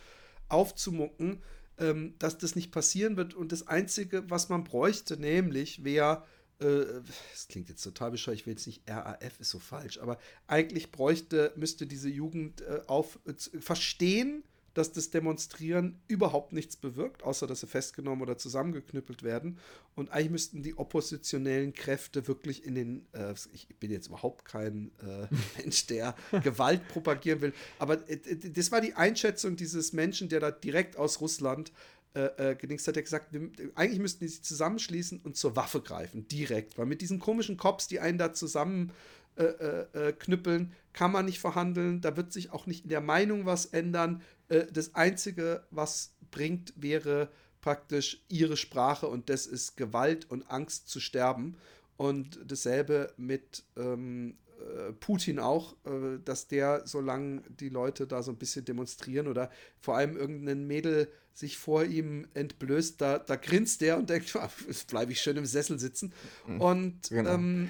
aufzumucken, 0.49 1.41
ähm, 1.77 2.15
dass 2.19 2.38
das 2.38 2.55
nicht 2.55 2.72
passieren 2.72 3.15
wird. 3.15 3.34
Und 3.34 3.51
das 3.51 3.67
Einzige, 3.67 4.30
was 4.30 4.49
man 4.49 4.63
bräuchte, 4.63 5.17
nämlich 5.17 5.84
wäre 5.84 6.23
es 6.59 7.47
klingt 7.47 7.69
jetzt 7.69 7.84
total 7.84 8.09
bescheuert, 8.09 8.39
ich 8.39 8.47
will 8.47 8.53
jetzt 8.53 8.65
nicht 8.65 8.81
RAF, 8.89 9.39
ist 9.39 9.51
so 9.51 9.59
falsch, 9.59 9.99
aber 9.99 10.17
eigentlich 10.47 10.91
bräuchte, 10.91 11.53
müsste 11.55 11.85
diese 11.85 12.09
Jugend 12.09 12.61
äh, 12.61 12.81
auf 12.88 13.19
äh, 13.27 13.61
verstehen, 13.61 14.43
dass 14.77 14.91
das 14.91 15.09
Demonstrieren 15.09 15.99
überhaupt 16.07 16.53
nichts 16.53 16.75
bewirkt, 16.75 17.23
außer 17.23 17.47
dass 17.47 17.61
sie 17.61 17.67
festgenommen 17.67 18.21
oder 18.21 18.37
zusammengeknüppelt 18.37 19.23
werden. 19.23 19.57
Und 19.95 20.11
eigentlich 20.11 20.31
müssten 20.31 20.63
die 20.63 20.77
oppositionellen 20.77 21.73
Kräfte 21.73 22.27
wirklich 22.27 22.65
in 22.65 22.75
den, 22.75 23.05
äh, 23.13 23.33
ich 23.53 23.67
bin 23.79 23.91
jetzt 23.91 24.07
überhaupt 24.07 24.45
kein 24.45 24.91
äh, 25.01 25.27
Mensch, 25.61 25.87
der 25.87 26.15
Gewalt 26.43 26.87
propagieren 26.89 27.41
will, 27.41 27.53
aber 27.79 28.07
äh, 28.09 28.19
das 28.51 28.71
war 28.71 28.81
die 28.81 28.93
Einschätzung 28.93 29.55
dieses 29.55 29.93
Menschen, 29.93 30.29
der 30.29 30.39
da 30.39 30.51
direkt 30.51 30.97
aus 30.97 31.21
Russland 31.21 31.71
äh, 32.13 32.51
äh, 32.51 32.55
gedingst 32.55 32.87
hat, 32.87 32.95
er 32.95 33.03
gesagt, 33.03 33.31
wir, 33.31 33.51
eigentlich 33.75 33.99
müssten 33.99 34.21
die 34.21 34.29
sich 34.29 34.43
zusammenschließen 34.43 35.21
und 35.23 35.37
zur 35.37 35.55
Waffe 35.55 35.81
greifen, 35.81 36.27
direkt. 36.27 36.77
Weil 36.77 36.85
mit 36.85 37.01
diesen 37.01 37.19
komischen 37.19 37.57
Cops, 37.57 37.87
die 37.87 37.99
einen 37.99 38.17
da 38.17 38.33
zusammen 38.33 38.91
äh, 39.35 39.43
äh, 39.43 39.85
äh, 39.93 40.13
knüppeln, 40.13 40.73
kann 40.93 41.11
man 41.11 41.25
nicht 41.25 41.39
verhandeln. 41.39 42.01
Da 42.01 42.17
wird 42.17 42.33
sich 42.33 42.51
auch 42.51 42.65
nicht 42.65 42.85
in 42.85 42.89
der 42.89 43.01
Meinung 43.01 43.45
was 43.45 43.67
ändern. 43.67 44.23
Äh, 44.49 44.65
das 44.72 44.95
Einzige, 44.95 45.64
was 45.72 46.15
bringt, 46.32 46.74
wäre 46.76 47.30
praktisch 47.61 48.24
ihre 48.30 48.57
Sprache 48.57 49.07
und 49.07 49.30
das 49.30 49.45
ist 49.45 49.78
Gewalt 49.78 50.30
und 50.30 50.49
Angst 50.49 50.90
zu 50.90 50.99
sterben. 50.99 51.57
Und 51.98 52.40
dasselbe 52.45 53.11
mit 53.18 53.64
ähm, 53.76 54.38
äh, 54.60 54.94
Putin 54.94 55.40
auch, 55.40 55.74
äh, 55.86 56.19
dass 56.24 56.48
der, 56.48 56.84
solange 56.86 57.41
die 57.49 57.69
Leute 57.69 58.06
da 58.06 58.22
so 58.22 58.32
ein 58.32 58.38
bisschen 58.38 58.65
demonstrieren 58.65 59.28
oder 59.28 59.49
vor 59.80 59.98
allem 59.98 60.15
irgendein 60.15 60.68
Mädel 60.68 61.11
sich 61.34 61.57
vor 61.57 61.84
ihm 61.84 62.28
entblößt, 62.34 62.99
da, 63.02 63.19
da 63.19 63.36
grinst 63.36 63.82
der 63.82 63.98
und 63.98 64.10
denkt, 64.10 64.34
jetzt 64.68 64.88
bleibe 64.88 65.11
ich 65.11 65.22
schön 65.22 65.38
im 65.38 65.45
Sessel 65.45 65.80
sitzen. 65.80 66.14
Mhm. 66.48 66.61
Und 66.61 67.10
genau. 67.10 67.34
ähm, 67.34 67.69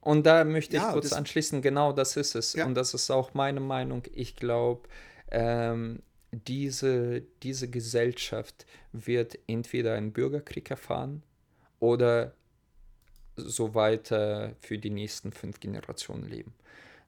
und 0.00 0.26
da 0.26 0.42
möchte 0.44 0.76
ich 0.76 0.82
ja, 0.82 0.92
kurz 0.92 1.12
anschließen, 1.12 1.62
genau 1.62 1.92
das 1.92 2.16
ist 2.16 2.34
es. 2.34 2.54
Ja. 2.54 2.66
Und 2.66 2.74
das 2.74 2.92
ist 2.92 3.08
auch 3.10 3.34
meine 3.34 3.60
Meinung. 3.60 4.02
Ich 4.12 4.34
glaube, 4.34 4.88
ähm, 5.32 6.02
diese, 6.30 7.22
diese 7.42 7.68
Gesellschaft 7.68 8.66
wird 8.92 9.38
entweder 9.46 9.94
einen 9.94 10.12
Bürgerkrieg 10.12 10.70
erfahren 10.70 11.22
oder 11.80 12.34
so 13.36 13.74
weiter 13.74 14.54
für 14.60 14.78
die 14.78 14.90
nächsten 14.90 15.32
fünf 15.32 15.60
Generationen 15.60 16.28
leben. 16.28 16.54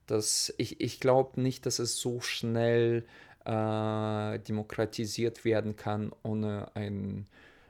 Das, 0.07 0.53
ich 0.59 0.81
ich 0.81 1.01
glaube 1.01 1.41
nicht, 1.41 1.65
dass 1.65 1.79
es 1.79 1.99
so 1.99 2.21
schnell 2.21 3.05
äh, 3.45 4.39
demokratisiert 4.41 5.45
werden 5.45 5.77
kann 5.77 6.13
ohne 6.23 6.75
einen 6.75 7.27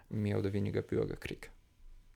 mehr 0.08 0.38
oder 0.38 0.52
weniger 0.52 0.82
Bürgerkrieg. 0.82 1.50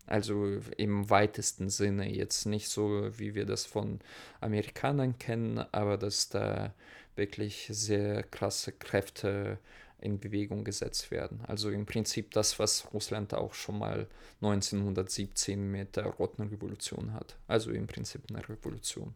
Also 0.06 0.60
im 0.76 1.10
weitesten 1.10 1.68
Sinne 1.68 2.10
jetzt 2.10 2.46
nicht 2.46 2.68
so, 2.68 3.10
wie 3.18 3.34
wir 3.34 3.44
das 3.44 3.66
von 3.66 4.00
Amerikanern 4.40 5.18
kennen, 5.18 5.58
aber 5.70 5.98
dass 5.98 6.30
da 6.30 6.72
wirklich 7.18 7.68
sehr 7.70 8.22
krasse 8.22 8.72
Kräfte 8.72 9.58
in 10.00 10.20
Bewegung 10.20 10.64
gesetzt 10.64 11.10
werden. 11.10 11.40
Also 11.46 11.70
im 11.70 11.84
Prinzip 11.84 12.30
das, 12.30 12.58
was 12.58 12.92
Russland 12.92 13.34
auch 13.34 13.52
schon 13.52 13.78
mal 13.78 14.06
1917 14.40 15.70
mit 15.70 15.96
der 15.96 16.06
Roten 16.06 16.42
Revolution 16.42 17.12
hat. 17.12 17.36
Also 17.48 17.70
im 17.72 17.86
Prinzip 17.86 18.22
eine 18.30 18.48
Revolution. 18.48 19.14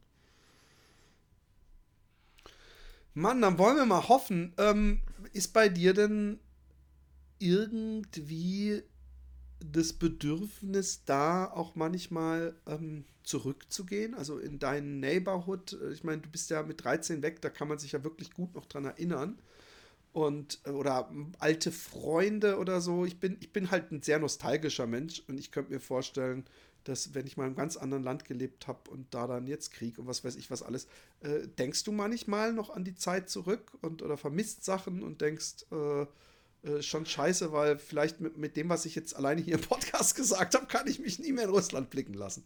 Mann, 3.15 3.41
dann 3.43 3.59
wollen 3.59 3.77
wir 3.77 3.87
mal 3.87 4.09
hoffen. 4.09 4.55
Ähm, 4.59 5.01
ist 5.33 5.53
bei 5.53 5.69
dir 5.69 5.95
denn 5.95 6.41
irgendwie 7.39 8.83
das 9.61 9.93
Bedürfnis 9.93 11.05
da 11.05 11.47
auch 11.47 11.75
manchmal 11.75 12.57
ähm, 12.67 13.05
zurückzugehen, 13.25 14.15
also 14.15 14.39
in 14.39 14.59
deinen 14.59 15.01
Neighborhood. 15.01 15.79
Äh, 15.81 15.93
ich 15.93 16.05
meine, 16.05 16.23
du 16.23 16.29
bist 16.29 16.51
ja 16.51 16.63
mit 16.63 16.85
13 16.85 17.23
weg, 17.23 17.41
da 17.43 17.51
kann 17.51 17.69
man 17.69 17.79
sich 17.79 17.93
ja 17.93 18.05
wirklich 18.05 18.33
gut 18.33 18.55
noch 18.55 18.67
dran 18.67 18.85
erinnern. 18.85 19.39
Und, 20.13 20.61
äh, 20.65 20.71
oder 20.71 21.11
alte 21.39 21.73
Freunde 21.73 22.59
oder 22.59 22.81
so. 22.81 23.05
Ich 23.05 23.19
bin, 23.19 23.37
ich 23.41 23.53
bin 23.53 23.71
halt 23.71 23.93
ein 23.93 24.03
sehr 24.03 24.19
nostalgischer 24.19 24.87
Mensch 24.87 25.23
und 25.29 25.39
ich 25.39 25.51
könnte 25.51 25.73
mir 25.73 25.81
vorstellen, 25.81 26.45
dass 26.85 27.15
wenn 27.15 27.27
ich 27.27 27.37
mal 27.37 27.45
in 27.45 27.51
einem 27.51 27.57
ganz 27.57 27.77
anderen 27.77 28.03
Land 28.03 28.25
gelebt 28.25 28.67
habe 28.67 28.91
und 28.91 29.07
da 29.15 29.27
dann 29.27 29.47
jetzt 29.47 29.73
Krieg 29.73 29.99
und 29.99 30.07
was 30.07 30.25
weiß 30.25 30.37
ich 30.37 30.51
was 30.51 30.63
alles, 30.63 30.87
äh, 31.21 31.47
denkst 31.59 31.85
du 31.85 31.93
manchmal 31.93 32.53
noch 32.53 32.71
an 32.71 32.85
die 32.85 32.95
Zeit 32.95 33.31
zurück 33.31 33.73
und 33.81 34.03
oder 34.03 34.17
vermisst 34.17 34.65
Sachen 34.65 35.03
und 35.03 35.21
denkst, 35.21 35.67
äh, 35.71 36.07
äh, 36.65 36.81
schon 36.81 37.07
scheiße, 37.07 37.53
weil 37.53 37.77
vielleicht 37.77 38.21
mit, 38.21 38.37
mit 38.37 38.57
dem, 38.57 38.69
was 38.69 38.87
ich 38.87 38.95
jetzt 38.95 39.17
alleine 39.17 39.41
hier 39.41 39.55
im 39.55 39.61
Podcast 39.61 40.15
gesagt 40.17 40.55
habe, 40.55 40.67
kann 40.67 40.87
ich 40.87 41.01
mich 41.01 41.19
nie 41.19 41.33
mehr 41.33 41.45
in 41.45 41.51
Russland 41.51 41.91
blicken 41.91 42.15
lassen. 42.15 42.45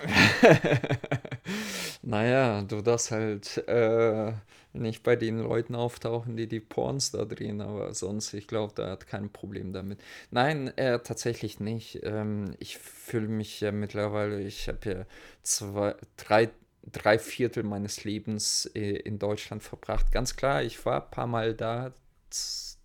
naja, 2.03 2.63
du 2.63 2.81
darfst 2.81 3.11
halt 3.11 3.59
äh, 3.69 4.33
nicht 4.73 5.03
bei 5.03 5.17
den 5.17 5.39
Leuten 5.39 5.75
auftauchen, 5.75 6.37
die 6.37 6.47
die 6.47 6.61
Porns 6.61 7.11
da 7.11 7.25
drehen, 7.25 7.61
aber 7.61 7.93
sonst, 7.93 8.33
ich 8.33 8.47
glaube, 8.47 8.73
da 8.75 8.91
hat 8.91 9.07
kein 9.07 9.31
Problem 9.31 9.73
damit. 9.73 10.01
Nein, 10.31 10.69
äh, 10.79 10.99
tatsächlich 11.01 11.61
nicht. 11.61 12.01
Ähm, 12.03 12.55
ich 12.59 12.79
fühle 12.79 13.29
mich 13.29 13.61
ja 13.61 13.71
mittlerweile, 13.71 14.41
ich 14.41 14.69
habe 14.69 14.91
ja 14.91 15.07
zwei, 15.43 15.95
drei 16.17 16.51
drei 16.93 17.19
Viertel 17.19 17.65
meines 17.65 18.05
Lebens 18.05 18.71
äh, 18.75 18.97
in 18.97 19.19
Deutschland 19.19 19.63
verbracht. 19.63 20.13
Ganz 20.13 20.37
klar, 20.37 20.63
ich 20.63 20.87
war 20.87 21.03
ein 21.03 21.11
paar 21.11 21.27
Mal 21.27 21.53
da, 21.53 21.93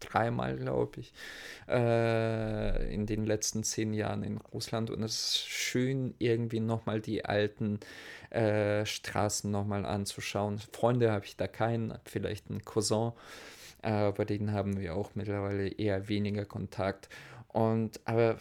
dreimal, 0.02 0.58
glaube 0.58 1.00
ich, 1.00 1.14
äh, 1.70 2.94
in 2.94 3.06
den 3.06 3.26
letzten 3.26 3.64
zehn 3.64 3.94
Jahren 3.94 4.24
in 4.24 4.38
Russland. 4.38 4.90
Und 4.90 5.04
es 5.04 5.14
ist 5.14 5.48
schön, 5.48 6.14
irgendwie 6.20 6.60
nochmal 6.60 7.00
die 7.00 7.24
alten 7.24 7.80
äh, 8.30 8.86
Straßen 8.86 9.50
nochmal 9.50 9.86
anzuschauen. 9.86 10.60
Freunde 10.74 11.12
habe 11.12 11.26
ich 11.26 11.38
da 11.38 11.48
keinen, 11.48 11.94
vielleicht 12.06 12.50
einen 12.50 12.66
Cousin, 12.66 13.14
äh, 13.82 14.12
denen 14.26 14.52
haben 14.52 14.80
wir 14.80 14.96
auch 14.96 15.12
mittlerweile 15.16 15.70
eher 15.70 16.10
weniger 16.10 16.46
Kontakt. 16.46 17.10
Und 17.54 18.00
aber 18.06 18.38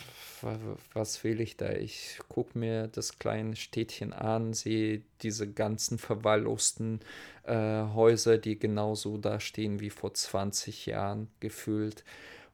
was 0.95 1.25
will 1.25 1.41
ich 1.41 1.57
da? 1.57 1.73
Ich 1.73 2.21
gucke 2.29 2.57
mir 2.57 2.87
das 2.87 3.19
kleine 3.19 3.57
Städtchen 3.57 4.13
an, 4.13 4.53
sehe 4.53 5.03
diese 5.23 5.53
ganzen 5.53 5.99
verwahrlosten 5.99 7.01
äh, 7.51 7.93
Häuser, 7.95 8.39
die 8.39 8.59
genauso 8.59 9.19
da 9.19 9.41
stehen 9.41 9.81
wie 9.81 9.91
vor 9.91 10.15
20 10.15 10.87
Jahren 10.87 11.29
gefühlt. 11.41 12.05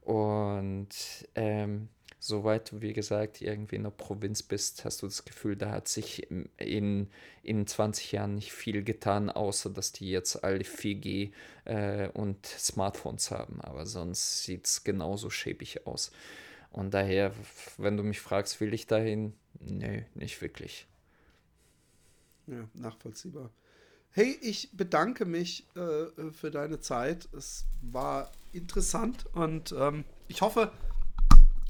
Und 0.01 0.89
ähm, 1.35 1.89
soweit 2.19 2.73
du, 2.73 2.81
wie 2.81 2.95
gesagt, 2.95 3.43
irgendwie 3.43 3.77
in 3.77 3.83
der 3.83 3.91
Provinz 3.91 4.43
bist, 4.43 4.85
hast 4.85 5.03
du 5.03 5.07
das 5.07 5.25
Gefühl, 5.25 5.57
da 5.57 5.71
hat 5.71 5.89
sich 5.89 6.31
in, 6.31 7.09
in 7.43 7.67
20 7.67 8.13
Jahren 8.13 8.37
nicht 8.37 8.53
viel 8.53 8.83
getan, 8.83 9.29
außer 9.29 9.69
dass 9.69 9.93
die 9.93 10.11
jetzt 10.11 10.43
alle 10.43 10.65
4G 10.65 11.33
äh, 11.67 12.09
und 12.09 12.47
Smartphones 12.47 13.31
haben. 13.31 13.61
Aber 13.61 13.85
sonst 13.85 14.45
sieht 14.45 14.67
es 14.67 14.83
genauso 14.83 15.29
schäbig 15.29 15.87
aus. 15.87 16.11
Und 16.71 16.95
daher, 16.95 17.33
wenn 17.77 17.97
du 17.97 18.03
mich 18.03 18.21
fragst, 18.21 18.61
will 18.61 18.73
ich 18.73 18.87
dahin? 18.87 19.35
Nö, 19.61 20.03
nicht 20.15 20.41
wirklich. 20.41 20.87
Ja, 22.47 22.69
nachvollziehbar. 22.75 23.51
Hey, 24.17 24.37
ich 24.41 24.71
bedanke 24.73 25.27
mich 25.27 25.67
äh, 25.77 26.07
für 26.33 26.51
deine 26.51 26.81
Zeit. 26.81 27.29
Es 27.35 27.67
war 27.83 28.33
interessant 28.55 29.27
und 29.35 29.75
ähm, 29.79 30.05
ich 30.27 30.41
hoffe, 30.41 30.73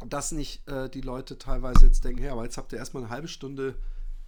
dass 0.08 0.30
nicht 0.30 0.68
äh, 0.68 0.88
die 0.88 1.00
Leute 1.00 1.38
teilweise 1.38 1.86
jetzt 1.86 2.04
denken, 2.04 2.22
hey, 2.22 2.30
aber 2.30 2.44
jetzt 2.44 2.56
habt 2.56 2.72
ihr 2.72 2.78
erstmal 2.78 3.02
eine 3.02 3.10
halbe 3.10 3.26
Stunde 3.26 3.74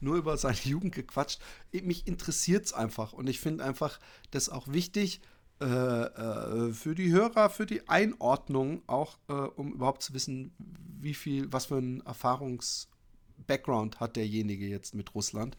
nur 0.00 0.16
über 0.16 0.36
seine 0.36 0.58
Jugend 0.64 0.96
gequatscht. 0.96 1.40
Mich 1.70 2.08
interessiert 2.08 2.66
es 2.66 2.72
einfach 2.72 3.12
und 3.12 3.28
ich 3.28 3.38
finde 3.38 3.62
einfach 3.62 4.00
das 4.32 4.48
auch 4.48 4.66
wichtig, 4.66 5.20
äh, 5.60 5.66
äh, 5.66 6.72
für 6.72 6.96
die 6.96 7.12
Hörer, 7.12 7.50
für 7.50 7.66
die 7.66 7.88
Einordnung 7.88 8.82
auch, 8.88 9.16
äh, 9.28 9.32
um 9.32 9.74
überhaupt 9.74 10.02
zu 10.02 10.12
wissen, 10.12 10.50
wie 10.58 11.14
viel, 11.14 11.52
was 11.52 11.66
für 11.66 11.78
ein 11.78 12.00
Erfahrungs-Background 12.00 14.00
hat 14.00 14.16
derjenige 14.16 14.66
jetzt 14.66 14.96
mit 14.96 15.14
Russland. 15.14 15.56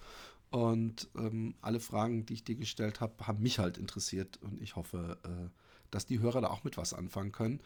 Und 0.51 1.09
ähm, 1.15 1.53
alle 1.61 1.80
Fragen, 1.80 2.26
die 2.26 2.34
ich 2.34 2.43
dir 2.43 2.55
gestellt 2.55 3.01
habe, 3.01 3.27
haben 3.27 3.43
mich 3.43 3.59
halt 3.59 3.77
interessiert 3.77 4.39
und 4.41 4.61
ich 4.61 4.76
hoffe, 4.76 5.17
äh, 5.23 5.49
dass 5.91 6.05
die 6.07 6.19
Hörer 6.19 6.41
da 6.41 6.49
auch 6.49 6.63
mit 6.63 6.77
was 6.77 6.93
anfangen 6.93 7.31
können. 7.31 7.61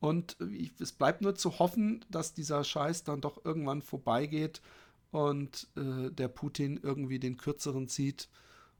Und 0.00 0.36
ich, 0.52 0.72
es 0.80 0.92
bleibt 0.92 1.22
nur 1.22 1.34
zu 1.34 1.58
hoffen, 1.58 2.04
dass 2.08 2.34
dieser 2.34 2.62
Scheiß 2.62 3.02
dann 3.02 3.20
doch 3.20 3.44
irgendwann 3.44 3.82
vorbeigeht 3.82 4.62
und 5.10 5.66
äh, 5.76 6.10
der 6.10 6.28
Putin 6.28 6.78
irgendwie 6.80 7.18
den 7.18 7.36
kürzeren 7.36 7.88
zieht. 7.88 8.28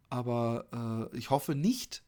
Aber 0.09 1.11
äh, 1.13 1.17
ich 1.17 1.31
hoffe 1.31 1.57
nicht, 1.57 2.05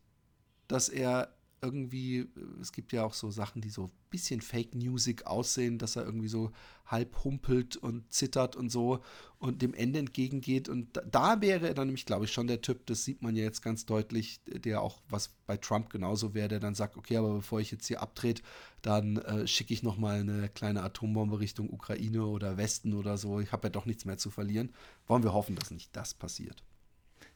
dass 0.69 0.89
er 0.89 1.35
irgendwie, 1.63 2.27
es 2.61 2.73
gibt 2.73 2.93
ja 2.93 3.05
auch 3.05 3.13
so 3.13 3.31
Sachen, 3.31 3.61
die 3.61 3.71
so 3.71 3.85
ein 3.85 3.91
bisschen 4.09 4.41
Fake 4.41 4.75
Music 4.75 5.27
aussehen, 5.27 5.79
dass 5.79 5.97
er 5.97 6.05
irgendwie 6.05 6.29
so 6.29 6.53
halb 6.87 7.23
humpelt 7.23 7.77
und 7.77 8.11
zittert 8.13 8.57
und 8.57 8.71
so 8.71 9.01
und 9.39 9.63
dem 9.63 9.75
Ende 9.75 9.99
entgegengeht. 9.99 10.69
Und 10.69 10.97
da, 10.97 11.03
da 11.03 11.41
wäre 11.41 11.69
er 11.69 11.75
dann 11.75 11.89
nämlich, 11.89 12.07
glaube 12.07 12.25
ich, 12.25 12.33
schon 12.33 12.47
der 12.47 12.63
Typ, 12.63 12.87
das 12.87 13.05
sieht 13.05 13.23
man 13.23 13.37
ja 13.37 13.45
jetzt 13.45 13.63
ganz 13.63 13.85
deutlich, 13.85 14.41
der 14.47 14.81
auch, 14.81 15.01
was 15.09 15.29
bei 15.47 15.57
Trump 15.57 15.91
genauso 15.91 16.35
wäre, 16.35 16.49
der 16.49 16.61
dann 16.61 16.75
sagt, 16.75 16.97
okay, 16.97 17.17
aber 17.17 17.35
bevor 17.35 17.61
ich 17.61 17.71
jetzt 17.71 17.87
hier 17.87 18.01
abdreht, 18.01 18.43
dann 18.83 19.19
äh, 19.19 19.47
schicke 19.47 19.75
ich 19.75 19.83
nochmal 19.83 20.21
eine 20.21 20.49
kleine 20.49 20.83
Atombombe 20.83 21.41
Richtung 21.41 21.71
Ukraine 21.71 22.25
oder 22.25 22.57
Westen 22.57 22.95
oder 22.95 23.19
so. 23.19 23.41
Ich 23.41 23.53
habe 23.53 23.67
ja 23.67 23.71
doch 23.71 23.87
nichts 23.87 24.05
mehr 24.05 24.19
zu 24.19 24.31
verlieren. 24.31 24.73
Wollen 25.07 25.23
wir 25.23 25.35
hoffen, 25.35 25.57
dass 25.57 25.71
nicht 25.71 25.95
das 25.95 26.15
passiert. 26.15 26.63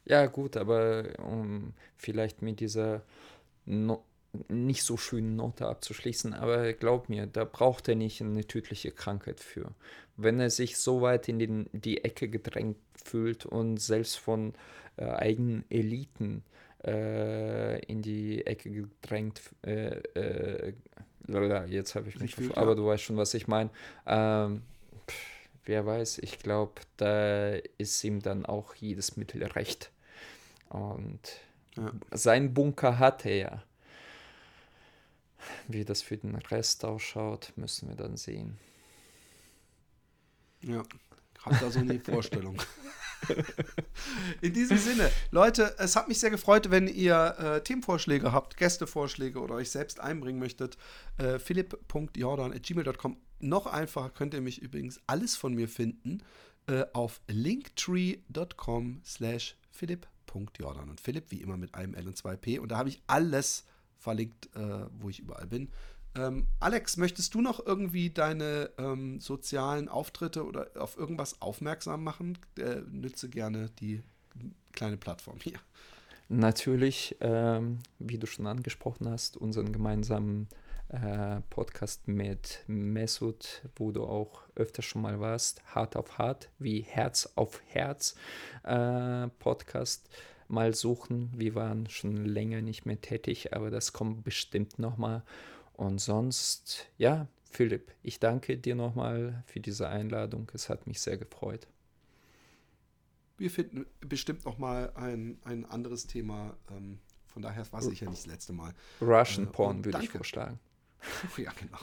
Ja, 0.06 0.26
gut, 0.26 0.56
aber 0.56 1.04
um 1.18 1.72
vielleicht 1.96 2.42
mit 2.42 2.60
dieser 2.60 3.02
no 3.66 4.04
nicht 4.48 4.82
so 4.82 4.96
schönen 4.96 5.36
Note 5.36 5.66
abzuschließen, 5.66 6.34
aber 6.34 6.72
glaub 6.72 7.08
mir, 7.08 7.26
da 7.26 7.44
braucht 7.44 7.88
er 7.88 7.94
nicht 7.94 8.20
eine 8.20 8.46
tödliche 8.46 8.90
Krankheit 8.90 9.40
für. 9.40 9.72
Wenn 10.16 10.40
er 10.40 10.50
sich 10.50 10.78
so 10.78 11.02
weit 11.02 11.28
in 11.28 11.38
den, 11.38 11.68
die 11.72 12.04
Ecke 12.04 12.28
gedrängt 12.28 12.76
fühlt 13.02 13.46
und 13.46 13.78
selbst 13.78 14.18
von 14.18 14.54
äh, 14.96 15.06
eigenen 15.06 15.64
Eliten 15.70 16.44
äh, 16.84 17.84
in 17.86 18.02
die 18.02 18.46
Ecke 18.46 18.70
gedrängt, 18.70 19.42
äh, 19.62 19.98
äh 20.14 20.72
jetzt 21.68 21.94
habe 21.94 22.10
ich 22.10 22.20
mich, 22.20 22.34
fühlt, 22.34 22.56
aber 22.56 22.72
ja. 22.72 22.74
du 22.74 22.86
weißt 22.86 23.02
schon, 23.02 23.16
was 23.16 23.32
ich 23.32 23.48
meine. 23.48 23.70
Ähm, 24.06 24.60
wer 25.64 25.86
weiß, 25.86 26.18
ich 26.18 26.38
glaube, 26.38 26.74
da 26.98 27.54
ist 27.78 28.04
ihm 28.04 28.20
dann 28.20 28.44
auch 28.44 28.74
jedes 28.74 29.16
Mittel 29.16 29.42
recht. 29.42 29.90
Und 30.68 31.20
ja. 31.76 31.92
sein 32.10 32.52
Bunker 32.52 32.98
hat 32.98 33.24
er 33.24 33.36
ja. 33.36 33.62
Wie 35.68 35.84
das 35.84 36.02
für 36.02 36.16
den 36.16 36.34
Rest 36.34 36.84
ausschaut, 36.84 37.52
müssen 37.56 37.88
wir 37.88 37.96
dann 37.96 38.16
sehen. 38.16 38.58
Ja, 40.62 40.82
habt 41.42 41.62
da 41.62 41.70
so 41.70 41.80
eine 41.80 42.00
Vorstellung. 42.04 42.60
In 44.40 44.52
diesem 44.52 44.76
Sinne, 44.76 45.10
Leute, 45.30 45.74
es 45.78 45.96
hat 45.96 46.08
mich 46.08 46.20
sehr 46.20 46.30
gefreut, 46.30 46.70
wenn 46.70 46.88
ihr 46.88 47.36
äh, 47.38 47.62
Themenvorschläge 47.62 48.32
habt, 48.32 48.56
Gästevorschläge 48.56 49.40
oder 49.40 49.54
euch 49.54 49.70
selbst 49.70 50.00
einbringen 50.00 50.38
möchtet. 50.38 50.76
Äh, 51.16 51.38
philipp.jordan.gmail.com. 51.38 53.16
Noch 53.40 53.66
einfacher 53.66 54.10
könnt 54.10 54.34
ihr 54.34 54.40
mich 54.40 54.60
übrigens 54.60 55.00
alles 55.06 55.36
von 55.36 55.54
mir 55.54 55.68
finden 55.68 56.22
äh, 56.66 56.84
auf 56.92 57.20
linktree.com 57.28 59.02
slash 59.04 59.56
philipp.jordan. 59.70 60.88
Und 60.90 61.00
Philipp 61.00 61.30
wie 61.30 61.40
immer 61.40 61.56
mit 61.56 61.74
einem 61.74 61.94
L 61.94 62.06
und 62.06 62.16
zwei 62.16 62.36
P. 62.36 62.58
Und 62.58 62.70
da 62.70 62.78
habe 62.78 62.88
ich 62.88 63.02
alles 63.06 63.64
verlinkt, 64.04 64.54
äh, 64.54 64.86
wo 65.00 65.08
ich 65.08 65.18
überall 65.18 65.46
bin. 65.46 65.68
Ähm, 66.14 66.46
Alex, 66.60 66.96
möchtest 66.96 67.34
du 67.34 67.40
noch 67.40 67.64
irgendwie 67.66 68.10
deine 68.10 68.70
ähm, 68.78 69.18
sozialen 69.18 69.88
Auftritte 69.88 70.44
oder 70.44 70.68
auf 70.76 70.96
irgendwas 70.96 71.40
aufmerksam 71.42 72.04
machen? 72.04 72.38
Äh, 72.56 72.82
nütze 72.92 73.28
gerne 73.28 73.70
die 73.80 74.02
kleine 74.72 74.96
Plattform 74.96 75.38
hier. 75.42 75.58
Natürlich, 76.28 77.16
ähm, 77.20 77.78
wie 77.98 78.18
du 78.18 78.26
schon 78.26 78.46
angesprochen 78.46 79.08
hast, 79.08 79.36
unseren 79.36 79.72
gemeinsamen 79.72 80.48
äh, 80.88 81.40
Podcast 81.50 82.06
mit 82.06 82.62
Mesut, 82.66 83.62
wo 83.76 83.90
du 83.90 84.04
auch 84.04 84.42
öfter 84.54 84.82
schon 84.82 85.02
mal 85.02 85.18
warst, 85.20 85.62
Hart 85.74 85.96
auf 85.96 86.18
Hart, 86.18 86.48
wie 86.58 86.80
Herz 86.80 87.30
auf 87.34 87.60
Herz 87.66 88.14
äh, 88.62 89.28
Podcast 89.38 90.08
mal 90.48 90.74
suchen. 90.74 91.32
Wir 91.36 91.54
waren 91.54 91.88
schon 91.88 92.24
länger 92.24 92.62
nicht 92.62 92.86
mehr 92.86 93.00
tätig, 93.00 93.54
aber 93.54 93.70
das 93.70 93.92
kommt 93.92 94.24
bestimmt 94.24 94.78
nochmal. 94.78 95.22
Und 95.74 96.00
sonst, 96.00 96.86
ja, 96.98 97.26
Philipp, 97.50 97.92
ich 98.02 98.20
danke 98.20 98.56
dir 98.58 98.74
nochmal 98.74 99.42
für 99.46 99.60
diese 99.60 99.88
Einladung. 99.88 100.50
Es 100.54 100.68
hat 100.68 100.86
mich 100.86 101.00
sehr 101.00 101.16
gefreut. 101.16 101.66
Wir 103.36 103.50
finden 103.50 103.86
bestimmt 104.00 104.44
nochmal 104.44 104.92
ein, 104.94 105.38
ein 105.44 105.64
anderes 105.64 106.06
Thema. 106.06 106.56
Ähm, 106.70 106.98
von 107.26 107.42
daher 107.42 107.70
war 107.72 107.80
es 107.80 107.86
sicher 107.86 108.06
nicht 108.06 108.22
das 108.22 108.26
letzte 108.26 108.52
Mal. 108.52 108.72
Russian 109.00 109.48
äh, 109.48 109.50
Porn 109.50 109.84
würde 109.84 109.98
ich 110.02 110.10
vorschlagen. 110.10 110.60
ja, 111.36 111.52
genau. 111.58 111.78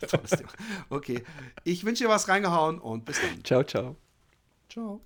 Tolles 0.06 0.30
Thema. 0.30 0.50
Okay. 0.90 1.24
Ich 1.64 1.84
wünsche 1.84 2.04
dir 2.04 2.10
was 2.10 2.28
reingehauen 2.28 2.78
und 2.78 3.04
bis 3.04 3.20
dann. 3.20 3.42
Ciao, 3.44 3.64
ciao. 3.64 3.96
Ciao. 4.68 5.00